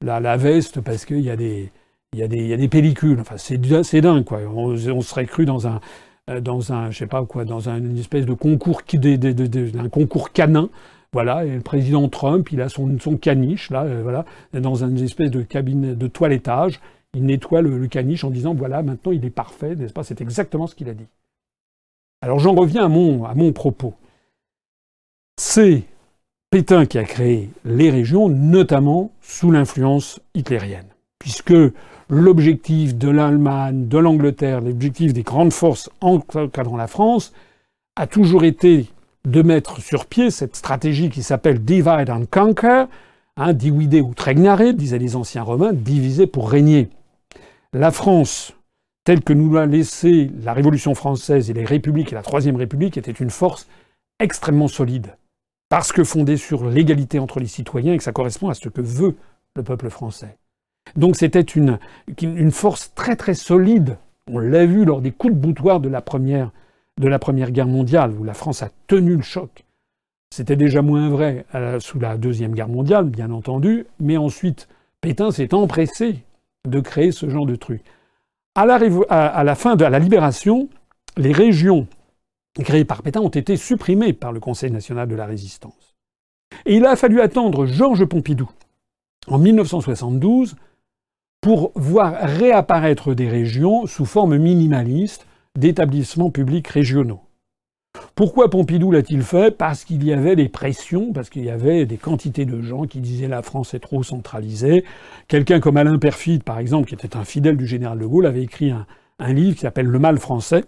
[0.02, 3.20] la, veste parce qu'il y a des pellicules.
[3.20, 4.40] Enfin, c'est, dingue, quoi.
[4.54, 5.80] On, serait cru dans un,
[6.28, 10.32] euh, dans un, je sais pas quoi, dans un, une espèce de concours, d'un concours
[10.32, 10.68] canin
[11.12, 15.30] voilà, et le président Trump, il a son, caniche, là, euh, voilà, dans une espèce
[15.30, 16.80] de cabine de toilettage.
[17.14, 20.04] Il nettoie le, caniche en disant, voilà, maintenant il est parfait, n'est-ce pas?
[20.04, 21.08] C'est exactement ce qu'il a dit.
[22.22, 23.94] Alors j'en reviens à mon, à mon propos.
[25.36, 25.82] C'est
[26.50, 30.88] Pétain qui a créé les régions, notamment sous l'influence hitlérienne,
[31.18, 31.54] puisque
[32.08, 37.32] l'objectif de l'Allemagne, de l'Angleterre, l'objectif des grandes forces encadrant la France,
[37.96, 38.88] a toujours été
[39.24, 42.86] de mettre sur pied cette stratégie qui s'appelle Divide and Conquer,
[43.42, 46.90] Hein, ou tregnare, disaient les anciens romains, diviser pour régner.
[47.72, 48.52] La France,
[49.04, 52.98] telle que nous l'a laissée la Révolution française et les républiques et la Troisième République,
[52.98, 53.66] était une force
[54.18, 55.16] extrêmement solide.
[55.70, 58.82] Parce que fondée sur l'égalité entre les citoyens et que ça correspond à ce que
[58.82, 59.16] veut
[59.56, 60.36] le peuple français.
[60.96, 61.78] Donc c'était une,
[62.20, 63.96] une force très très solide.
[64.30, 66.50] On l'a vu lors des coups de boutoir de la première,
[67.00, 69.64] de la première guerre mondiale, où la France a tenu le choc.
[70.32, 71.44] C'était déjà moins vrai
[71.80, 74.68] sous la Deuxième Guerre mondiale, bien entendu, mais ensuite,
[75.00, 76.22] Pétain s'est empressé
[76.68, 77.82] de créer ce genre de truc.
[78.54, 78.78] À la,
[79.08, 80.68] à la fin de la libération,
[81.16, 81.88] les régions
[82.62, 85.96] créées par Pétain ont été supprimées par le Conseil national de la résistance.
[86.66, 88.50] Et il a fallu attendre Georges Pompidou
[89.26, 90.56] en 1972
[91.40, 95.26] pour voir réapparaître des régions sous forme minimaliste
[95.58, 97.20] d'établissements publics régionaux.
[98.14, 99.56] Pourquoi Pompidou l'a-t-il fait?
[99.56, 103.00] Parce qu'il y avait des pressions, parce qu'il y avait des quantités de gens qui
[103.00, 104.84] disaient la France est trop centralisée.
[105.26, 108.42] Quelqu'un comme Alain Perfide, par exemple, qui était un fidèle du général de Gaulle, avait
[108.42, 108.86] écrit un,
[109.32, 110.64] livre qui s'appelle Le mal français.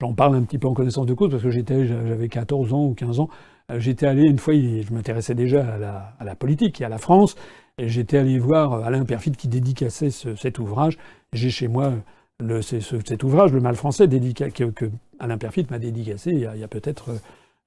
[0.00, 2.86] J'en parle un petit peu en connaissance de cause parce que j'étais, j'avais 14 ans
[2.86, 3.28] ou 15 ans.
[3.70, 5.64] Euh, j'étais allé une fois, je m'intéressais déjà
[6.18, 7.36] à la, politique et à la France,
[7.78, 10.98] et j'étais allé voir Alain Perfide qui dédicaçait cet ouvrage.
[11.32, 11.92] J'ai chez moi
[12.60, 17.10] cet ouvrage, Le mal français, que, Alain Perfit m'a dédicacé il y a, peut-être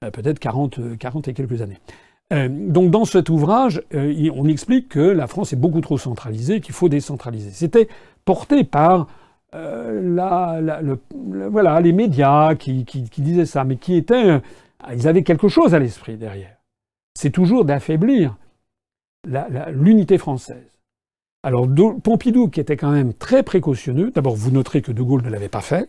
[0.03, 1.77] euh, peut-être 40, 40 et quelques années.
[2.33, 6.59] Euh, donc dans cet ouvrage, euh, on explique que la France est beaucoup trop centralisée,
[6.59, 7.51] qu'il faut décentraliser.
[7.51, 7.87] C'était
[8.25, 9.07] porté par
[9.53, 10.59] voilà,
[11.79, 14.41] les médias qui, qui, disaient ça, mais qui étaient...
[14.93, 16.57] ils avaient quelque chose à l'esprit derrière.
[17.13, 18.35] C'est toujours d'affaiblir
[19.71, 20.74] l'unité française.
[21.45, 21.67] Alors
[22.01, 25.47] Pompidou, qui était quand même très précautionneux, d'abord vous noterez que De Gaulle ne l'avait
[25.47, 25.87] pas fait.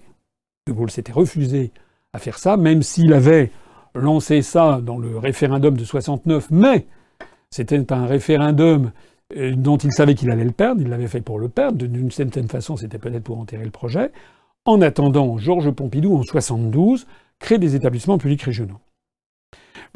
[0.66, 1.73] De Gaulle s'était refusé
[2.12, 3.51] à faire ça, même s'il avait
[3.95, 6.87] lancé ça dans le référendum de 69, mais
[7.49, 8.93] c'était un référendum
[9.35, 12.11] euh, dont il savait qu'il allait le perdre, il l'avait fait pour le perdre, d'une
[12.11, 14.12] certaine façon c'était peut-être pour enterrer le projet.
[14.66, 17.07] En attendant, Georges Pompidou, en 72,
[17.39, 18.81] crée des établissements publics régionaux.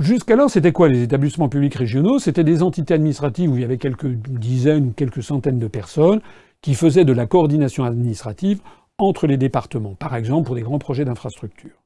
[0.01, 2.19] Jusqu'alors, c'était quoi les établissements publics régionaux?
[2.19, 6.23] C'était des entités administratives où il y avait quelques dizaines ou quelques centaines de personnes
[6.63, 8.61] qui faisaient de la coordination administrative
[8.97, 11.83] entre les départements, par exemple pour des grands projets d'infrastructure.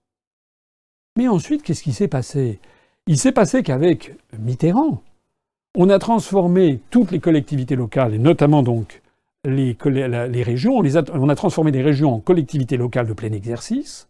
[1.16, 2.60] Mais ensuite, qu'est-ce qui s'est passé?
[3.08, 5.02] Il s'est passé qu'avec Mitterrand,
[5.76, 9.02] on a transformé toutes les collectivités locales, et notamment donc
[9.44, 9.76] les,
[10.44, 10.84] régions, on,
[11.14, 14.08] on a transformé les régions en collectivités locales de plein exercice,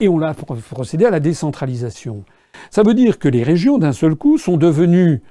[0.00, 2.24] et on a procédé à la décentralisation.
[2.70, 5.22] Ça veut dire que les régions, d'un seul coup, sont devenues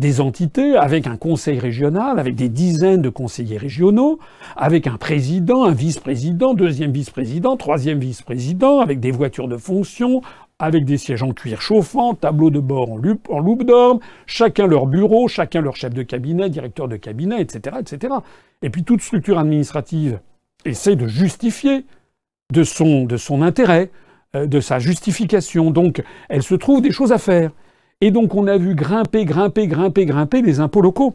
[0.00, 4.18] des entités avec un conseil régional, avec des dizaines de conseillers régionaux,
[4.56, 10.22] avec un président, un vice-président, deuxième vice-président, troisième vice-président, avec des voitures de fonction,
[10.60, 15.28] avec des sièges en cuir chauffant, tableaux de bord en, loupe, d'or, chacun leur bureau,
[15.28, 18.14] chacun leur chef de cabinet, directeur de cabinet, etc., etc.
[18.62, 20.20] Et puis toute structure administrative
[20.64, 21.84] essaie de justifier
[22.52, 23.90] de son, intérêt,
[24.34, 25.70] de sa justification.
[25.70, 27.50] Donc, elle se trouve des choses à faire.
[28.00, 31.14] Et donc, on a vu grimper, grimper, grimper, grimper les impôts locaux.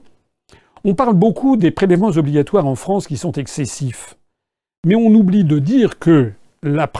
[0.83, 4.17] On parle beaucoup des prélèvements obligatoires en France qui sont excessifs.
[4.85, 6.91] Mais on oublie de dire que la,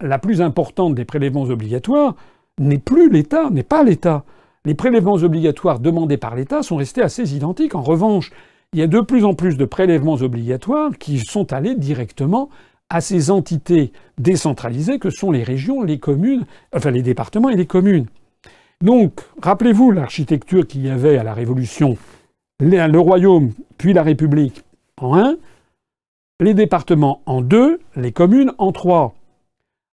[0.00, 2.14] la plus importante des prélèvements obligatoires
[2.60, 4.24] n'est plus l'État, n'est pas l'État.
[4.66, 7.74] Les prélèvements obligatoires demandés par l'État sont restés assez identiques.
[7.74, 8.30] En revanche,
[8.72, 12.48] il y a de plus en plus de prélèvements obligatoires qui sont allés directement
[12.90, 16.44] à ces entités décentralisées que sont les régions, les communes,
[16.74, 18.06] enfin les départements et les communes.
[18.82, 21.96] Donc, rappelez-vous l'architecture qu'il y avait à la Révolution,
[22.60, 24.64] le royaume puis la République
[25.00, 25.36] en un,
[26.40, 29.14] les départements en deux, les communes en trois.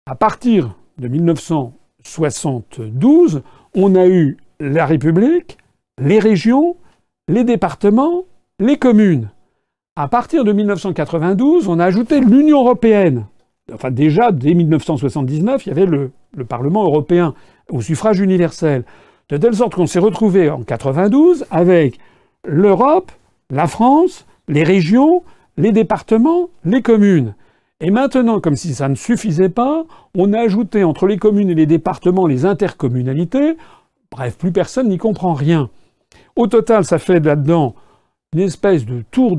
[0.06, 3.42] À partir de 1972,
[3.74, 5.58] on a eu la République,
[6.00, 6.76] les régions,
[7.28, 8.24] les départements,
[8.58, 9.28] les communes.
[9.98, 13.24] À partir de 1992, on a ajouté l'Union européenne.
[13.72, 16.10] Enfin, déjà, dès 1979, il y avait le,
[16.46, 17.32] Parlement européen
[17.70, 18.84] au suffrage universel.
[19.30, 21.98] De telle sorte qu'on s'est retrouvé en 92 avec
[22.44, 23.10] l'Europe,
[23.48, 25.22] la France, les régions,
[25.56, 27.34] les départements, les communes.
[27.80, 31.54] Et maintenant, comme si ça ne suffisait pas, on a ajouté entre les communes et
[31.54, 33.56] les départements les intercommunalités.
[34.10, 35.70] Bref, plus personne n'y comprend rien.
[36.36, 37.74] Au total, ça fait là-dedans
[38.32, 39.38] une espèce de tour,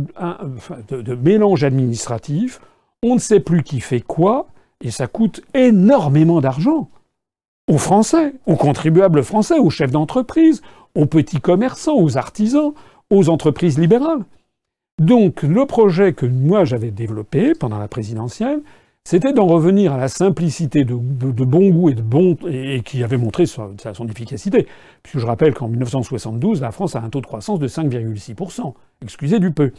[0.90, 2.60] de, mélange administratif.
[3.04, 4.48] On ne sait plus qui fait quoi,
[4.82, 6.90] et ça coûte énormément d'argent
[7.70, 10.62] aux Français, aux contribuables français, aux chefs d'entreprise,
[10.96, 12.74] aux petits commerçants, aux artisans,
[13.10, 14.24] aux entreprises libérales.
[15.00, 18.62] Donc le projet que moi j'avais développé pendant la présidentielle,
[19.10, 22.36] c'était d'en revenir à la simplicité de, bon goût et de bon
[22.84, 23.74] qui avait montré son,
[24.10, 24.68] efficacité.
[25.02, 28.74] Puisque je rappelle qu'en 1972, la France a un taux de croissance de 5,6%.
[29.02, 29.72] Excusez du peu.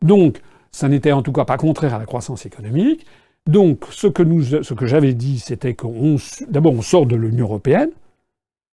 [0.00, 0.40] Donc,
[0.72, 3.04] ça n'était en tout cas pas contraire à la croissance économique.
[3.46, 4.22] Donc, ce que,
[4.62, 6.16] ce que j'avais dit, c'était qu'on
[6.48, 7.90] d'abord on sort de l'Union européenne.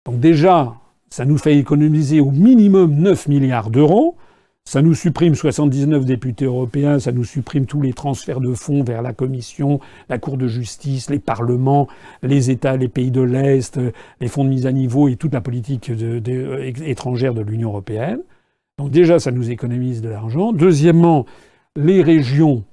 [0.08, 0.78] Donc déjà,
[1.12, 4.16] ça nous fait économiser au minimum 9 milliards d'euros.
[4.72, 9.02] Ça nous supprime 79 députés européens, ça nous supprime tous les transferts de fonds vers
[9.02, 11.90] la Commission, la Cour de justice, les parlements,
[12.24, 13.80] les États, les pays de l'Est,
[14.22, 15.92] les fonds de mise à niveau et toute la politique
[16.86, 18.20] étrangère de l'Union européenne.
[18.78, 20.54] Donc déjà, ça nous économise de l'argent.
[20.54, 21.26] Deuxièmement,
[21.76, 22.64] les régions,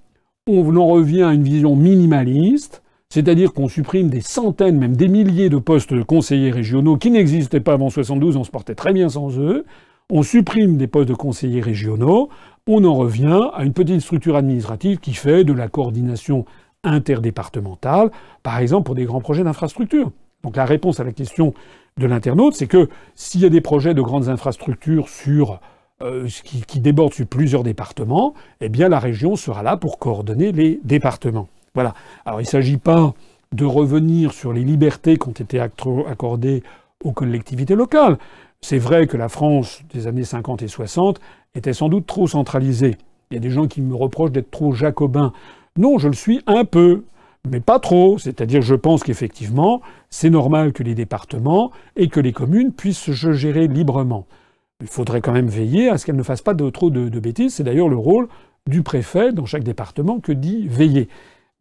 [0.47, 5.49] on en revient à une vision minimaliste, c'est-à-dire qu'on supprime des centaines, même des milliers
[5.49, 9.09] de postes de conseillers régionaux qui n'existaient pas avant 72, on se portait très bien
[9.09, 9.65] sans eux
[10.11, 12.31] on supprime des postes de conseillers régionaux,
[12.67, 16.45] on en revient à une petite structure administrative qui fait de la coordination
[16.85, 18.11] interdépartementale,
[18.43, 20.11] par exemple pour des grands projets d'infrastructure.
[20.43, 21.53] Donc la réponse à la question
[21.97, 25.61] de l'internaute, c'est que s'il y a des projets de grandes infrastructures
[26.01, 30.53] euh, qui, qui, débordent sur plusieurs départements, eh bien la région sera là pour coordonner
[30.53, 31.49] les départements.
[31.75, 31.95] Voilà.
[32.25, 33.15] Alors il ne s'agit pas
[33.53, 36.63] de revenir sur les libertés qui ont été accordées
[37.05, 38.19] aux collectivités locales.
[38.61, 41.21] C'est vrai que la France des années 50 et 60
[41.55, 42.97] était sans doute trop centralisée.
[43.31, 45.33] Il y a des gens qui me reprochent d'être trop jacobin.
[45.77, 47.05] Non, je le suis un peu,
[47.49, 48.19] mais pas trop.
[48.19, 49.81] C'est-à-dire, je pense qu'effectivement,
[50.11, 54.27] c'est normal que les départements et que les communes puissent se gérer librement.
[54.81, 57.55] Il faudrait quand même veiller à ce qu'elles ne fassent pas trop de, bêtises.
[57.55, 58.29] C'est d'ailleurs le rôle
[58.67, 61.09] du préfet dans chaque département que dit veiller.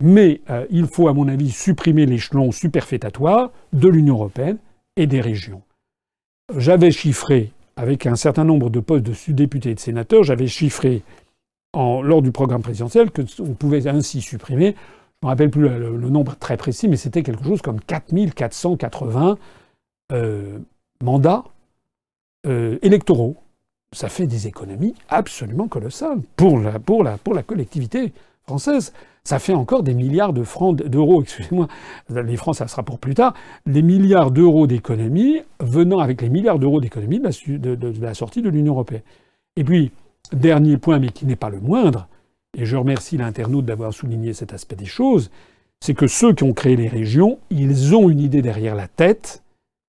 [0.01, 4.57] Mais euh, il faut, à mon avis, supprimer l'échelon superfétatoire de l'Union européenne
[4.95, 5.61] et des régions
[6.55, 11.03] j'avais chiffré, avec un certain nombre de postes de députés et de sénateurs, j'avais chiffré
[11.75, 14.75] lors du programme présidentiel qu'on pouvait ainsi supprimer,
[15.21, 19.37] je ne me rappelle plus le, nombre très précis, mais c'était quelque chose comme 4480
[20.11, 20.59] euh,
[21.03, 21.43] mandats
[22.45, 23.35] euh, électoraux.
[23.93, 28.13] Ça fait des économies absolument colossales pour la, pour la, pour la collectivité
[28.43, 28.93] française
[29.27, 31.67] ça fait encore des milliards de francs d'euros, excusez-moi,
[32.09, 33.33] les francs ça sera pour plus tard,
[33.65, 38.73] des milliards d'euros d'économies venant avec les milliards d'euros d'économies de, la sortie de l'Union
[38.73, 39.01] européenne.
[39.57, 39.91] Et puis,
[40.31, 42.07] dernier point, mais qui n'est pas le moindre,
[42.57, 45.29] et je remercie l'internaute d'avoir souligné cet aspect des choses,
[45.81, 49.43] c'est que ceux qui ont créé les régions, ils ont une idée derrière la tête,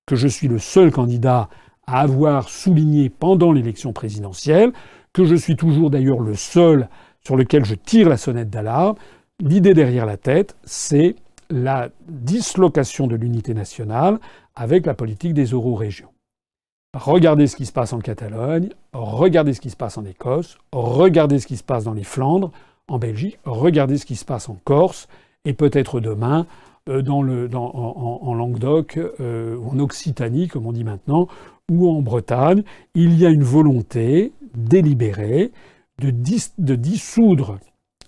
[0.05, 1.47] que je suis le seul candidat
[1.87, 4.73] à avoir souligné pendant l'élection présidentielle,
[5.13, 6.89] que je suis toujours d'ailleurs le seul
[7.23, 8.95] sur lequel je tire la sonnette d'alarme,
[9.41, 11.15] L'idée derrière la tête, c'est
[11.49, 14.19] la dislocation de l'unité nationale
[14.53, 16.09] avec la politique des euro-régions.
[16.93, 21.39] Regardez ce qui se passe en Catalogne, regardez ce qui se passe en Écosse, regardez
[21.39, 22.51] ce qui se passe dans les Flandres,
[22.89, 25.07] en Belgique, regardez ce qui se passe en Corse,
[25.45, 26.45] et peut-être demain
[26.89, 31.27] euh, dans le, en, Languedoc, euh, en Occitanie, comme on dit maintenant,
[31.71, 32.63] ou en Bretagne.
[32.95, 35.51] Il y a une volonté délibérée
[35.99, 36.09] de
[36.75, 37.59] dissoudre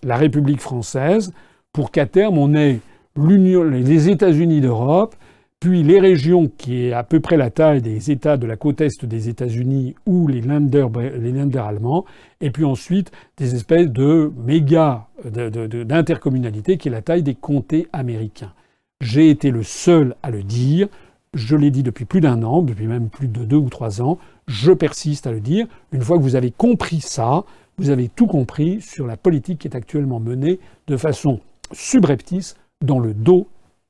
[0.03, 1.34] la République française
[1.73, 2.80] pour qu'à terme on ait
[3.15, 5.15] les États-Unis d'Europe,
[5.60, 8.82] puis les régions qui est à peu près la taille des États de la côte
[8.82, 10.88] est des États-Unis ou les Länder,
[11.19, 12.06] les allemands,
[12.40, 18.53] et puis ensuite des espèces de méga d'intercommunalité qui est la taille des comtés américains.
[19.02, 20.88] J'ai été le seul à le dire,
[21.36, 24.18] je l'ai dit depuis plus d'un an, depuis même plus de deux ou trois ans,
[24.48, 25.68] je persiste à le dire.
[25.91, 27.44] Une fois que vous avez compris ça,
[27.82, 31.40] vous avez tout compris sur la politique qui est actuellement menée de façon
[31.72, 32.56] subreptice
[32.86, 33.48] dans le dos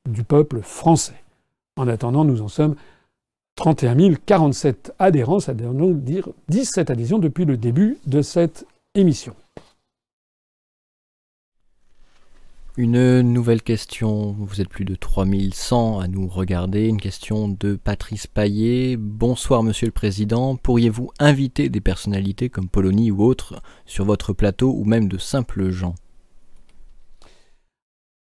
[0.10, 1.22] du peuple français.
[1.76, 2.76] En attendant, nous en sommes
[3.56, 8.66] 31 047 adhérents, ça veut dire 17 adhésions depuis le début de cette
[8.96, 9.36] émission.
[12.78, 18.28] Une nouvelle question, vous êtes plus de 3100 à nous regarder, une question de Patrice
[18.28, 18.96] Paillet.
[18.98, 24.74] Bonsoir Monsieur le Président, pourriez-vous inviter des personnalités comme Polony ou autres sur votre plateau
[24.74, 25.96] ou même de simples gens?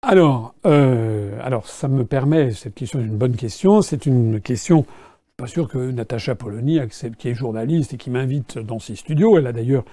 [0.04, 4.86] Alors, euh, alors, ça me permet, cette question est une bonne question, c'est une question,
[4.86, 6.80] je suis pas sûr que Natacha Polony,
[7.18, 9.84] qui est journaliste et qui m'invite dans ses studios, elle a d'ailleurs,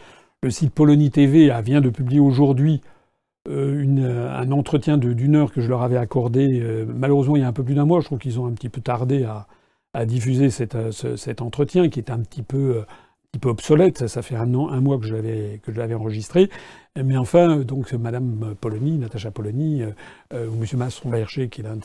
[0.42, 2.82] le site Polony TV vient de publier aujourd'hui
[3.48, 7.48] une, un entretien d'une heure que je leur avais accordé, euh, malheureusement il y a
[7.48, 9.46] un peu plus d'un mois, je trouve qu'ils ont un petit peu tardé à,
[10.06, 12.84] diffuser euh, cet entretien qui est un petit peu, un
[13.30, 15.14] petit peu obsolète, ça, fait un, an, un mois que je
[15.72, 16.50] l'avais enregistré.
[16.96, 19.82] Mais enfin, donc Madame Polony, Natacha Polony,
[20.32, 21.84] euh, ou Monsieur Masson Berger, qui est l'un de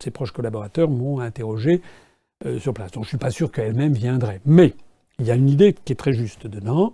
[0.00, 1.80] ses, proches collaborateurs, m'ont interrogé
[2.58, 2.90] sur place.
[2.90, 4.40] Donc je suis pas sûr qu'elle-même viendrait.
[4.44, 4.74] Mais
[5.20, 6.92] il y a une idée qui est très juste dedans.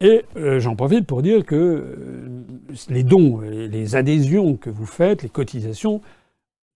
[0.00, 2.44] Et euh, j'en profite pour dire que euh,
[2.88, 6.00] les dons, les adhésions que vous faites, les cotisations,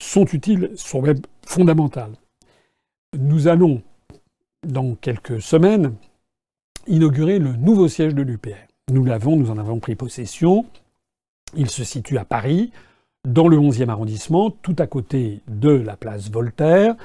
[0.03, 2.15] sont utiles, sont même fondamentales.
[3.17, 3.83] Nous allons,
[4.67, 5.95] dans quelques semaines,
[6.89, 8.67] inaugurer le nouveau siège de l'UPR.
[8.91, 10.67] Nous l'avons, nous en avons pris possession.
[11.55, 12.73] Il se situe à Paris,
[13.25, 16.97] dans le 11e arrondissement, tout à côté de la place Voltaire.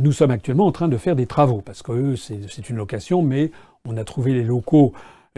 [0.00, 3.52] Nous sommes actuellement en train de faire des travaux, parce que c'est une location, mais
[3.86, 4.92] on a trouvé les locaux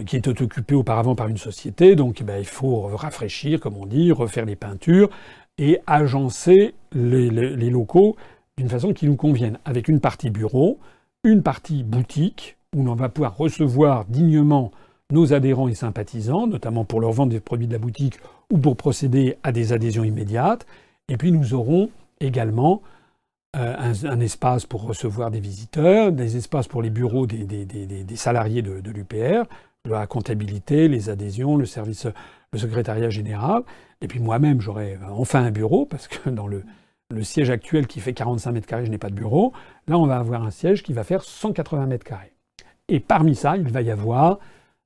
[0.06, 3.86] qui étaient occupés auparavant par une société, donc eh ben, il faut rafraîchir, comme on
[3.86, 5.10] dit, refaire les peintures
[5.59, 7.31] et agencer les,
[7.70, 8.16] locaux
[8.56, 10.78] d'une façon qui nous convienne, avec une partie bureau,
[11.24, 14.70] une partie boutique, où l'on va pouvoir recevoir dignement
[15.10, 18.19] nos adhérents et sympathisants, notamment pour leur vendre des produits de la boutique
[18.51, 20.66] ou pour procéder à des adhésions immédiates.
[21.09, 21.90] Et puis nous aurons
[22.20, 22.81] également
[23.55, 28.90] euh, un, espace pour recevoir des visiteurs, des espaces pour les bureaux des, salariés de,
[28.90, 29.44] l'UPR,
[29.88, 32.06] la comptabilité, les adhésions, le service,
[32.52, 33.62] le secrétariat général.
[34.00, 36.64] Et puis moi-même, j'aurai enfin un bureau, parce que dans le,
[37.22, 39.52] siège actuel qui fait 45 mètres carrés, je n'ai pas de bureau.
[39.86, 42.32] Là, on va avoir un siège qui va faire 180 mètres carrés.
[42.88, 44.38] Et parmi ça, il va y avoir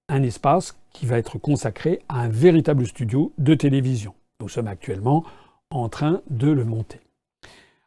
[0.09, 4.15] un espace qui va être consacré à un véritable studio de télévision.
[4.41, 5.25] Nous sommes actuellement
[5.71, 7.01] en train de le monter.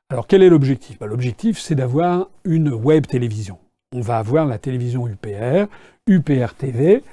[0.09, 0.97] Alors quel est l'objectif?
[0.99, 3.59] Ben, L'objectif, c'est d'avoir une web télévision.
[3.93, 5.67] On va avoir la télévision UPR,
[6.09, 7.03] UPR TV.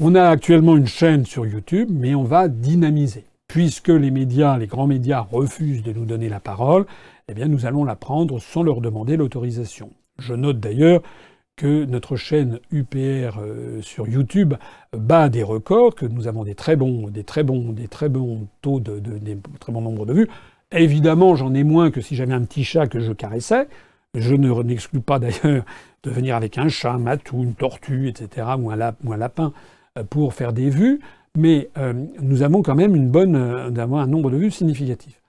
[0.00, 3.24] On a actuellement une chaîne sur YouTube, mais on va dynamiser.
[3.48, 6.84] Puisque les médias, les grands médias refusent de nous donner la parole,
[7.28, 9.90] eh bien nous allons la prendre sans leur demander l'autorisation.
[10.18, 11.00] Je note d'ailleurs
[11.56, 14.54] que notre chaîne UPR euh, sur YouTube
[14.92, 18.48] bat des records, que nous avons des très bons, des très bons, des très bons
[18.60, 19.00] taux de,
[19.58, 20.28] très bons nombres de vues.
[20.72, 23.68] Évidemment, j'en ai moins que si j'avais un petit chat que je caressais.
[24.14, 25.64] Je ne n'exclus pas d'ailleurs
[26.02, 29.52] de venir avec un chat, un matou, une tortue, etc., ou un, lapin
[29.98, 31.00] euh, pour faire des vues.
[31.36, 35.20] Mais euh, nous avons quand même une bonne, d'avoir un nombre de vues significatif.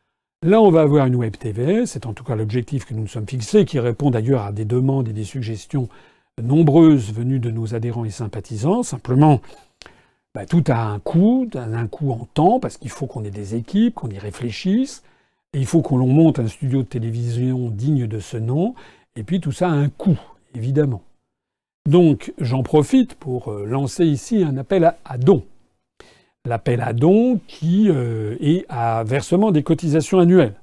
[0.43, 3.07] Là, on va avoir une web TV, c'est en tout cas l'objectif que nous nous
[3.07, 5.89] sommes fixés, qui répond d'ailleurs à des demandes et des suggestions
[6.39, 8.83] nombreuses venues de nos adhérents et sympathisants.
[8.83, 9.41] Simplement,
[10.35, 13.55] bah, tout a un coût, un coût en temps, parce qu'il faut qu'on ait des
[13.55, 15.01] équipes, qu'on y réfléchisse,
[15.55, 18.75] il faut qu'on monte un studio de télévision digne de ce nom,
[19.15, 20.19] et puis tout ça a un coût,
[20.53, 21.01] évidemment.
[21.87, 25.43] Donc j'en profite pour euh, lancer ici un appel à, dons.
[26.45, 30.55] L'appel à dons qui euh, est à versement des cotisations annuelles.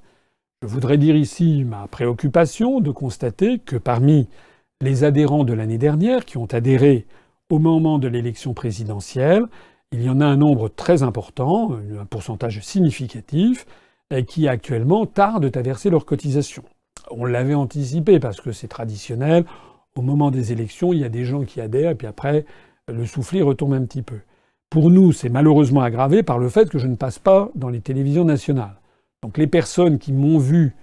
[0.63, 4.29] Je voudrais dire ici ma préoccupation de constater que parmi
[4.81, 7.07] les adhérents de l'année dernière qui ont adhéré
[7.51, 9.45] au moment de l'élection présidentielle,
[9.93, 13.67] il y en a un nombre très important, un pourcentage significatif,
[14.21, 16.65] qui actuellement tardent à verser leurs cotisations.
[17.11, 19.45] On l'avait anticipé parce que c'est traditionnel.
[19.97, 22.45] Au moment des élections, il y a des gens qui adhèrent puis après,
[22.89, 24.21] le soufflet retombe un petit peu.
[24.71, 27.81] Pour nous, c'est malheureusement aggravé par le fait que je ne passe pas dans les
[27.81, 28.77] télévisions nationales.
[29.23, 30.75] Donc les personnes qui m'ont vu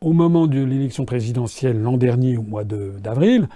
[0.00, 3.48] au moment de l'élection présidentielle l'an dernier, au mois d'avril,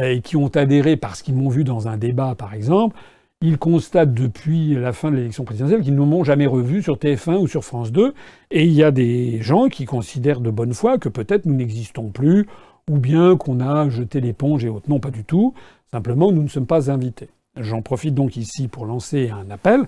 [0.00, 2.96] et qui ont adhéré parce qu'ils m'ont vu dans un débat, par exemple,
[3.42, 7.38] ils constatent depuis la fin de l'élection présidentielle qu'ils ne m'ont jamais revu sur TF1
[7.38, 8.14] ou sur France 2.
[8.52, 12.10] Et il y a des gens qui considèrent de bonne foi que peut-être nous n'existons
[12.10, 12.46] plus,
[12.88, 14.88] ou bien qu'on a jeté l'éponge et autres.
[14.88, 15.54] Non, pas du tout.
[15.90, 17.28] Simplement, nous ne sommes pas invités.
[17.56, 19.86] J'en profite donc ici pour lancer un appel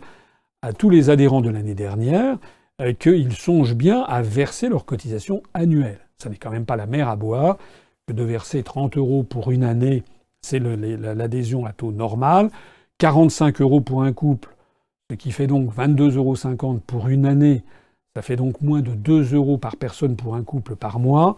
[0.60, 2.36] à tous les adhérents de l'année dernière
[2.80, 6.00] euh, qu'ils songent bien à verser leur cotisation annuelle.
[6.18, 7.56] Ça n'est quand même pas la mer à boire
[8.06, 10.02] que de verser 30 euros pour une année,
[10.42, 12.50] c'est l'adhésion à taux normal,
[12.98, 14.54] 45 euros pour un couple,
[15.10, 17.62] ce qui fait donc 22,50 euros pour une année,
[18.16, 21.36] ça fait donc moins de 2 euros par personne pour un couple par mois,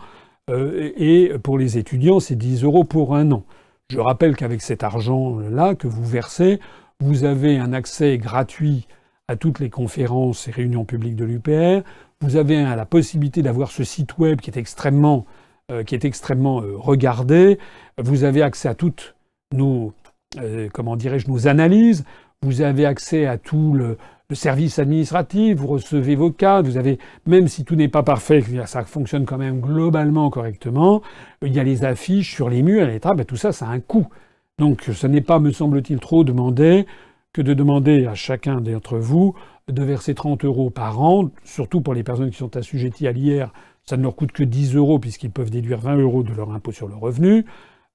[0.51, 3.45] euh, et pour les étudiants, c'est 10 euros pour un an.
[3.89, 6.61] Je rappelle qu'avec cet argent-là que vous versez,
[7.01, 8.87] vous avez un accès gratuit
[9.29, 11.83] à toutes les conférences et réunions publiques de l'UPR.
[12.21, 15.27] Vous avez la possibilité d'avoir ce site web qui est extrêmement,
[15.71, 17.59] euh, euh, regardé.
[17.99, 19.15] Vous avez accès à toutes
[19.53, 19.93] nos,
[20.39, 22.05] euh, comment dirais-je, nos analyses.
[22.43, 23.97] Vous avez accès à tout le,
[24.33, 25.57] service administratif.
[25.57, 26.61] Vous recevez vos cas.
[26.61, 31.01] Vous avez, même si tout n'est pas parfait, ça fonctionne quand même globalement correctement.
[31.43, 33.15] Il y a les affiches sur les murs, etc.
[33.17, 34.09] Ben, tout ça, ça a un coût.
[34.59, 36.87] Donc, ce n'est pas, me semble-t-il, trop demandé
[37.33, 39.35] que de demander à chacun d'entre vous
[39.69, 43.53] de verser 30 euros par an, surtout pour les personnes qui sont assujetties à l'IR,
[43.85, 46.73] ça ne leur coûte que 10 euros puisqu'ils peuvent déduire 20 euros de leur impôt
[46.73, 47.45] sur le revenu.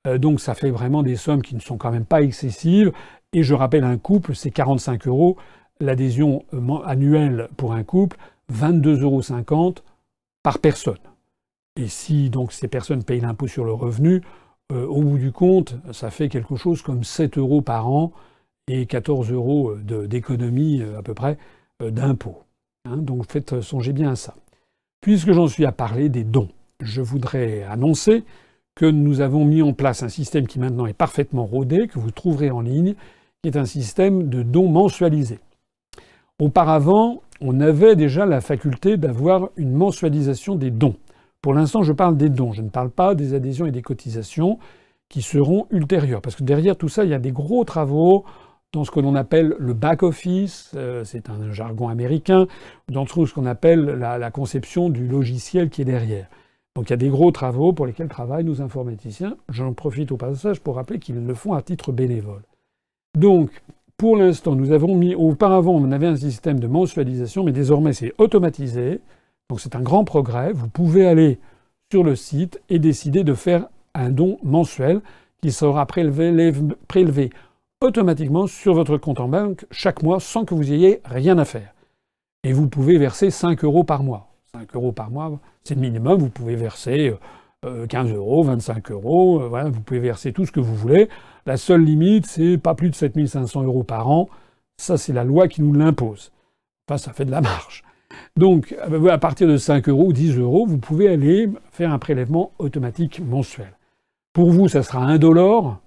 [0.07, 2.91] Euh, donc ça fait vraiment des sommes qui ne sont quand même pas excessives.
[3.33, 5.37] Et je rappelle, un couple, c'est 45 euros.
[5.79, 8.17] L'adhésion euh, annuelle pour un couple,
[8.51, 9.75] 22,50 euros
[10.43, 10.97] par personne.
[11.77, 14.21] Et si donc ces personnes payent l'impôt sur le revenu,
[14.71, 18.11] euh, au bout du compte, ça fait quelque chose comme 7 euros par an
[18.67, 21.37] et 14 euros d'économie à peu près
[21.81, 22.43] d'impôts.
[22.85, 22.97] Hein.
[22.97, 24.35] donc faites, songez bien à ça.
[25.01, 26.49] Puisque j'en suis à parler des dons,
[26.79, 28.23] je voudrais annoncer
[28.75, 32.11] que nous avons mis en place un système qui maintenant est parfaitement rodé, que vous
[32.11, 32.95] trouverez en ligne,
[33.41, 35.39] qui est un système de dons mensualisés.
[36.39, 40.95] Auparavant, on avait déjà la faculté d'avoir une mensualisation des dons.
[41.41, 44.59] Pour l'instant, je parle des dons, je ne parle pas des adhésions et des cotisations
[45.09, 46.21] qui seront ultérieures.
[46.21, 48.25] Parce que derrière tout ça, il y a des gros travaux
[48.73, 52.47] dans ce que l'on appelle le back-office, euh, c'est un jargon américain,
[52.89, 56.27] dans ce qu'on appelle la, la, conception du logiciel qui est derrière.
[56.75, 59.37] Donc il y a des gros travaux pour lesquels travaillent nos informaticiens.
[59.49, 62.43] J'en profite au passage pour rappeler qu'ils le font à titre bénévole.
[63.17, 63.51] Donc,
[63.97, 68.13] pour l'instant, nous avons mis, auparavant, on avait un système de mensualisation, mais désormais c'est
[68.17, 69.01] automatisé.
[69.49, 70.53] Donc c'est un grand progrès.
[70.53, 71.39] Vous pouvez aller
[71.91, 75.01] sur le site et décider de faire un don mensuel
[75.41, 77.29] qui sera prélevé,
[77.81, 81.73] automatiquement sur votre compte en banque chaque mois sans que vous ayez rien à faire.
[82.43, 84.31] Et vous pouvez verser 5 euros par mois.
[84.53, 86.19] 5 euros par mois, c'est le minimum.
[86.19, 87.13] Vous pouvez verser
[87.89, 89.41] 15 euh, euros, 25 euros.
[89.41, 91.09] Euh, vous pouvez verser tout ce que vous voulez.
[91.45, 94.29] La seule limite, c'est pas plus de 7500 euros par an.
[94.77, 96.31] Ça, c'est la loi qui nous l'impose.
[96.87, 97.83] Enfin, ça fait de la marge.
[98.35, 101.99] Donc, euh, à partir de 5 euros ou 10 euros, vous pouvez aller faire un
[101.99, 103.73] prélèvement automatique mensuel.
[104.33, 105.79] Pour vous, ça sera indolore,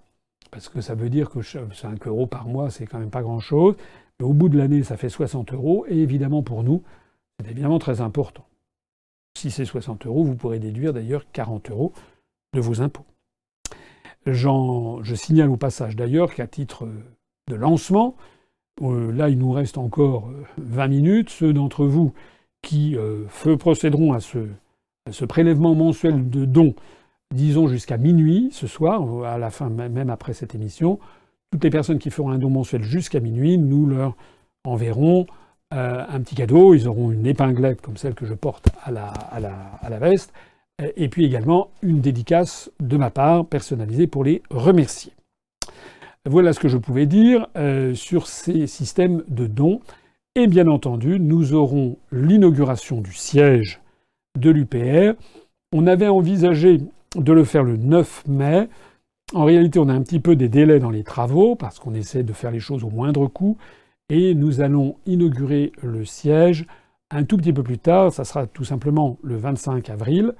[0.50, 3.74] parce que ça veut dire que 5 euros par mois, c'est quand même pas grand-chose.
[4.20, 5.86] Mais au bout de l'année, ça fait 60 euros.
[5.88, 6.82] Et évidemment, pour nous,
[7.40, 8.44] c'est évidemment très important.
[9.36, 11.92] Si c'est 60 euros, vous pourrez déduire d'ailleurs 40 euros
[12.54, 13.04] de vos impôts.
[14.26, 16.88] Je signale au passage d'ailleurs qu'à titre
[17.48, 18.16] de lancement,
[18.82, 22.12] euh, là il nous reste encore 20 euh, minutes, ceux d'entre vous
[22.62, 23.26] qui euh,
[23.58, 24.38] procéderont à ce,
[25.06, 26.74] à ce, prélèvement mensuel de dons,
[27.34, 30.98] disons jusqu'à minuit ce soir, à la fin même après cette émission,
[31.50, 34.16] toutes les personnes qui feront un don mensuel jusqu'à minuit, nous leur
[34.64, 35.26] enverrons
[35.74, 39.98] euh, un petit cadeau, ils auront une épinglette comme celle que je porte à la,
[39.98, 40.32] veste,
[40.96, 45.12] et puis également une dédicace de ma part personnalisée pour les remercier.
[46.26, 49.80] Voilà ce que je pouvais dire euh, sur ces systèmes de dons.
[50.34, 53.80] Et bien entendu, nous aurons l'inauguration du siège
[54.38, 55.14] de l'UPR.
[55.72, 56.80] On avait envisagé
[57.14, 58.68] de le faire le 9 mai.
[59.34, 62.22] En réalité, on a un petit peu des délais dans les travaux parce qu'on essaie
[62.22, 63.58] de faire les choses au moindre coût
[64.14, 66.66] et nous allons inaugurer le siège
[67.10, 70.34] un tout petit peu plus tard, ça sera tout simplement le 25 avril,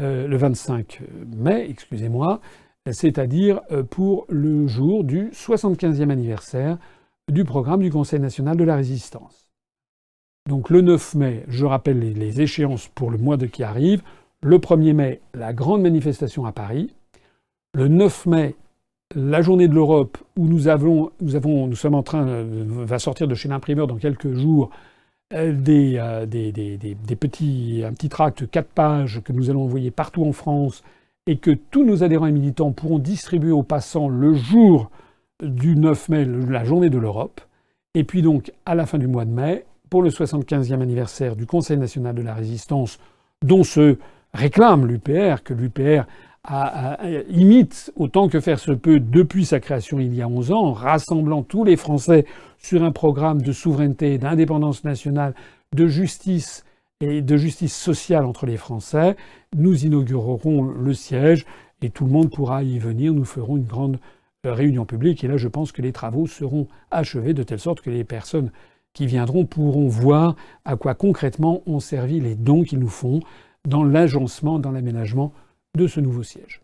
[0.00, 1.02] euh, le 25
[1.36, 2.40] mai, excusez-moi,
[2.90, 6.78] c'est-à-dire euh, pour le jour du 75e anniversaire
[7.30, 9.46] du programme du Conseil national de la résistance.
[10.48, 14.02] Donc le 9 mai, je rappelle les, les échéances pour le mois de qui arrive.
[14.42, 16.94] Le 1er mai, la grande manifestation à Paris.
[17.74, 18.54] Le 9 mai,
[19.14, 20.60] la journée de l'Europe où nous
[21.76, 24.70] sommes en train, va sortir de chez l'imprimeur dans quelques jours,
[25.32, 30.24] euh, des, euh, des, petits, un petit tract 4 pages que nous allons envoyer partout
[30.24, 30.82] en France
[31.26, 34.90] et que tous nos adhérents et militants pourront distribuer aux passants le jour
[35.42, 37.40] du 9 mai, la journée de l'Europe.
[37.94, 41.46] Et puis donc, à la fin du mois de mai, pour le 75e anniversaire du
[41.46, 42.98] Conseil national de la résistance,
[43.42, 43.96] dont se
[44.34, 46.04] réclame l'UPR, que l'UPR
[47.30, 50.72] imite autant que faire se peut depuis sa création il y a 11 ans, en
[50.72, 52.24] rassemblant tous les Français
[52.58, 55.34] sur un programme de souveraineté, d'indépendance nationale,
[55.74, 56.64] de justice
[57.00, 59.16] et de justice sociale entre les Français.
[59.56, 61.44] Nous inaugurerons le siège
[61.82, 63.12] et tout le monde pourra y venir.
[63.12, 63.98] Nous ferons une grande
[64.46, 67.80] euh, réunion publique et là je pense que les travaux seront achevés de telle sorte
[67.82, 68.50] que les personnes
[68.94, 70.34] qui viendront pourront voir
[70.64, 73.20] à quoi concrètement ont servi les dons qu'ils nous font
[73.66, 75.32] dans l'agencement, dans l'aménagement
[75.76, 76.60] de ce nouveau siège.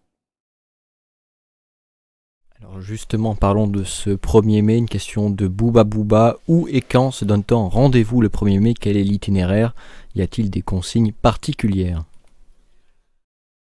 [2.61, 6.37] Alors justement, parlons de ce 1er mai, une question de Bouba Bouba.
[6.49, 8.75] Où et quand se donne-t-on rendez-vous le 1er mai?
[8.75, 9.75] Quel est l'itinéraire?
[10.15, 12.05] Y a-t-il des consignes particulières?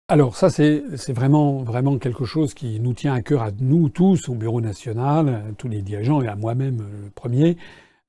[0.08, 4.28] Alors ça, c'est vraiment, vraiment quelque chose qui nous tient à cœur à nous tous,
[4.28, 7.56] au Bureau national, tous les dirigeants et à moi-même le premier.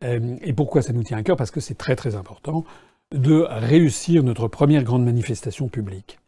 [0.04, 1.38] Euh, et pourquoi ça nous tient à cœur?
[1.38, 2.64] Parce que c'est très très important
[3.14, 6.20] de réussir notre première grande manifestation publique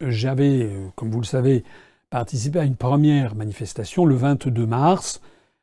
[0.00, 1.64] j'avais, euh, comme vous le savez,
[2.10, 5.20] participé à une première manifestation le 22 mars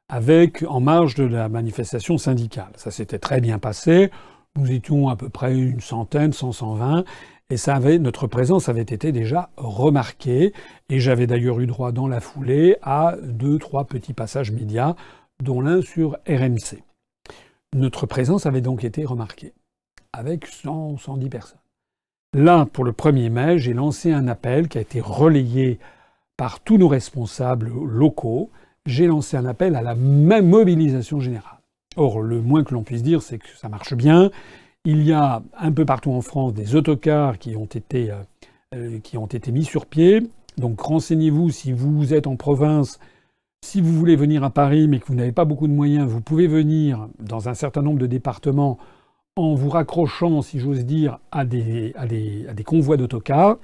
[0.10, 2.72] avec en marge de la manifestation syndicale.
[2.76, 4.12] Ça s'était très bien passé.
[4.56, 7.06] Nous étions à peu près une centaine, 100, 120,
[7.50, 10.54] et notre présence avait été déjà remarquée.
[10.90, 14.96] Et j'avais d'ailleurs eu droit dans la foulée à deux, trois petits passages médias,
[15.42, 16.84] dont l'un sur RMC.
[17.76, 19.54] Notre présence avait donc été remarquée,
[20.14, 21.62] avec 100, 110 personnes.
[22.34, 25.78] Là, pour le 1er mai, j'ai lancé un appel qui a été relayé
[26.36, 28.50] par tous nos responsables locaux,
[28.88, 31.60] j'ai lancé un appel à la même mobilisation générale.
[31.96, 34.32] Or, le moins que l'on puisse dire, c'est que ça marche bien.
[34.84, 38.16] Il y a un peu partout en France des autocars qui ont été, euh,
[38.74, 40.24] euh, qui ont été mis sur pied.
[40.58, 43.00] Donc renseignez-vous si vous êtes en province,
[43.64, 46.20] si vous voulez venir à Paris mais que vous n'avez pas beaucoup de moyens, vous
[46.20, 48.80] pouvez venir dans un certain nombre de départements
[49.36, 51.94] en vous raccrochant, si j'ose dire, à des,
[52.66, 53.58] convois d'autocars,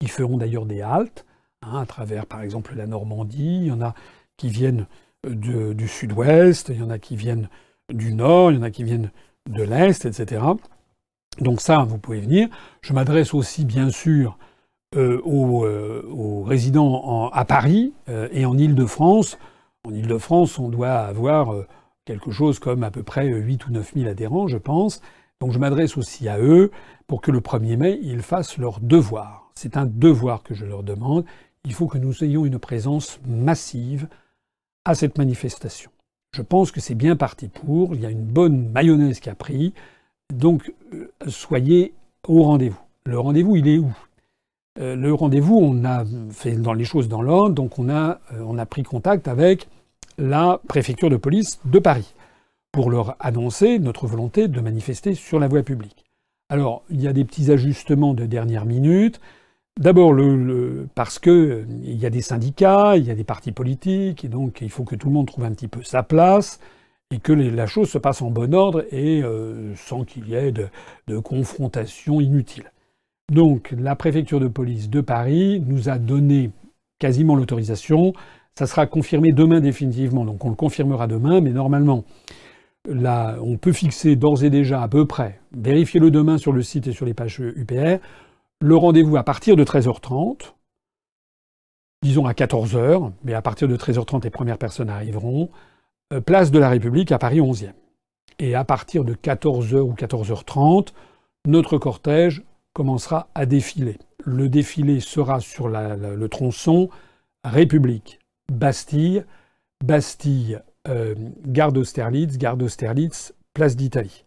[0.00, 1.24] qui feront d'ailleurs des haltes,
[1.62, 3.94] hein, à travers par exemple la Normandie, il y en a
[4.36, 4.86] qui viennent
[5.26, 7.48] du sud-ouest, il y en a qui viennent
[7.92, 9.10] du nord, il y en a qui viennent
[9.48, 10.42] de l'est, etc.
[11.40, 12.48] Donc ça, vous pouvez venir.
[12.82, 14.38] Je m'adresse aussi, bien sûr,
[14.96, 19.38] euh, euh, aux, résidents à Paris euh, et en Île-de-France.
[19.86, 21.54] En Île-de-France, on doit avoir
[22.06, 25.02] quelque chose comme à peu près 8 ou 9 000 adhérents, je pense.
[25.40, 26.70] Donc je m'adresse aussi à eux
[27.06, 29.50] pour que le 1er mai, ils fassent leur devoir.
[29.54, 31.26] C'est un devoir que je leur demande.
[31.64, 34.08] Il faut que nous ayons une présence massive
[34.86, 35.90] à cette manifestation.
[36.34, 37.94] Je pense que c'est bien parti pour.
[37.94, 39.74] Il y a une bonne mayonnaise qui a pris.
[40.32, 41.92] Donc euh, soyez
[42.26, 42.80] au rendez-vous.
[43.04, 43.92] Le rendez-vous, il est où?
[44.78, 47.54] Euh, Le rendez-vous, on a fait dans les choses dans l'ordre.
[47.54, 49.68] Donc on a, euh, on a pris contact avec
[50.18, 52.14] la préfecture de police de Paris
[52.72, 56.04] pour leur annoncer notre volonté de manifester sur la voie publique.
[56.48, 59.20] Alors, il y a des petits ajustements de dernière minute.
[59.78, 60.14] D'abord,
[60.94, 64.60] parce que euh, y a des syndicats, il y a des partis politiques, et donc
[64.60, 66.60] il faut que tout le monde trouve un petit peu sa place
[67.10, 70.52] et que la chose se passe en bon ordre et euh, sans qu'il y ait
[70.52, 70.68] de,
[71.06, 72.72] de confrontation inutile.
[73.32, 76.50] Donc, la préfecture de police de Paris nous a donné
[76.98, 78.12] quasiment l'autorisation.
[78.58, 82.04] Ça sera confirmé demain définitivement, donc on le confirmera demain, mais normalement,
[82.88, 86.86] là, on peut fixer d'ores et déjà à peu près, vérifiez-le demain sur le site
[86.86, 87.98] et sur les pages UPR,
[88.60, 90.54] le rendez-vous à partir de 13h30,
[92.02, 95.50] disons à 14h, mais à partir de 13h30, les premières personnes arriveront,
[96.14, 97.72] euh, place de la République à Paris 11e.
[98.38, 100.88] Et à partir de 14h ou 14h30,
[101.46, 102.42] notre cortège
[102.72, 103.98] commencera à défiler.
[104.24, 106.90] Le défilé sera sur le tronçon
[107.44, 108.18] République,
[108.52, 109.24] Bastille,
[109.84, 111.14] Bastille, euh,
[111.46, 114.24] gare d'Austerlitz, gare d'Austerlitz, place d'Italie.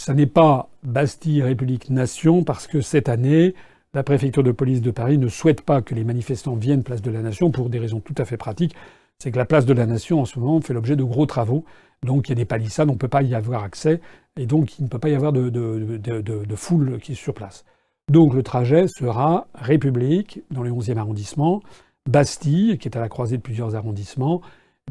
[0.00, 3.54] Ça n'est pas Bastille, République, Nation, parce que cette année,
[3.94, 7.10] la préfecture de police de Paris ne souhaite pas que les manifestants viennent place de
[7.10, 8.76] la Nation pour des raisons tout à fait pratiques.
[9.18, 11.64] C'est que la place de la Nation, en ce moment, fait l'objet de gros travaux.
[12.04, 14.00] Donc il y a des palissades, on ne peut pas y avoir accès,
[14.36, 17.64] et donc il ne peut pas y avoir de, de, foule qui est sur place.
[18.08, 21.60] Donc le trajet sera République, dans le 11e arrondissement,
[22.08, 24.40] Bastille, qui est à la croisée de plusieurs arrondissements,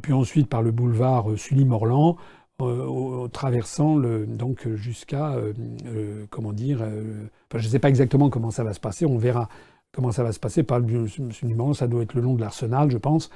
[0.02, 2.16] puis ensuite par le boulevard euh, Sully-Morland,
[2.62, 8.50] euh, traversant le, donc jusqu'à euh, comment dire enfin, je ne sais pas exactement comment
[8.50, 9.48] ça va se passer on verra
[9.92, 12.90] comment ça va se passer par le Sully-Morland ça doit être le long de l'Arsenal
[12.90, 13.30] je pense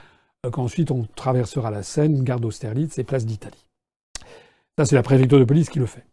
[0.51, 3.67] qu'ensuite on traversera la Seine gare d'Austerlitz et place d'Italie.
[4.79, 6.05] Ça c'est la préfecture de police qui le fait.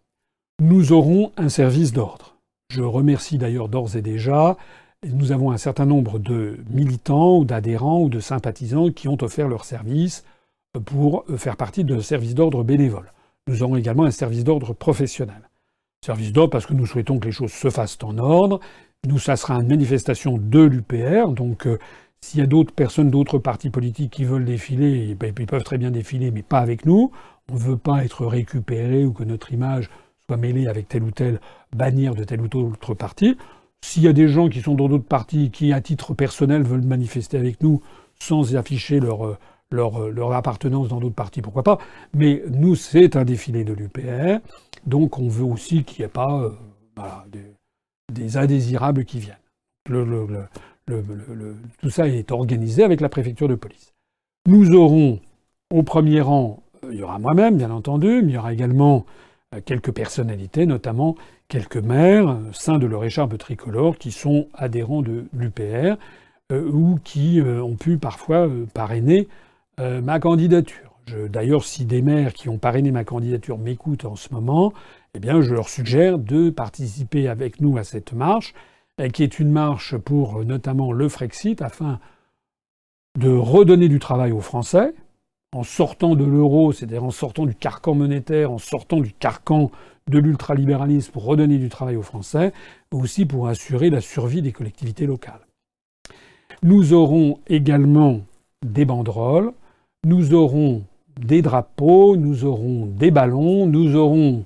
[0.61, 2.37] Nous aurons un service d'ordre.
[2.71, 4.59] Je remercie d'ailleurs d'ores et déjà
[5.07, 9.49] nous avons un certain nombre de militants ou d'adhérents ou de sympathisants qui ont offert
[9.49, 10.25] leur service
[10.85, 13.13] pour faire partie de services d'ordre bénévoles.
[13.47, 15.49] Nous aurons également un service d'ordre professionnel.
[16.05, 18.61] Service d'ordre parce que nous souhaitons que les choses se fassent en ordre.
[19.07, 21.29] Nous, ça sera une manifestation de l'UPR.
[21.29, 21.79] Donc, euh,
[22.21, 25.63] s'il y a d'autres personnes, d'autres partis politiques qui veulent défiler, eh ben, ils peuvent
[25.63, 27.13] très bien défiler, mais pas avec nous.
[27.51, 29.89] On ne veut pas être récupéré ou que notre image
[30.27, 31.41] soit mêlée avec telle ou telle
[31.75, 33.37] bannière de tel ou tel autre parti.
[33.85, 36.83] S'il y a des gens qui sont dans d'autres partis qui, à titre personnel, veulent
[36.83, 37.83] manifester avec nous
[38.21, 39.39] sans afficher leur, euh,
[39.71, 41.79] leur appartenance dans d'autres partis, pourquoi pas.
[42.15, 44.41] Mais nous, c'est un défilé de l'UPR,
[44.87, 46.51] donc on veut aussi qu'il n'y ait pas euh,
[48.13, 49.37] des, indésirables qui viennent.
[51.81, 53.93] Tout ça est organisé avec la préfecture de police.
[54.47, 55.21] Nous aurons
[55.71, 59.05] au premier rang, euh, il y aura moi-même, bien entendu, mais il y aura également
[59.55, 61.17] euh, quelques personnalités, notamment
[61.49, 65.97] quelques maires, sein de leur écharpe tricolore, qui sont adhérents de l'UPR
[66.51, 69.29] ou qui ont pu parfois parrainer
[69.81, 70.99] euh, ma candidature.
[71.31, 74.75] D'ailleurs, si des maires qui ont parrainé ma candidature m'écoutent en ce moment,
[75.15, 78.53] eh bien, je leur suggère de participer avec nous à cette marche,
[79.01, 81.99] euh, qui est une marche pour euh, notamment le Frexit, afin
[83.19, 84.93] de redonner du travail aux Français,
[85.53, 89.71] en sortant de l'euro, c'est-à-dire en sortant du carcan monétaire, en sortant du carcan
[90.09, 92.53] de l'ultralibéralisme pour redonner du travail aux Français,
[92.93, 95.47] mais aussi pour assurer la survie des collectivités locales.
[96.63, 98.21] Nous aurons également
[98.65, 99.53] des banderoles
[100.05, 100.85] nous aurons
[101.19, 104.45] des drapeaux, nous aurons des ballons, nous aurons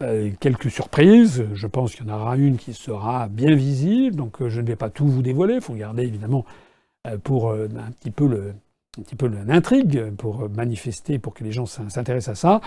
[0.00, 1.46] euh, quelques surprises.
[1.52, 4.66] Je pense qu'il y en aura une qui sera bien visible, donc euh, je ne
[4.66, 5.56] vais pas tout vous dévoiler.
[5.56, 6.46] Il faut garder évidemment
[7.06, 8.54] euh, pour un petit peu le,
[8.98, 12.60] un petit peu l'intrigue pour manifester, pour que les gens s'intéressent à ça.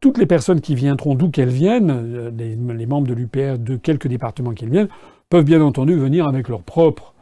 [0.00, 4.06] Toutes les personnes qui viendront d'où qu'elles viennent, les, les, membres de l'UPR de quelques
[4.06, 4.88] départements qu'ils viennent,
[5.30, 7.14] peuvent bien entendu venir avec leur propre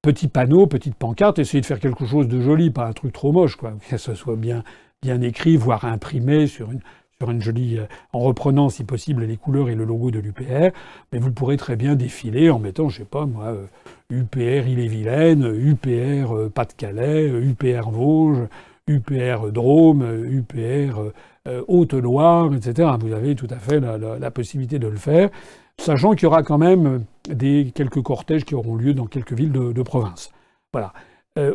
[0.00, 3.32] petits panneaux, petites pancartes, essayer de faire quelque chose de joli, pas un truc trop
[3.32, 4.62] moche, quoi, que ce soit bien
[5.20, 6.80] écrit, voire imprimé sur une,
[7.20, 10.70] sur une jolie, euh, en reprenant si possible les couleurs et le logo de l'UPR,
[11.12, 13.54] mais vous pourrez très bien défiler en mettant, je sais pas moi,
[14.10, 18.48] UPR euh, Ille-et-Vilaine, UPR euh, Pas-de-Calais, UPR Vosges,
[18.86, 21.10] UPR Drôme, UPR
[21.66, 22.90] Haute-Loire, etc.
[23.00, 25.28] Vous avez tout à fait la possibilité de le faire
[25.76, 29.50] sachant qu'il y aura quand même des, quelques cortèges qui auront lieu dans quelques villes
[29.50, 30.30] de, province.
[30.72, 30.92] Voilà.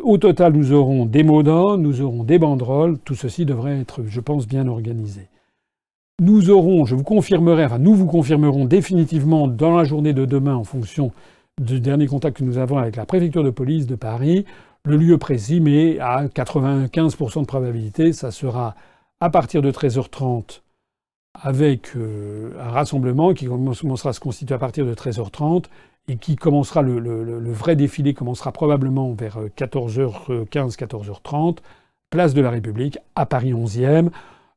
[0.04, 1.42] Au total, nous aurons des mots
[1.78, 5.30] nous aurons des banderoles, tout ceci devrait être, je pense, bien organisé.
[6.22, 10.54] Nous aurons, je vous confirmerai, enfin nous vous confirmerons définitivement dans la journée de demain,
[10.54, 11.12] en fonction
[11.60, 14.46] du dernier contact que nous avons avec la préfecture de police de Paris,
[14.86, 18.76] le lieu précis, mais à 95% de probabilité, ça sera
[19.20, 20.62] à partir de 13h30
[21.42, 25.66] avec euh, un rassemblement qui commencera à se constituer à partir de 13h30
[26.08, 31.58] et qui commencera, le, vrai défilé commencera probablement vers 14h15, 14h30,
[32.12, 34.12] place de la République, à Paris 11e.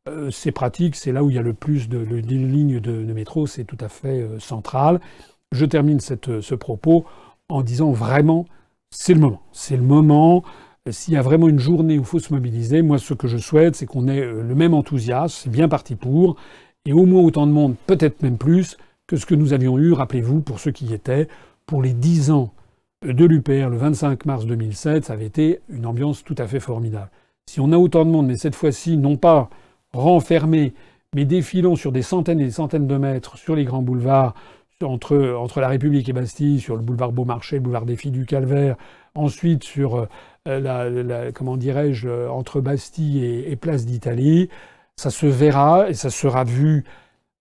[0.06, 3.47] Euh, c'est pratique, c'est là où il y a le plus de, lignes de, métro,
[3.47, 5.01] c'est tout à fait euh, central.
[5.51, 7.06] Je termine ce propos
[7.48, 8.44] en disant vraiment,
[8.90, 9.40] c'est le moment.
[9.52, 10.44] C'est le moment.
[10.90, 13.39] S'il y a vraiment une journée où il faut se mobiliser, moi ce que je
[13.39, 16.36] souhaite, c'est qu'on ait le même enthousiasme, c'est bien parti pour,
[16.85, 18.76] et au moins autant de monde, peut-être même plus,
[19.06, 21.28] que ce que nous avions eu, rappelez-vous, pour ceux qui y étaient,
[21.64, 22.52] pour les 10 ans
[23.02, 27.10] de l'UPR le 25 mars 2007, ça avait été une ambiance tout à fait formidable.
[27.48, 29.48] Si on a autant de monde, mais cette fois-ci, non pas
[29.94, 30.74] renfermé,
[31.14, 34.34] mais défilant sur des centaines et des centaines de mètres sur les grands boulevards,
[34.82, 38.26] entre, entre la République et Bastille, sur le boulevard Beaumarchais, le boulevard des Filles du
[38.26, 38.76] Calvaire,
[39.14, 40.06] ensuite sur,
[40.48, 44.48] euh, la, comment dirais-je, entre Bastille et Place d'Italie,
[44.96, 46.84] ça se verra et ça sera vu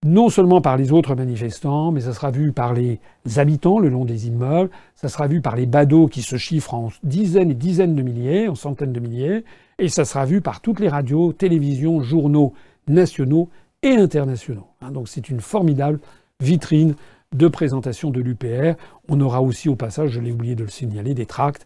[0.05, 2.99] non seulement par les autres manifestants, mais ça sera vu par les
[3.37, 6.89] habitants le long des immeubles, ça sera vu par les badauds qui se chiffrent en
[7.03, 9.45] dizaines et dizaines de milliers, en centaines de milliers,
[9.79, 12.53] et ça sera vu par toutes les radios, télévisions, journaux
[12.87, 13.49] nationaux
[13.81, 14.67] et internationaux.
[14.81, 15.99] Hein, donc c'est une formidable
[16.39, 16.95] vitrine
[17.33, 18.75] de présentation de l'UPR.
[19.09, 21.65] On aura aussi au passage, je l'ai oublié de le signaler, des tracts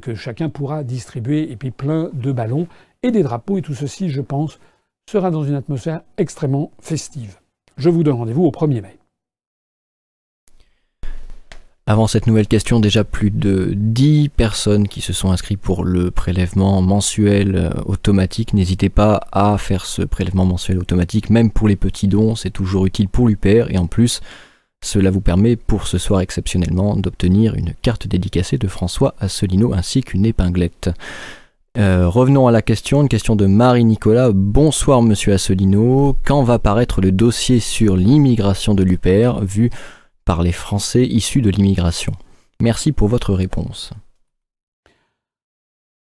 [0.00, 2.66] que chacun pourra distribuer, et puis plein de ballons
[3.02, 4.58] et des drapeaux, et tout ceci, je pense,
[5.08, 7.38] sera dans une atmosphère extrêmement festive.
[7.76, 8.99] Je vous donne rendez-vous au 1er mai.
[11.86, 16.10] Avant cette nouvelle question, déjà plus de 10 personnes qui se sont inscrites pour le
[16.10, 18.54] prélèvement mensuel euh, automatique.
[18.54, 22.86] N'hésitez pas à faire ce prélèvement mensuel automatique, même pour les petits dons, c'est toujours
[22.86, 24.20] utile pour l'UPR et en plus,
[24.82, 30.02] cela vous permet pour ce soir exceptionnellement d'obtenir une carte dédicacée de François Asselineau ainsi
[30.02, 30.90] qu'une épinglette.
[31.78, 34.30] Euh, revenons à la question, une question de Marie-Nicolas.
[34.32, 36.16] Bonsoir Monsieur Asselineau.
[36.24, 39.70] Quand va paraître le dossier sur l'immigration de l'UPR vu
[40.30, 42.12] par les Français issus de l'immigration
[42.62, 43.90] Merci pour votre réponse.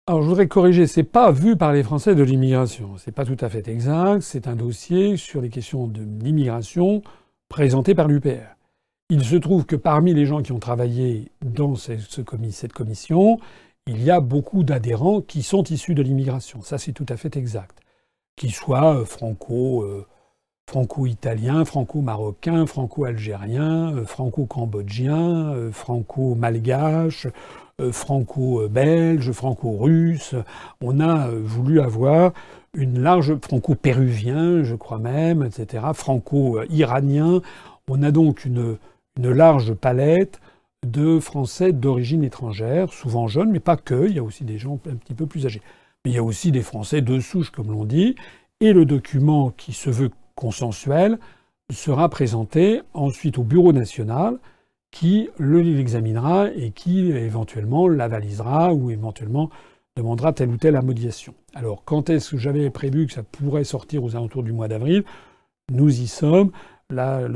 [0.05, 2.97] Alors je voudrais corriger, c'est pas vu par les Français de l'immigration.
[2.97, 4.19] C'est pas tout à fait exact.
[4.19, 7.03] C'est un dossier sur les questions de l'immigration
[7.47, 8.57] présenté par l'UPR.
[9.09, 13.39] Il se trouve que parmi les gens qui ont travaillé dans cette commission,
[13.85, 16.61] il y a beaucoup d'adhérents qui sont issus de l'immigration.
[16.61, 17.79] Ça, c'est tout à fait exact.
[18.35, 20.05] Qu'ils soient euh, franco, euh,
[20.69, 27.27] franco-italiens, franco-marocains, franco-algériens, euh, franco-cambodgiens, franco-malgaches,
[27.91, 30.35] franco-belges, franco-russes.
[30.81, 32.33] On a voulu avoir
[32.73, 37.41] une large franco-péruvien, je crois même, etc., franco-iranien.
[37.89, 38.77] On a donc une,
[39.17, 40.39] une large palette
[40.85, 44.79] de Français d'origine étrangère, souvent jeunes, mais pas que, il y a aussi des gens
[44.89, 45.61] un petit peu plus âgés.
[46.05, 48.15] Mais il y a aussi des Français de souche, comme l'on dit,
[48.59, 51.19] et le document qui se veut consensuel
[51.73, 54.37] sera présenté ensuite au Bureau national
[54.91, 59.49] qui l'examinera et qui éventuellement l'avalisera ou éventuellement
[59.97, 61.33] demandera telle ou telle amodiation.
[61.53, 65.03] Alors quand est-ce que j'avais prévu que ça pourrait sortir aux alentours du mois d'avril?
[65.71, 66.51] Nous y sommes.
[66.89, 67.27] Là,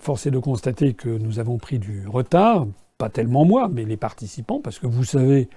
[0.00, 2.66] force est de constater que nous avons pris du retard,
[2.96, 5.48] pas tellement moi, mais les participants, parce que vous savez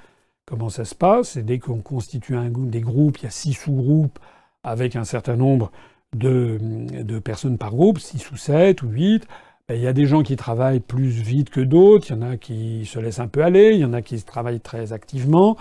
[0.45, 1.38] comment ça se passe.
[1.38, 4.19] Et dès qu'on constitue un, des groupes, il y a six sous-groupes
[4.63, 5.72] avec un certain nombre
[6.15, 9.27] de, personnes par groupe, six ou sept ou huit.
[9.67, 12.21] Ben, il y a des gens qui travaillent plus vite que d'autres, il y en
[12.21, 15.57] a qui se laissent un peu aller, il y en a qui travaillent très activement.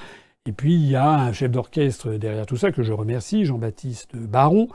[0.47, 4.16] Et puis il y a un chef d'orchestre derrière tout ça que je remercie, Jean-Baptiste
[4.16, 4.68] Baron,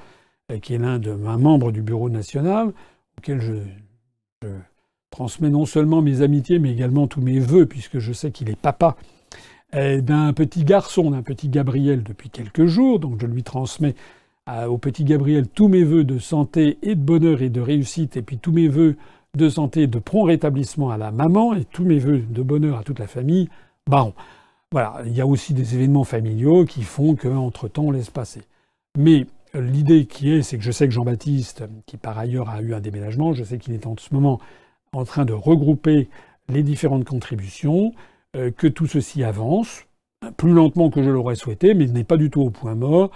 [0.62, 2.72] qui est l'un de un membre du bureau national,
[3.18, 3.54] auquel je,
[5.10, 8.60] transmets non seulement mes amitiés, mais également tous mes vœux, puisque je sais qu'il est
[8.60, 8.96] papa
[9.74, 13.00] d'un petit garçon, d'un petit Gabriel depuis quelques jours.
[13.00, 13.96] Donc je lui transmets
[14.68, 18.22] au petit Gabriel tous mes voeux de santé et de bonheur et de réussite, et
[18.22, 18.96] puis tous mes voeux
[19.36, 22.78] de santé et de prompt rétablissement à la maman, et tous mes voeux de bonheur
[22.78, 23.50] à toute la famille.
[23.88, 24.14] Bon,
[24.72, 28.42] voilà, il y a aussi des événements familiaux qui font qu'entre-temps on laisse passer.
[28.98, 32.74] Mais l'idée qui est, c'est que je sais que Jean-Baptiste, qui par ailleurs a eu
[32.74, 34.40] un déménagement, je sais qu'il est en ce moment
[34.94, 36.10] en train de regrouper
[36.50, 37.94] les différentes contributions,
[38.36, 39.86] euh, que tout ceci avance,
[40.38, 43.12] plus lentement que je l'aurais souhaité, mais n'est pas du tout au point mort.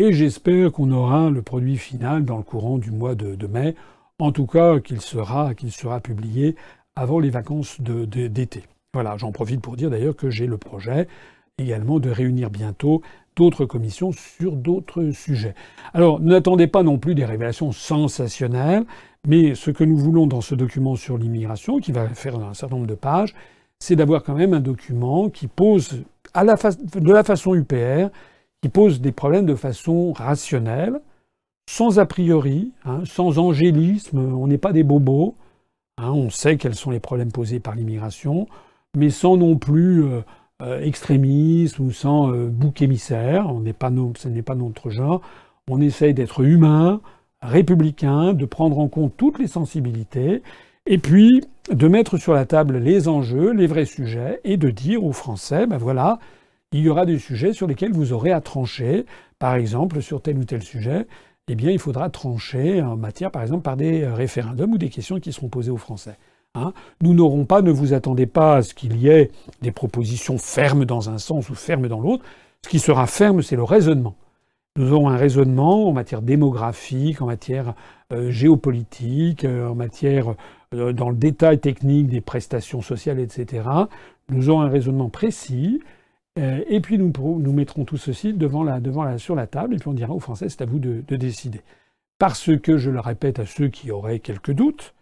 [0.00, 3.74] Et j'espère qu'on aura le produit final dans le courant du mois de, mai,
[4.20, 5.52] en tout cas qu'il sera,
[6.00, 6.54] publié
[6.94, 8.62] avant les vacances d'été.
[8.94, 11.08] voilà, j'en profite pour dire d'ailleurs que j'ai le projet
[11.58, 13.02] également de réunir bientôt
[13.34, 15.56] d'autres commissions sur d'autres sujets.
[15.94, 18.84] Alors n'attendez pas non plus des révélations sensationnelles,
[19.26, 22.76] mais ce que nous voulons dans ce document sur l'immigration, qui va faire un certain
[22.76, 23.34] nombre de pages,
[23.80, 26.04] c'est d'avoir quand même un document qui pose
[26.36, 28.10] de la façon UPR,
[28.62, 31.00] qui pose des problèmes de façon rationnelle,
[31.68, 35.36] sans a priori, hein, sans angélisme, on n'est pas des bobos,
[35.98, 38.48] hein, on sait quels sont les problèmes posés par l'immigration,
[38.96, 40.20] mais sans non plus euh,
[40.62, 43.48] euh, extrémisme ou sans euh, bouc émissaire.
[43.48, 45.20] On pas ce n'est pas notre genre.
[45.70, 47.00] On essaye d'être humain,
[47.42, 50.42] républicain, de prendre en compte toutes les sensibilités,
[50.86, 55.04] et puis de mettre sur la table les enjeux, les vrais sujets, et de dire
[55.04, 56.18] aux Français, ben voilà,
[56.72, 59.06] il y aura des sujets sur lesquels vous aurez à trancher.
[59.38, 61.06] Par exemple, sur tel ou tel sujet,
[61.48, 65.18] eh bien, il faudra trancher en matière, par exemple, par des référendums ou des questions
[65.18, 66.16] qui seront posées aux Français.
[66.54, 66.72] Hein.
[67.00, 69.30] Nous n'aurons pas, ne vous attendez pas à ce qu'il y ait
[69.62, 72.24] des propositions fermes dans un sens ou fermes dans l'autre.
[72.64, 74.16] Ce qui sera ferme, c'est le raisonnement.
[74.76, 77.74] Nous aurons un raisonnement en matière démographique, en matière
[78.12, 80.34] euh, géopolitique, euh, en matière
[80.74, 83.68] euh, dans le détail technique des prestations sociales, etc.
[84.28, 85.80] Nous aurons un raisonnement précis.
[86.38, 90.12] Et puis nous, mettrons tout ceci devant la, sur la table, et puis on dira
[90.12, 91.60] aux Français, c'est à vous de, de décider.
[92.18, 94.94] Parce que, je le répète à ceux qui auraient quelques doutes,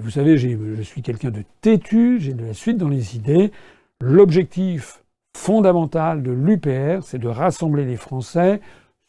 [0.00, 3.52] vous savez, je suis quelqu'un de têtu, j'ai de la suite dans les idées.
[4.00, 5.04] L'objectif
[5.36, 8.60] fondamental de l'UPR, c'est de rassembler les Français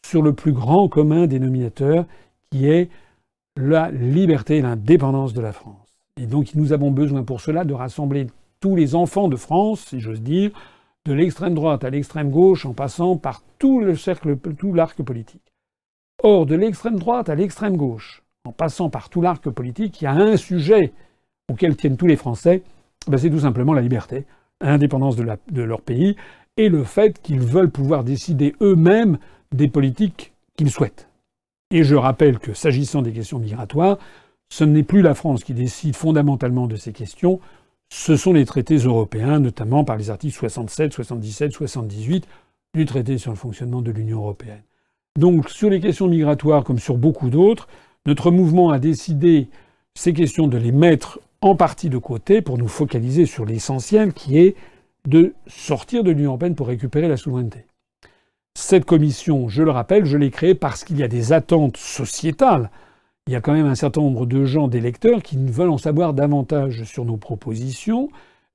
[0.06, 2.04] sur le plus grand commun dénominateur,
[2.50, 2.90] qui est
[3.56, 5.98] la liberté et l'indépendance de la France.
[6.20, 8.26] Et donc nous avons besoin pour cela de rassembler
[8.60, 10.50] tous les enfants de France, si j'ose dire,
[11.06, 15.52] de l'extrême droite à l'extrême gauche, en passant par tout le cercle, tout l'arc politique.
[16.22, 20.06] Or, de l'extrême droite à l'extrême gauche, en passant par tout l'arc politique, il y
[20.06, 20.92] a un sujet
[21.50, 22.62] auquel tiennent tous les Français,
[23.08, 24.26] ben, c'est tout simplement la liberté,
[24.60, 26.16] l'indépendance de, de leur pays,
[26.56, 29.18] et le fait qu'ils veulent pouvoir décider eux-mêmes
[29.50, 31.08] des politiques qu'ils souhaitent.
[31.72, 33.98] Et je rappelle que s'agissant des questions migratoires,
[34.50, 37.40] ce n'est plus la France qui décide fondamentalement de ces questions,
[37.94, 42.26] ce sont les traités européens, notamment par les articles 67, 77, 78
[42.74, 44.62] du traité sur le fonctionnement de l'Union européenne.
[45.18, 47.68] Donc sur les questions migratoires, comme sur beaucoup d'autres,
[48.06, 49.48] notre mouvement a décidé
[49.94, 54.38] ces questions de les mettre en partie de côté pour nous focaliser sur l'essentiel qui
[54.38, 54.56] est
[55.06, 57.66] de sortir de l'Union européenne pour récupérer la souveraineté.
[58.54, 62.70] Cette commission, je le rappelle, je l'ai créée parce qu'il y a des attentes sociétales.
[63.28, 66.12] Il y a quand même un certain nombre de gens, d'électeurs, qui veulent en savoir
[66.12, 68.10] davantage sur nos propositions,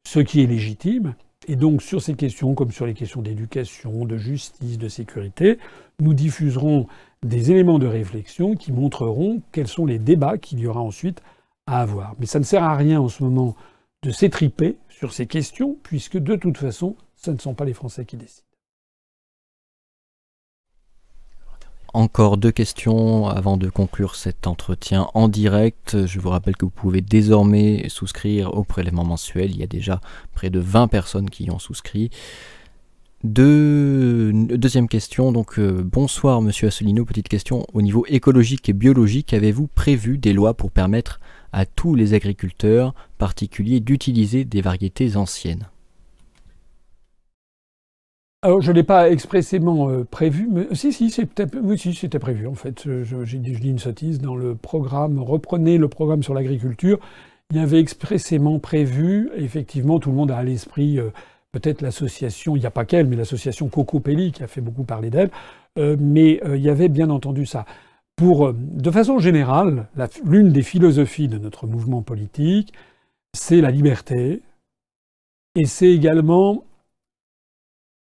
[0.06, 1.16] ce qui est légitime.
[1.48, 5.58] Et donc sur ces questions, comme sur les questions d'éducation, de justice, de sécurité,
[6.02, 6.88] nous diffuserons
[7.24, 11.22] des éléments de réflexion qui montreront quels sont les débats qu'il y aura ensuite
[11.66, 12.16] à avoir.
[12.20, 13.56] Mais ça ne sert à rien en ce moment
[14.04, 18.04] de s'étriper sur ces questions, puisque de toute façon, ce ne sont pas les Français
[18.04, 18.47] qui décident.
[21.98, 26.06] Encore deux questions avant de conclure cet entretien en direct.
[26.06, 29.50] Je vous rappelle que vous pouvez désormais souscrire au prélèvement mensuel.
[29.50, 30.00] Il y a déjà
[30.36, 32.12] près de 20 personnes qui y ont souscrit
[33.24, 37.66] deuxième question, donc euh, bonsoir Monsieur Asselineau, petite question.
[37.74, 41.20] Au niveau écologique et biologique, avez-vous prévu des lois pour permettre
[41.52, 45.68] à tous les agriculteurs particuliers d'utiliser des variétés anciennes?
[48.60, 52.88] Je ne l'ai pas expressément euh, prévu, mais si, si, c'était prévu en fait.
[53.04, 57.00] J'ai dit, une sottise dans le programme, reprenez le programme sur l'agriculture.
[57.52, 61.12] Il y avait expressément prévu, effectivement, tout le monde a à l'esprit euh,
[61.52, 65.10] peut-être l'association, il n'y a pas qu'elle, mais l'association Cocopelli qui a fait beaucoup parler
[65.10, 65.32] d'elle,
[65.78, 67.66] euh, mais euh, il y avait bien entendu ça.
[68.16, 69.88] Pour, euh, de façon générale,
[70.24, 72.74] l'une des philosophies de notre mouvement politique,
[73.34, 74.42] c'est la liberté,
[75.56, 76.64] et c'est également,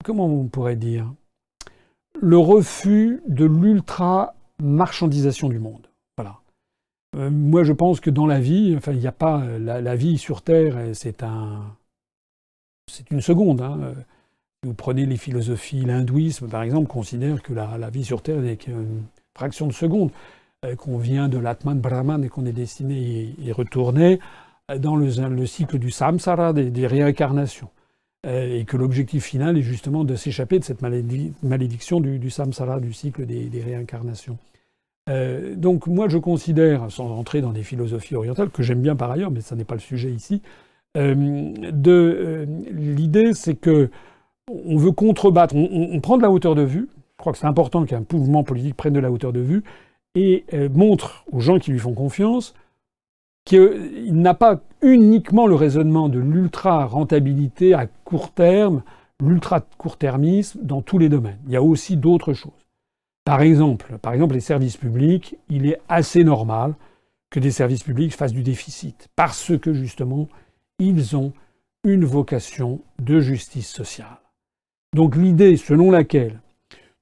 [0.05, 1.13] comment on pourrait dire,
[2.21, 5.87] le refus de l'ultra-marchandisation du monde?
[6.17, 6.41] Voilà.
[7.31, 10.43] moi, je pense que dans la vie, enfin, il n'y a pas la vie sur
[10.43, 11.77] Terre, c'est un,
[12.91, 13.61] c'est une seconde.
[13.61, 13.95] Hein.
[14.63, 19.05] vous prenez les philosophies, l'hindouisme par exemple, considère que la, vie sur Terre n'est qu'une
[19.37, 20.11] fraction de seconde,
[20.79, 24.19] qu'on vient de l'Atman Brahman et qu'on est destiné à y retourner
[24.75, 27.71] dans le, cycle du samsara, des, réincarnations.
[28.25, 33.25] Et que l'objectif final est justement de s'échapper de cette malédiction du, samsara, du cycle
[33.25, 34.39] des, réincarnations.
[35.09, 39.11] Euh, donc moi je considère, sans entrer dans des philosophies orientales, que j'aime bien par
[39.11, 40.43] ailleurs, mais ça n'est pas le sujet ici,
[40.97, 41.53] euh,
[41.87, 43.91] euh, l'idée c'est que
[44.51, 47.85] on veut contrebattre, on, prend de la hauteur de vue, je crois que c'est important
[47.85, 49.63] qu'un mouvement politique prenne de la hauteur de vue,
[50.15, 52.55] et montre aux gens qui lui font confiance
[53.47, 58.83] qu'il n'a pas uniquement le raisonnement de l'ultra-rentabilité à court terme,
[59.23, 61.39] l'ultra-court-termisme dans tous les domaines.
[61.47, 62.53] Il y a aussi d'autres choses.
[63.25, 66.75] Par exemple, par exemple, les services publics, il est assez normal
[67.31, 70.29] que des services publics fassent du déficit, parce que justement,
[70.79, 71.33] ils ont
[71.85, 74.21] une vocation de justice sociale.
[74.95, 76.41] Donc l'idée selon laquelle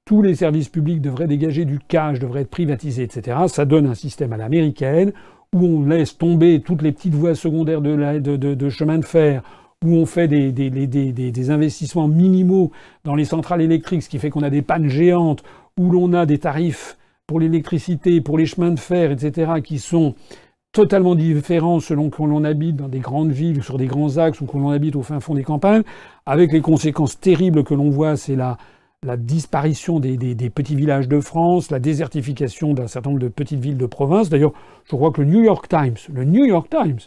[0.05, 3.95] tous les services publics devraient dégager du cash, devraient être privatisés, etc., ça donne un
[3.95, 5.13] système à l'américaine
[5.55, 9.43] où on laisse tomber toutes les petites voies secondaires de, chemin de fer,
[9.85, 12.73] où on fait des, investissements minimaux
[13.05, 15.45] dans les centrales électriques, ce qui fait qu'on a des pannes géantes,
[15.79, 20.17] où l'on a des tarifs pour l'électricité, pour les chemins de fer, etc., qui sont
[20.73, 24.47] totalement différents selon qu'on l'on habite dans des grandes villes, sur des grands axes, ou
[24.47, 25.85] qu'on l'on habite au fin fond des campagnes,
[26.27, 28.59] avec les conséquences terribles que l'on voit, c'est la,
[29.05, 33.77] la disparition des, petits villages de France, la désertification d'un certain nombre de petites villes
[33.77, 34.31] de province.
[34.31, 34.55] D'ailleurs,
[34.85, 37.01] je crois que le New York Times, le New York Times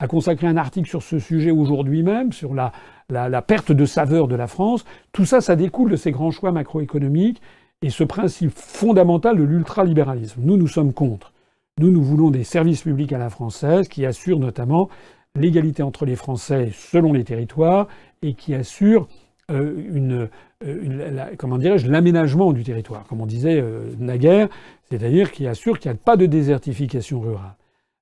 [0.00, 2.72] a consacré un article sur ce sujet aujourd'hui même, sur la,
[3.10, 4.84] la, perte de saveur de la France.
[5.12, 7.40] Tout ça, ça découle de ces grands choix macroéconomiques
[7.82, 10.40] et ce principe fondamental de l'ultralibéralisme.
[10.42, 11.32] Nous, nous sommes contre.
[11.78, 14.88] Nous, nous voulons des services publics à la française qui assurent notamment
[15.36, 17.88] l'égalité entre les Français selon les territoires
[18.22, 19.08] et qui assurent
[19.50, 20.28] euh, une,
[20.64, 24.48] euh, comment dirais-je, l'aménagement du territoire, comme on disait euh, naguère,
[24.90, 27.54] c'est-à-dire qui assure qu'il n'y a pas de désertification rurale.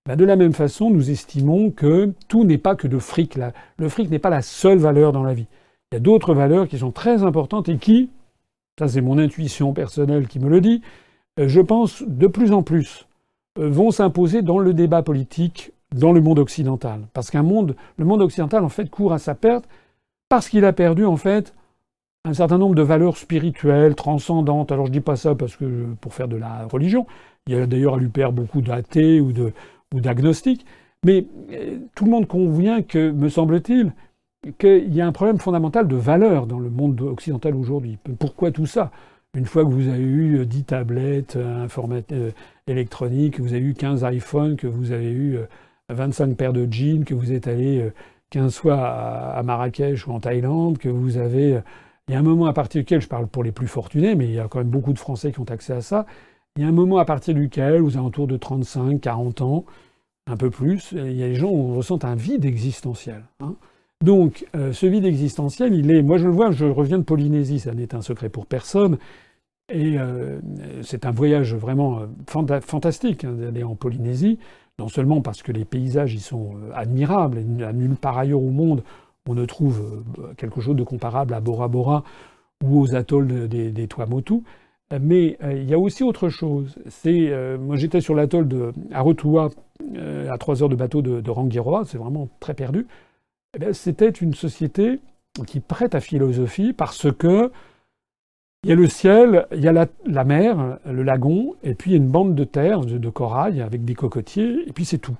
[0.06, 3.39] Ben, de la même façon, nous estimons que tout n'est pas que de fric.
[3.77, 5.47] Le fric n'est pas la seule valeur dans la vie.
[5.90, 8.10] Il y a d'autres valeurs qui sont très importantes et qui,
[8.78, 10.81] ça c'est mon intuition personnelle qui me le dit,
[11.39, 13.06] je pense de plus en plus
[13.56, 17.02] vont s'imposer dans le débat politique dans le monde occidental.
[17.12, 19.69] Parce qu'un monde, le monde occidental en fait court à sa perte
[20.32, 21.52] parce qu'il a perdu en fait
[22.24, 24.72] un certain nombre de valeurs spirituelles, transcendantes.
[24.72, 27.06] Alors je dis pas ça parce que pour faire de la religion,
[27.46, 29.52] il y a d'ailleurs à l'UPR beaucoup d'athées ou de
[29.94, 30.64] ou d'agnostiques,
[31.04, 33.92] mais euh, tout le monde convient que, me semble-t-il,
[34.56, 37.98] qu'il y a un problème fondamental de valeur dans le monde occidental aujourd'hui.
[38.18, 38.90] Pourquoi tout ça?
[39.36, 41.68] Une fois que vous avez eu 10 tablettes euh,
[42.12, 42.30] euh,
[42.66, 45.36] électroniques, que vous avez eu 15 iPhones, que vous avez eu
[45.90, 47.92] 25 paires de jeans, que vous êtes allé
[48.32, 51.60] 15 fois à Marrakech ou en Thaïlande, que vous avez...
[52.09, 54.24] Il y a un moment à partir duquel, je parle pour les plus fortunés, mais
[54.24, 56.06] il y a quand même beaucoup de Français qui ont accès à ça,
[56.56, 59.64] il y a un moment à partir duquel, aux alentours de 35, 40 ans,
[60.26, 63.22] un peu plus, il y a des gens où on ressent un vide existentiel.
[63.40, 63.54] Hein.
[64.02, 66.02] Donc, euh, ce vide existentiel, il est.
[66.02, 68.98] Moi, je le vois, je reviens de Polynésie, ça n'est un secret pour personne.
[69.72, 70.40] Et euh,
[70.82, 74.38] c'est un voyage vraiment euh, fantastique hein, d'aller en Polynésie
[74.78, 78.43] non seulement parce que les paysages y sont euh, admirables, et à nulle part ailleurs
[78.43, 78.82] au monde
[79.28, 82.03] on ne trouve euh, quelque chose de comparable à Bora Bora
[82.65, 84.43] ou aux atolls des, Tuamotu,
[85.01, 86.77] mais euh, il y a aussi autre chose.
[86.89, 89.51] C'est, moi j'étais sur l'atoll de Arotua,
[90.31, 92.86] à trois heures de bateau de, de Rangiroa, c'est vraiment très perdu.
[93.61, 95.01] Eh c'était une société
[95.47, 97.51] qui prête à philosophie parce que
[98.64, 101.94] il y a le ciel, il y a la, mer, le lagon, et puis il
[101.94, 105.16] y a une bande de terre, de, corail, avec des cocotiers, et puis c'est tout.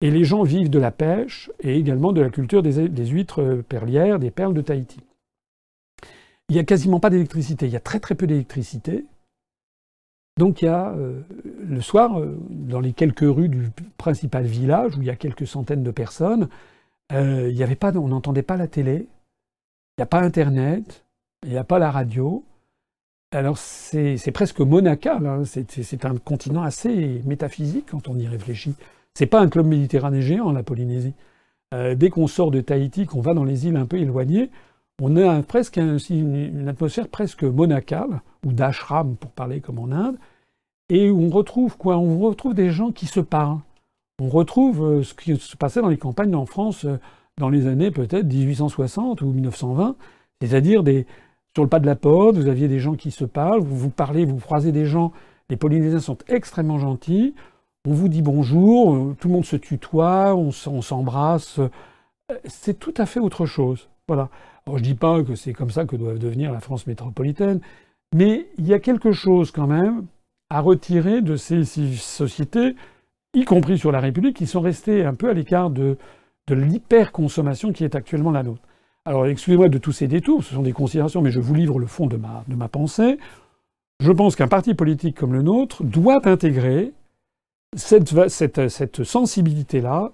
[0.00, 4.20] Et les gens vivent de la pêche et également de la culture des, huîtres perlières,
[4.20, 5.00] des perles de Tahiti.
[6.48, 9.04] Il n'y a quasiment pas d'électricité, il y a très très peu d'électricité.
[10.36, 11.22] Donc il y a euh,
[11.66, 15.46] le soir, euh, dans les quelques rues du principal village, où il y a quelques
[15.46, 16.48] centaines de personnes,
[17.12, 17.50] euh,
[17.96, 19.08] on n'entendait pas la télé,
[19.96, 21.05] il n'y a pas Internet,
[21.44, 22.44] il n'y a pas la radio.
[23.32, 28.74] Alors c'est presque monacal, c'est un continent assez métaphysique quand on y réfléchit.
[29.14, 31.14] C'est pas un club méditerranéen géant, la Polynésie.
[31.74, 34.50] Euh, dès qu'on sort de Tahiti, qu'on va dans les îles un peu éloignées,
[35.02, 40.16] on a presque une, atmosphère presque monacale, ou d'ashram pour parler comme en Inde,
[40.88, 41.98] et on retrouve quoi?
[41.98, 43.58] On retrouve des gens qui se parlent.
[44.20, 46.98] On retrouve euh, ce qui se passait dans les campagnes en France euh,
[47.38, 49.96] dans les années peut-être 1860 ou 1920,
[50.40, 51.06] c'est-à-dire des,
[51.56, 53.88] sur le pas de la porte, vous aviez des gens qui se parlent, vous vous
[53.88, 55.12] parlez, vous croisez des gens,
[55.48, 57.34] les Polynésiens sont extrêmement gentils,
[57.88, 61.58] on vous dit bonjour, tout le monde se tutoie, on, s'embrasse.
[62.44, 63.88] C'est tout à fait autre chose.
[64.06, 64.28] Voilà.
[64.70, 67.60] Je dis pas que c'est comme ça que doit devenir la France métropolitaine,
[68.14, 70.04] mais il y a quelque chose quand même
[70.50, 72.76] à retirer de ces sociétés,
[73.32, 75.96] y compris sur la République, qui sont restées un peu à l'écart de
[76.50, 78.60] l'hyperconsommation qui est actuellement la nôtre.
[79.06, 81.86] Alors excusez-moi de tous ces détours, ce sont des considérations, mais je vous livre le
[81.86, 83.18] fond de ma, pensée.
[84.00, 86.92] Je pense qu'un parti politique comme le nôtre doit intégrer
[87.76, 90.10] cette, sensibilité-là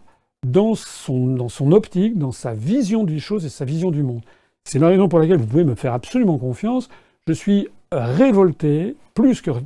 [0.46, 4.20] dans son, optique, dans sa vision des choses et sa vision du monde.
[4.64, 6.90] C'est la raison pour laquelle vous pouvez me faire absolument confiance.
[7.26, 8.94] Je suis révolté,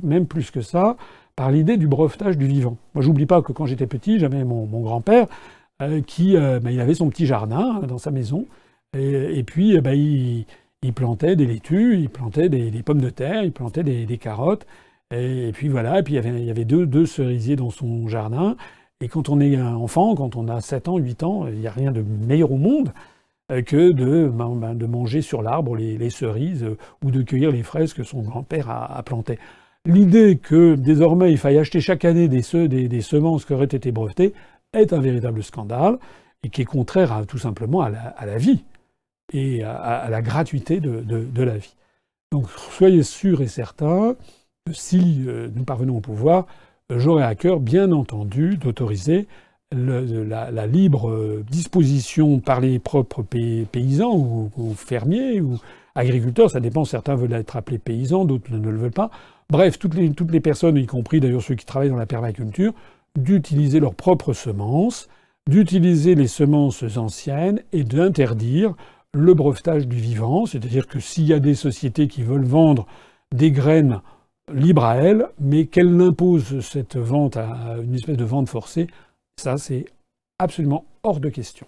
[0.03, 0.95] même plus que ça,
[1.35, 2.77] par l'idée du brevetage du vivant.
[2.95, 5.27] Moi, j'oublie pas que quand j'étais petit, j'avais mon, grand-père
[5.81, 8.45] euh, qui, euh, ben, il avait son petit jardin dans sa maison,
[8.93, 13.83] et, puis ben, il, plantait des laitues, il plantait des, pommes de terre, il plantait
[13.83, 14.65] des, carottes,
[15.11, 18.55] et, puis voilà, et puis il y avait, deux, cerisiers dans son jardin,
[19.01, 21.71] et quand on est enfant, quand on a 7 ans, 8 ans, il n'y a
[21.71, 22.91] rien de meilleur au monde
[23.49, 27.49] euh, que de, ben, ben, de manger sur l'arbre les, cerises euh, ou de cueillir
[27.49, 29.39] les fraises que son grand-père a, plantées.
[29.85, 34.33] L'idée que désormais il faille acheter chaque année des, semences qui auraient été brevetées
[34.73, 35.97] est un véritable scandale
[36.43, 38.65] et qui est contraire tout simplement à la, vie
[39.33, 41.75] et à, la gratuité de, la vie.
[42.31, 44.15] Donc soyez sûrs et certains
[44.73, 46.45] si euh, nous parvenons au pouvoir,
[46.89, 49.27] j'aurai à cœur, bien entendu, d'autoriser
[49.71, 55.59] la, libre disposition par les propres paysans ou, fermiers ou
[55.95, 59.09] agriculteurs, ça dépend, certains veulent être appelés paysans, d'autres ne le veulent pas.
[59.49, 62.73] Bref, toutes les personnes, y compris d'ailleurs ceux qui travaillent dans la permaculture,
[63.17, 65.09] d'utiliser leurs propres semences,
[65.49, 68.75] d'utiliser les semences anciennes et d'interdire
[69.17, 72.85] le brevetage du vivant, c'est-à-dire que s'il y a des sociétés qui veulent vendre
[73.33, 74.01] des graines
[74.53, 78.87] libres à elles, mais qu'elles imposent cette vente à une espèce de vente forcée,
[79.37, 79.85] ça, c'est
[80.39, 81.67] absolument hors de question.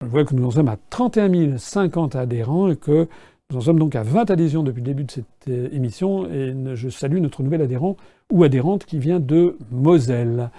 [0.00, 3.08] Je vois que nous en sommes à 31 050 adhérents et que
[3.50, 6.30] nous en sommes donc à 20 adhésions depuis le début de cette euh, émission.
[6.30, 7.96] Et je salue notre nouvel adhérent
[8.32, 10.50] ou adhérente qui vient de Moselle.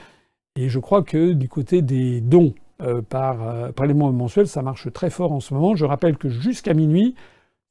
[0.55, 4.91] Et je crois que du côté des dons euh, par euh, prélèvement mensuel, ça marche
[4.91, 5.76] très fort en ce moment.
[5.76, 7.15] Je rappelle que jusqu'à minuit,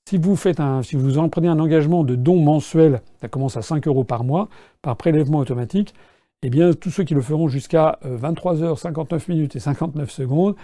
[0.09, 3.62] si vous faites si vous en prenez un engagement de dons mensuel, ça commence à
[3.62, 4.48] 5 euros par mois,
[4.81, 5.94] par prélèvement automatique,
[6.43, 10.56] eh bien, tous ceux qui le feront jusqu'à 23h59 euh, minutes et 59 secondes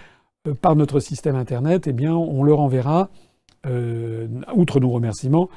[0.61, 3.09] par notre système Internet, eh bien, on leur enverra,
[4.55, 5.49] outre nos remerciements,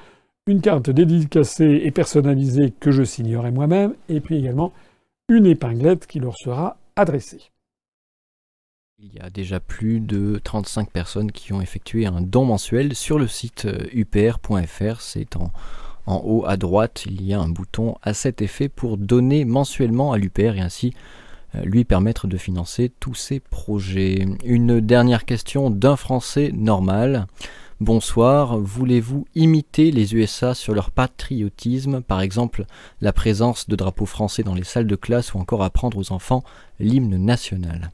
[0.47, 4.73] une carte dédicacée et personnalisée que je signerai moi-même, et puis également
[5.29, 7.54] une épinglette qui leur sera adressée.
[9.07, 13.19] Il y a déjà plus de 35 personnes qui ont effectué un don mensuel sur
[13.19, 15.01] le site upr.fr.
[15.03, 15.53] C'est en,
[16.07, 20.13] en haut à droite, il y a un bouton à cet effet pour donner mensuellement
[20.13, 20.95] à l'UPR et ainsi
[21.55, 24.27] euh, lui permettre de financer tous ses projets.
[24.43, 27.27] Une dernière question d'un Français normal.
[27.81, 32.65] Bonsoir, voulez-vous imiter les USA sur leur patriotisme, par exemple
[33.03, 36.43] la présence de drapeaux français dans les salles de classe ou encore apprendre aux enfants
[36.81, 37.91] l'hymne national?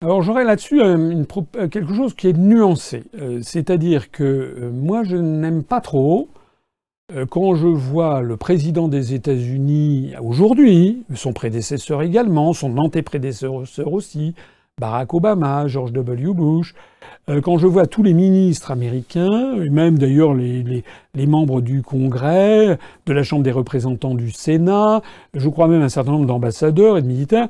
[0.00, 1.24] Alors j'aurais là-dessus euh,
[1.70, 6.28] quelque chose qui est nuancé, euh, c'est-à-dire que euh, moi je n'aime pas trop
[7.30, 14.34] quand je vois le président des États-Unis aujourd'hui, son prédécesseur également, son antéprédécesseur aussi,
[14.78, 16.34] Barack Obama, George W.
[16.34, 16.74] Bush,
[17.42, 20.84] quand je vois tous les ministres américains, et même d'ailleurs les,
[21.14, 25.00] les, membres du Congrès, de la Chambre des représentants du Sénat,
[25.32, 27.48] je crois même un certain nombre d'ambassadeurs et de militaires,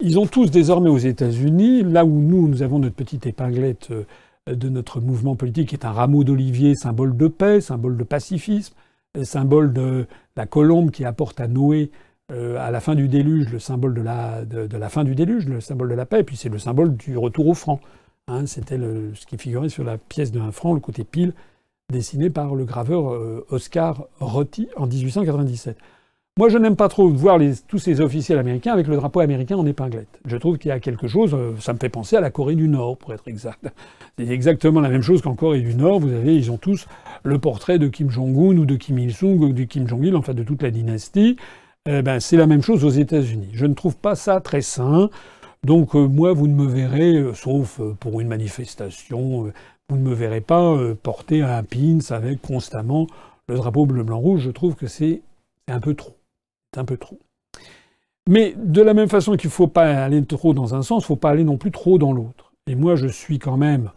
[0.00, 4.04] ils ont tous désormais aux États-Unis, là où nous, nous avons notre petite épinglette euh,
[4.46, 8.74] de notre mouvement politique, qui est un rameau d'olivier, symbole de paix, symbole de pacifisme,
[9.16, 10.06] euh, symbole de
[10.36, 11.90] la colombe qui apporte à Noé
[12.30, 15.14] euh, à la fin du déluge le symbole de la, de, de, la fin du
[15.14, 17.80] déluge, le symbole de la paix, et puis c'est le symbole du retour au franc.
[18.28, 21.32] Hein, C'était ce qui figurait sur la pièce d'un franc, le côté pile,
[21.90, 23.18] dessiné par le graveur
[23.48, 25.78] Oscar Rotti en 1897.
[26.38, 29.66] Moi, je n'aime pas trop voir tous ces officiels américains avec le drapeau américain en
[29.66, 30.20] épinglette.
[30.24, 32.54] Je trouve qu'il y a quelque chose, euh, ça me fait penser à la Corée
[32.54, 33.66] du Nord, pour être exact.
[34.18, 35.98] C'est exactement la même chose qu'en Corée du Nord.
[35.98, 36.86] Vous avez, ils ont tous
[37.24, 40.44] le portrait de Kim Jong-un ou de Kim Il-sung ou de Kim Jong-il, enfin de
[40.44, 41.34] toute la dynastie.
[41.86, 43.48] Eh ben, c'est la même chose aux États-Unis.
[43.52, 45.10] Je ne trouve pas ça très sain.
[45.64, 49.52] Donc, euh, moi, vous ne me verrez, euh, sauf pour une manifestation,
[49.88, 53.08] vous ne me verrez pas porter un pins avec constamment
[53.48, 54.42] le drapeau bleu-blanc-rouge.
[54.42, 55.22] Je trouve que c'est
[55.66, 56.17] un peu trop.
[56.72, 57.18] C'est un peu trop.
[58.28, 61.04] Mais de la même façon qu'il ne faut pas aller trop dans un sens, il
[61.04, 62.52] ne faut pas aller non plus trop dans l'autre.
[62.66, 63.90] Et moi, je suis quand même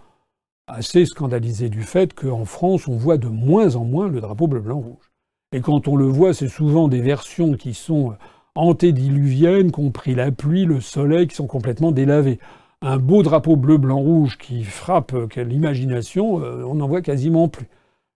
[0.68, 5.12] assez scandalisé du fait qu'en France, on voit de moins en moins le drapeau bleu-blanc-rouge.
[5.54, 8.16] Et quand on le voit, c'est souvent des versions qui sont
[8.56, 12.40] antédiluviennes, qui ont pris la pluie, le soleil, qui sont complètement délavées.
[12.82, 17.68] un beau drapeau bleu, blanc, rouge qui frappe l'imagination, on n'en voit quasiment plus.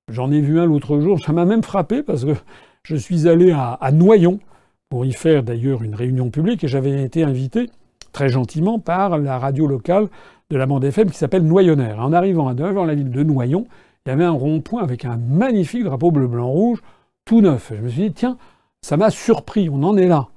[0.09, 2.33] J'en ai vu un l'autre jour, ça m'a même frappé parce que
[2.85, 4.39] je suis allé à, Noyon
[4.89, 7.69] pour y faire d'ailleurs une réunion publique et j'avais été invité
[8.11, 10.07] très gentiment par la radio locale
[10.51, 11.99] de la bande FM qui s'appelle Noyonnaire.
[11.99, 13.65] En arrivant à devant la ville de Noyon,
[14.05, 16.83] il y avait un rond-point avec un magnifique drapeau bleu, blanc, rouge,
[17.25, 17.71] tout neuf.
[17.75, 18.37] Je me suis dit, tiens,
[18.83, 20.27] ça m'a surpris, on en est là.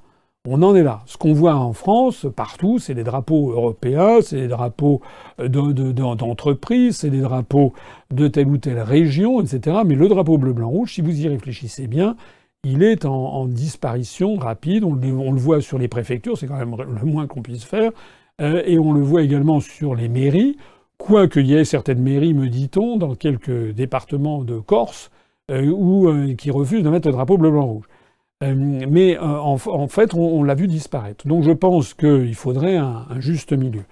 [0.48, 1.02] On en est là.
[1.04, 5.02] Ce qu'on voit en France, partout, c'est des drapeaux européens, c'est des drapeaux
[5.38, 7.74] d'entreprise, c'est des drapeaux
[8.10, 9.80] de telle ou telle région, etc.
[9.84, 12.16] Mais le drapeau bleu, blanc, rouge, si vous y réfléchissez bien,
[12.64, 14.84] il est en, disparition rapide.
[14.84, 17.92] On, le voit sur les préfectures, c'est quand même le moins qu'on puisse faire.
[18.40, 20.56] Euh, et on le voit également sur les mairies.
[20.98, 25.10] Quoique il y ait certaines mairies, me dit-on, dans quelques départements de Corse,
[25.50, 27.84] euh, euh, qui refusent de mettre le drapeau bleu, blanc, rouge.
[28.44, 29.56] Euh, mais en,
[29.88, 31.26] fait, on, l'a vu disparaître.
[31.26, 33.84] Donc je pense qu'il faudrait un, juste milieu.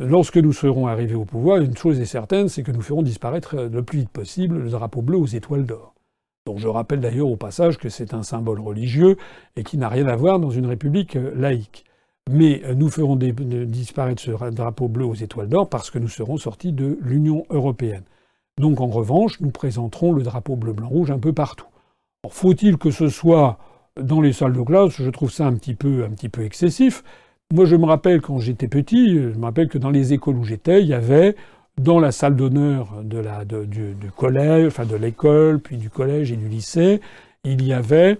[0.00, 3.56] Lorsque nous serons arrivés au pouvoir, une chose est certaine, c'est que nous ferons disparaître
[3.56, 5.95] le plus vite possible le drapeau bleu aux étoiles d'or.
[6.54, 9.16] Je rappelle d'ailleurs au passage que c'est un symbole religieux
[9.56, 11.84] et qui n'a rien à voir dans une république laïque.
[12.30, 16.72] Mais nous ferons disparaître ce drapeau bleu aux étoiles d'or parce que nous serons sortis
[16.72, 18.04] de l'Union européenne.
[18.58, 21.66] Donc en revanche, nous présenterons le drapeau bleu, blanc, rouge un peu partout.
[22.28, 23.58] Faut-il que ce soit
[24.00, 25.00] dans les salles de classe?
[25.00, 27.04] Je trouve ça un petit peu, un petit peu excessif.
[27.52, 30.44] Moi, je me rappelle quand j'étais petit, je me rappelle que dans les écoles où
[30.44, 31.36] j'étais, il y avait
[31.80, 36.48] dans la salle d'honneur de du, collège, enfin de l'école, puis du collège et du
[36.48, 37.00] lycée,
[37.44, 38.18] il y avait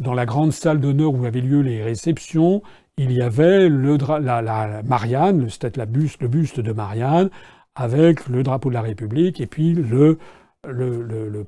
[0.00, 2.62] dans la grande salle d'honneur où avaient lieu les réceptions,
[2.96, 7.30] il y avait le, la, la, Marianne, le, la buste, le buste de Marianne,
[7.74, 10.18] avec le drapeau de la République et puis le,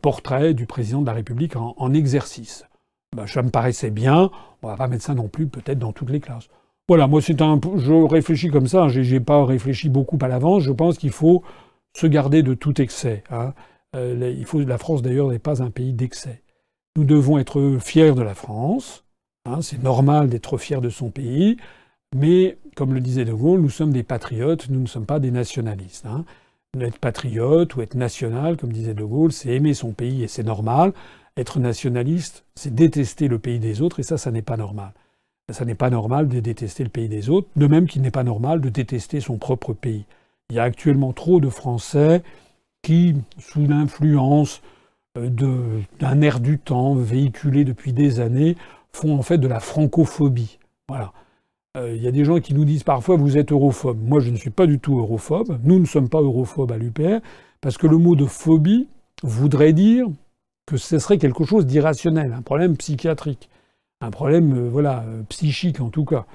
[0.01, 2.65] portrait du président de la République en, exercice.
[3.17, 4.31] Ben, ça me paraissait bien.
[4.63, 6.49] On va pas mettre ça non plus peut-être dans toutes les classes.
[6.91, 8.89] Voilà, moi c'est un, je réfléchis comme ça.
[8.89, 10.65] J'ai pas réfléchi beaucoup à l'avance.
[10.65, 11.45] Je pense qu'il faut
[11.93, 13.23] se garder de tout excès.
[13.31, 13.55] Hein.
[13.95, 16.43] Euh, il faut, la France d'ailleurs n'est pas un pays d'excès.
[16.97, 19.05] Nous devons être fiers de la France.
[19.45, 21.59] Hein, c'est normal d'être fier de son pays,
[22.13, 25.31] mais comme le disait De Gaulle, nous sommes des patriotes, nous ne sommes pas des
[25.31, 26.07] nationalistes.
[26.07, 26.25] Hein.
[26.81, 30.43] Être patriote ou être national, comme disait De Gaulle, c'est aimer son pays et c'est
[30.43, 30.93] normal.
[31.37, 34.93] Être nationaliste, c'est détester le pays des autres et ça, ça n'est pas normal.
[35.53, 38.25] Ça n'est pas normal de détester le pays des autres, de même qu'il n'est pas
[38.25, 40.05] normal de détester son propre pays.
[40.51, 42.23] Il y a actuellement trop de Français
[42.83, 44.63] qui, sous l'influence
[45.19, 45.29] euh,
[45.99, 48.57] d'un air du temps véhiculé depuis des années,
[48.93, 50.59] font en fait de la francophobie.
[50.89, 51.13] Voilà.
[51.77, 53.99] Euh, il y a des gens qui nous disent parfois vous êtes europhobe.
[54.03, 55.61] Moi, je ne suis pas du tout europhobe.
[55.63, 57.21] Nous ne sommes pas europhobes à l'UPR,
[57.61, 58.89] parce que le mot de phobie
[59.23, 60.07] voudrait dire
[60.67, 63.51] que ce serait quelque chose d'irrationnel, un problème psychiatrique,
[64.01, 66.27] un problème euh, voilà euh, psychique en tout cas,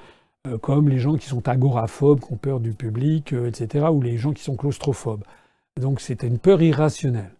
[0.62, 4.32] comme les gens qui sont agoraphobes, qui ont peur du public, etc., ou les gens
[4.32, 5.24] qui sont claustrophobes.
[5.80, 7.32] Donc c'est une peur irrationnelle.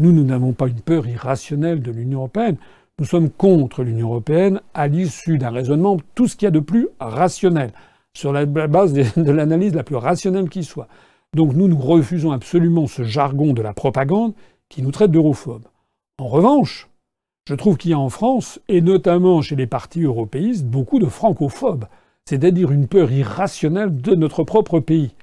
[0.00, 2.56] Nous, nous n'avons pas une peur irrationnelle de l'Union européenne.
[2.98, 6.60] Nous sommes contre l'Union européenne à l'issue d'un raisonnement, tout ce qu'il y a de
[6.60, 7.72] plus rationnel,
[8.14, 10.86] sur la base de l'analyse la plus rationnelle qui soit.
[11.34, 14.34] Donc nous, nous refusons absolument ce jargon de la propagande
[14.68, 15.66] qui nous traite d'europhobes.
[16.18, 16.88] En revanche,
[17.46, 21.06] je trouve qu'il y a en France, et notamment chez les partis européistes, beaucoup de
[21.06, 21.86] francophobes,
[22.24, 25.14] c'est-à-dire une peur irrationnelle de notre propre pays.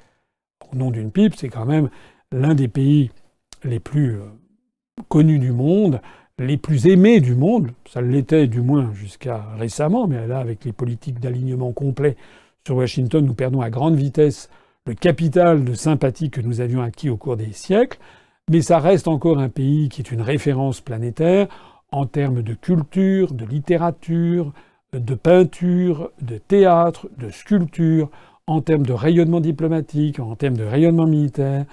[0.72, 1.90] Au nom d'une pipe, c'est quand même
[2.32, 3.12] l'un des pays
[3.66, 4.24] les plus euh,
[5.10, 6.00] connus du monde,
[6.40, 10.72] les plus aimés du monde, ça l'était du moins jusqu'à récemment, mais là, avec les
[10.72, 12.16] politiques d'alignement complet
[12.66, 14.50] sur Washington, nous perdons à grande vitesse
[14.86, 18.00] le capital de sympathie que nous avions acquis au cours des siècles,
[18.50, 21.48] mais ça reste encore un pays qui est une référence planétaire
[21.94, 24.52] en termes de culture, de littérature,
[24.94, 28.10] de peinture, de théâtre, de sculpture,
[28.48, 31.66] en termes de rayonnement diplomatique, en termes de rayonnement militaire,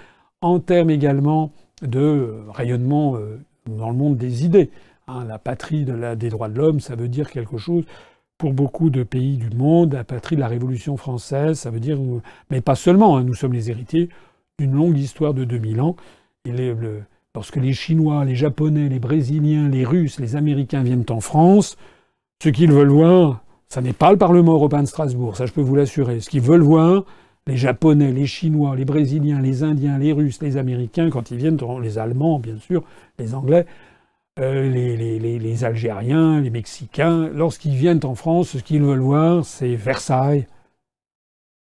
[0.42, 4.70] en termes également de rayonnement euh, dans le monde des idées.
[5.08, 7.84] Hein, la patrie des droits de l'homme, ça veut dire quelque chose
[8.36, 9.94] pour beaucoup de pays du monde.
[9.94, 11.98] La patrie de la Révolution française, ça veut dire,
[12.50, 14.10] mais pas seulement, hein, nous sommes les héritiers
[14.58, 15.96] d'une longue histoire de 2000 ans.
[17.34, 21.76] Lorsque les Chinois, les Japonais, les Brésiliens, les Russes, les Américains viennent en France,
[22.42, 25.60] ce qu'ils veulent voir, ça n'est pas le Parlement européen de Strasbourg, ça je peux
[25.60, 26.20] vous l'assurer.
[26.20, 27.04] Ce qu'ils veulent voir,
[27.46, 31.58] les Japonais, les Chinois, les Brésiliens, les Indiens, les Russes, les Américains, quand ils viennent,
[31.82, 32.82] les Allemands, bien sûr,
[33.18, 33.66] les Anglais,
[34.38, 40.46] euh, les, Algériens, les Mexicains, lorsqu'ils viennent en France, ce qu'ils veulent voir, c'est Versailles,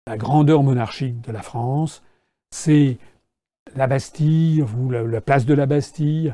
[0.08, 2.04] la grandeur monarchique de la France,
[2.52, 2.98] c'est
[3.76, 6.34] la Bastille, ou la, place de la Bastille,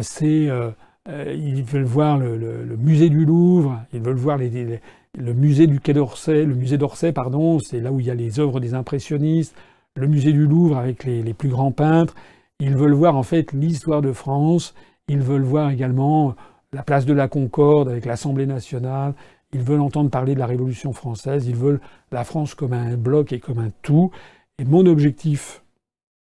[0.00, 0.70] c'est euh,
[1.08, 5.94] euh, ils veulent voir le, musée du Louvre, ils veulent voir le musée du Quai
[5.94, 9.54] d'Orsay, le musée d'Orsay, pardon, c'est là où il y a les œuvres des impressionnistes,
[9.96, 12.14] le musée du Louvre avec les, plus grands peintres.
[12.60, 14.74] Ils veulent voir en fait l'histoire de France.
[15.08, 16.34] Ils veulent voir également
[16.72, 19.14] la place de la Concorde avec l'Assemblée nationale.
[19.52, 21.46] Ils veulent entendre parler de la Révolution française.
[21.48, 21.80] Ils veulent
[22.12, 24.10] la France comme un bloc et comme un tout.
[24.58, 25.62] Et mon objectif,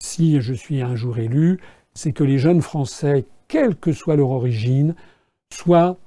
[0.01, 1.59] si je suis un jour élu,
[1.93, 4.95] c'est que les jeunes Français quelle que soit leur origine,
[5.53, 5.97] soient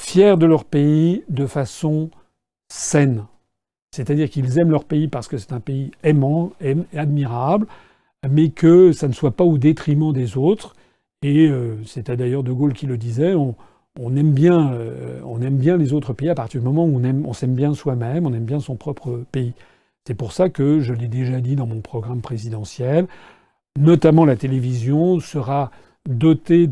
[0.00, 2.10] fiers de leur pays de façon
[2.68, 3.26] saine.
[3.92, 7.66] C'est-à-dire qu'ils aiment leur pays parce que c'est un pays aimant, et admirable,
[8.28, 10.74] mais que ça ne soit pas au détriment des autres.
[11.22, 13.56] Et euh, c'était d'ailleurs De Gaulle qui le disait, on,
[14.16, 17.32] aime bien, euh, on aime bien les autres pays à partir du moment où on
[17.32, 19.52] s'aime bien soi-même, on aime bien son propre pays.
[20.10, 23.06] C'est pour ça que, je l'ai déjà dit dans mon programme présidentiel,
[23.78, 25.70] notamment la télévision sera
[26.08, 26.68] doté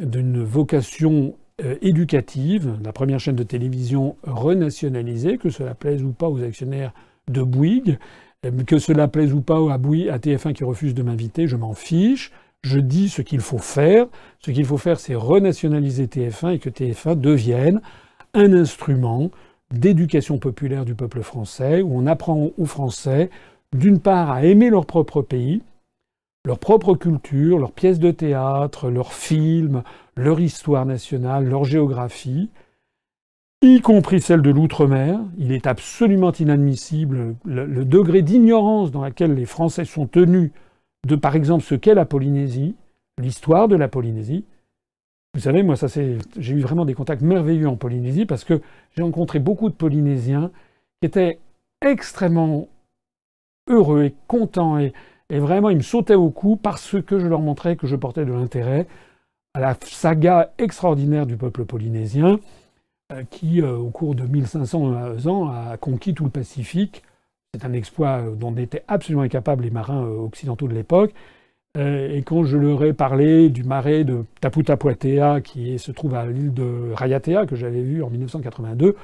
[0.00, 6.30] d'une vocation euh, éducative, la première chaîne de télévision renationalisée, que cela plaise ou pas
[6.30, 6.94] aux actionnaires
[7.28, 7.98] de Bouygues,
[8.46, 9.76] euh, que cela plaise ou pas à à
[10.18, 12.32] TF1 qui refuse de m'inviter, je m'en fiche.
[12.62, 14.06] Je dis ce qu'il faut faire.
[14.38, 17.82] Ce qu'il faut faire, c'est renationaliser TF1 et que TF1 devienne
[18.32, 19.30] un instrument
[19.72, 23.30] d'éducation populaire du peuple français, où on apprend aux Français,
[23.72, 25.62] d'une part, à aimer leur propre pays,
[26.44, 29.82] leur propre culture, leurs pièces de théâtre, leurs films,
[30.16, 32.50] leur histoire nationale, leur géographie,
[33.62, 35.20] y compris celle de l'outre-mer.
[35.38, 40.50] Il est absolument inadmissible le, degré d'ignorance dans lequel les Français sont tenus
[41.06, 42.74] de, par exemple, ce qu'est la Polynésie,
[43.18, 44.44] l'histoire de la Polynésie.
[45.34, 48.60] Vous savez, moi, ça c'est, j'ai eu vraiment des contacts merveilleux en Polynésie parce que
[48.96, 50.50] j'ai rencontré beaucoup de Polynésiens
[51.00, 51.38] qui étaient
[51.80, 52.68] extrêmement
[53.68, 54.92] heureux et contents et,
[55.30, 58.32] vraiment, ils me sautaient au cou parce que je leur montrais que je portais de
[58.32, 58.88] l'intérêt
[59.54, 62.40] à la saga extraordinaire du peuple polynésien,
[63.12, 67.02] euh, qui, euh, au cours de 1500 ans, a conquis tout le Pacifique.
[67.54, 71.12] C'est un exploit dont étaient absolument incapables les marins euh, occidentaux de l'époque.
[71.78, 76.52] Et quand je leur ai parlé du marais de Taputapuatea, qui se trouve à l'île
[76.52, 78.96] de Rayatea, que j'avais vu en 1982,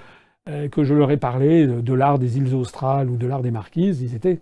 [0.71, 4.03] que je leur ai parlé de l'art des îles australes ou de l'art des marquises,
[4.03, 4.41] ils étaient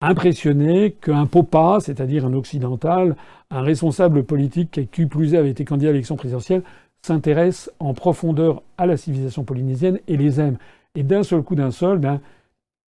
[0.00, 3.14] impressionné qu'un popa, c'est-à-dire un occidental,
[3.52, 6.64] un responsable politique qui plus est avait été candidat à l'élection présidentielle,
[7.02, 10.56] s'intéresse en profondeur à la civilisation polynésienne et les aime.
[10.96, 12.20] Et d'un seul coup, d'un seul, ben,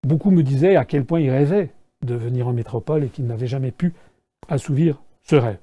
[0.04, 1.70] beaucoup me disaient à quel point ils rêvaient
[2.04, 3.92] de venir en métropole et qu'ils n'avaient jamais pu
[4.48, 5.58] assouvir ce rêve.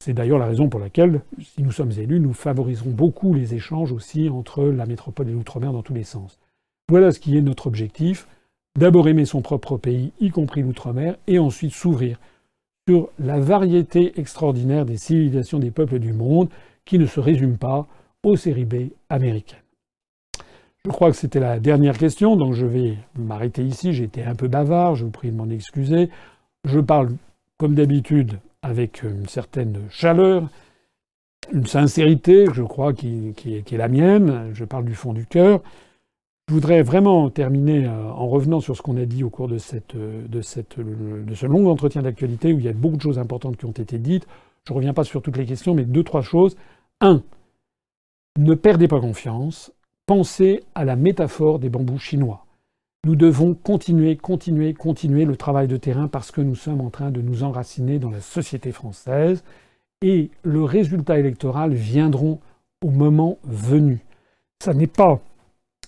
[0.00, 3.92] C'est d'ailleurs la raison pour laquelle, si nous sommes élus, nous favoriserons beaucoup les échanges
[3.92, 6.38] aussi entre la métropole et l'outre-mer dans tous les sens.
[6.88, 8.26] Voilà ce qui est notre objectif
[8.78, 12.18] d'abord aimer son propre pays, y compris l'outre-mer, et ensuite s'ouvrir
[12.88, 16.50] sur la variété extraordinaire des civilisations des peuples du monde,
[16.84, 17.86] qui ne se résument pas
[18.24, 19.58] aux séries B américaines.
[20.84, 23.94] Je crois que c'était la dernière question, donc je vais m'arrêter ici.
[23.94, 26.10] J'ai été un peu bavard, je vous prie de m'en excuser.
[26.64, 27.10] Je parle,
[27.64, 30.50] comme d'habitude, avec une certaine chaleur,
[31.50, 34.50] une sincérité, je crois, qui, est la mienne.
[34.52, 35.62] Je parle du fond du cœur.
[36.46, 39.56] Je voudrais vraiment terminer euh, en revenant sur ce qu'on a dit au cours de,
[39.56, 43.00] cette, euh, de, cette, de ce long entretien d'actualité où il y a beaucoup de
[43.00, 44.26] choses importantes qui ont été dites.
[44.68, 46.54] Je ne reviens pas sur toutes les questions, mais deux, trois choses.
[47.00, 47.22] Un,
[48.38, 49.72] ne perdez pas confiance.
[50.04, 52.43] Pensez à la métaphore des bambous chinois.
[53.04, 57.10] Nous devons continuer, continuer, continuer le travail de terrain parce que nous sommes en train
[57.10, 59.44] de nous enraciner dans la société française
[60.00, 62.40] et le résultat électoral viendront
[62.82, 64.00] au moment venu.
[64.62, 65.20] Ça n'est pas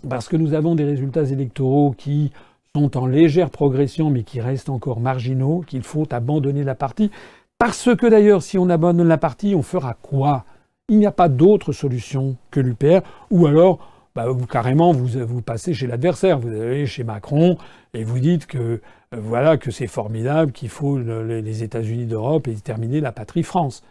[0.06, 2.32] parce que nous avons des résultats électoraux qui
[2.74, 7.10] sont en légère progression mais qui restent encore marginaux, qu'il faut abandonner la partie.
[7.58, 10.44] Parce que d'ailleurs, si on abandonne la partie, on fera quoi?
[10.90, 15.74] Il n'y a pas d'autre solution que l'UPR, ou alors bah, carrément vous, vous passez
[15.74, 17.58] chez l'adversaire, vous allez chez Macron
[17.92, 18.80] et vous dites que euh,
[19.12, 23.84] voilà que c'est formidable, qu'il faut les États-Unis d'Europe et terminer la patrie France.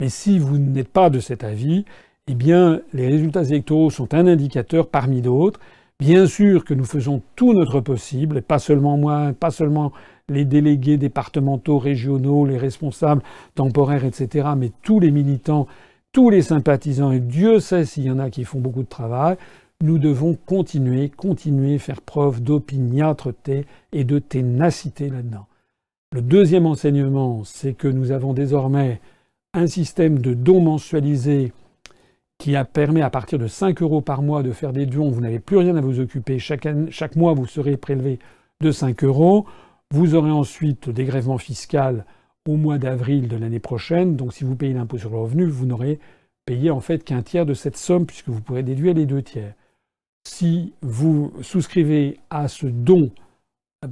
[0.00, 1.84] Mais si vous n'êtes pas de cet avis,
[2.28, 5.60] eh bien, les résultats électoraux sont un indicateur parmi d'autres.
[6.00, 9.92] Bien sûr que nous faisons tout notre possible, pas seulement moi, pas seulement
[10.30, 13.22] les délégués départementaux, régionaux, les responsables
[13.54, 15.66] temporaires, etc., mais tous les militants,
[16.12, 19.36] tous les sympathisants, et Dieu sait s'il y en a qui font beaucoup de travail,
[19.80, 25.46] nous devons continuer, continuer, faire preuve d'opiniâtreté et de ténacité là-dedans.
[26.12, 29.00] Le deuxième enseignement, c'est que nous avons désormais
[29.54, 31.52] un système de dons mensualisés
[32.38, 35.10] qui a permis à partir de 5 euros par mois de faire des dons.
[35.10, 36.38] Vous n'avez plus rien à vous occuper.
[36.38, 38.18] Chaque, mois, vous serez prélevé
[38.60, 39.46] de 5 euros.
[39.90, 42.04] Vous aurez ensuite dégrèvement fiscal
[42.48, 44.16] au mois d'avril de l'année prochaine.
[44.16, 46.00] Donc si vous payez l'impôt sur le revenu, vous n'aurez
[46.46, 49.52] payé en fait qu'un tiers de cette somme puisque vous pourrez déduire les deux tiers.
[50.26, 53.10] Si vous souscrivez à ce don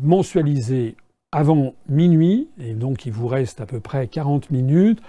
[0.02, 0.96] mensualisé
[1.32, 5.02] avant minuit, et donc il vous reste à peu près 40 minutes,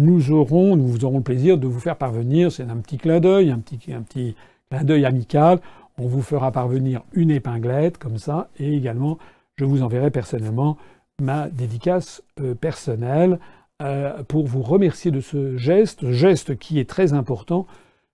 [0.00, 3.50] nous aurons, nous aurons le plaisir de vous faire parvenir, c'est un petit clin d'œil,
[3.50, 4.34] un petit, un petit
[4.70, 5.60] clin d'œil amical,
[5.98, 9.18] on vous fera parvenir une épinglette comme ça, et également
[9.56, 10.78] je vous enverrai personnellement
[11.20, 13.38] ma dédicace euh, personnelle
[13.82, 17.66] euh, pour vous remercier de ce geste, geste qui est très important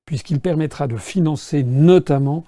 [0.06, 2.44] puisqu'il permettra de financer notamment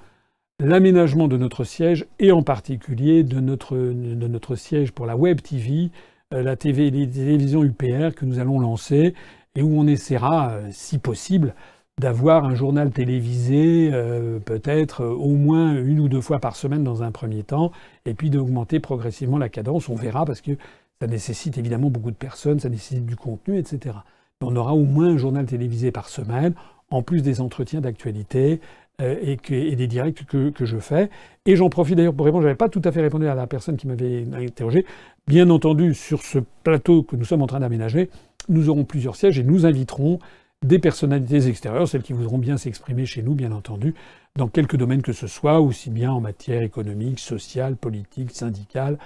[0.61, 5.91] l'aménagement de notre siège et en particulier de notre, siège pour la Web TV,
[6.33, 9.15] euh, la TV, les télévisions UPR que nous allons lancer
[9.57, 11.55] et où on essaiera, si possible,
[12.01, 16.83] d'avoir un journal télévisé euh, peut-être euh, au moins une ou deux fois par semaine
[16.83, 17.71] dans un premier temps,
[18.05, 19.89] et puis d'augmenter progressivement la cadence.
[19.89, 20.53] On verra parce que
[21.01, 23.97] ça nécessite évidemment beaucoup de personnes, ça nécessite du contenu, etc.
[24.41, 26.55] on aura au moins un journal télévisé par semaine,
[26.91, 28.61] en plus des entretiens d'actualité
[29.01, 31.11] euh, et, et, des directs que, que je fais.
[31.47, 33.47] Et j'en profite d'ailleurs pour répondre, je n'avais pas tout à fait répondu à la
[33.47, 34.85] personne qui m'avait interrogé.
[35.29, 38.11] Bien entendu, sur ce plateau que nous sommes en train d'aménager,
[38.49, 40.19] nous aurons plusieurs sièges et nous inviterons
[40.65, 43.95] des personnalités extérieures, celles qui voudront bien s'exprimer chez nous, bien entendu,
[44.37, 48.99] dans quelques domaines que ce soit, aussi bien en matière économique, sociale, politique, syndicale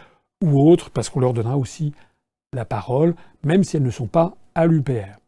[0.43, 1.93] ou autre, parce qu'on leur donnera aussi
[2.55, 3.15] la parole,
[3.45, 5.19] même si elles ne sont pas à l'UPR.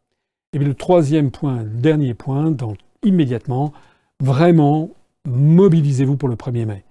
[0.53, 3.73] Et puis le troisième point, le dernier point, donc immédiatement,
[4.21, 4.89] vraiment,
[5.25, 6.83] mobilisez-vous pour le 1er mai.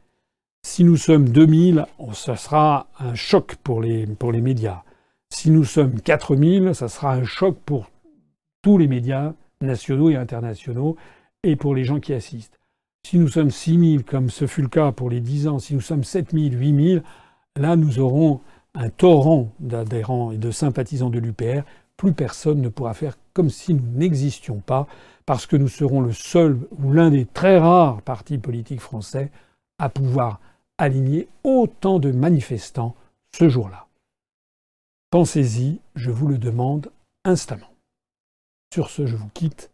[0.62, 4.82] Si nous sommes 2000, ça sera un choc pour les, pour les médias.
[5.30, 7.89] Si nous sommes 4000, ça sera un choc pour
[8.62, 10.96] tous les médias nationaux et internationaux
[11.42, 12.58] et pour les gens qui assistent.
[13.06, 15.74] Si nous sommes 6 000, comme ce fut le cas pour les 10 ans, si
[15.74, 17.04] nous sommes 7 000, 8 000,
[17.56, 18.40] là nous aurons
[18.74, 21.62] un torrent d'adhérents et de sympathisants de l'UPR.
[21.96, 24.86] Plus personne ne pourra faire comme si nous n'existions pas,
[25.26, 29.30] parce que nous serons le seul ou l'un des très rares partis politiques français
[29.78, 30.40] à pouvoir
[30.78, 32.94] aligner autant de manifestants
[33.36, 33.86] ce jour-là.
[35.10, 36.90] Pensez-y, je vous le demande
[37.24, 37.69] instamment.
[38.72, 39.72] Sur ce, je vous quitte.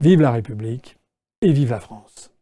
[0.00, 0.96] Vive la République
[1.42, 2.32] et vive la France.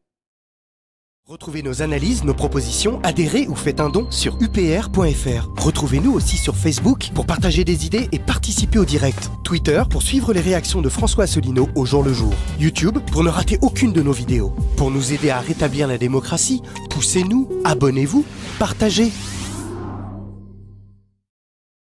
[1.26, 5.50] Retrouvez nos analyses, nos propositions, adhérez ou faites un don sur upr.fr.
[5.62, 9.30] Retrouvez-nous aussi sur Facebook pour partager des idées et participer au direct.
[9.44, 12.32] Twitter pour suivre les réactions de François Asselineau au jour le jour.
[12.58, 14.54] YouTube pour ne rater aucune de nos vidéos.
[14.78, 18.24] Pour nous aider à rétablir la démocratie, poussez-nous, abonnez-vous,
[18.58, 19.12] partagez.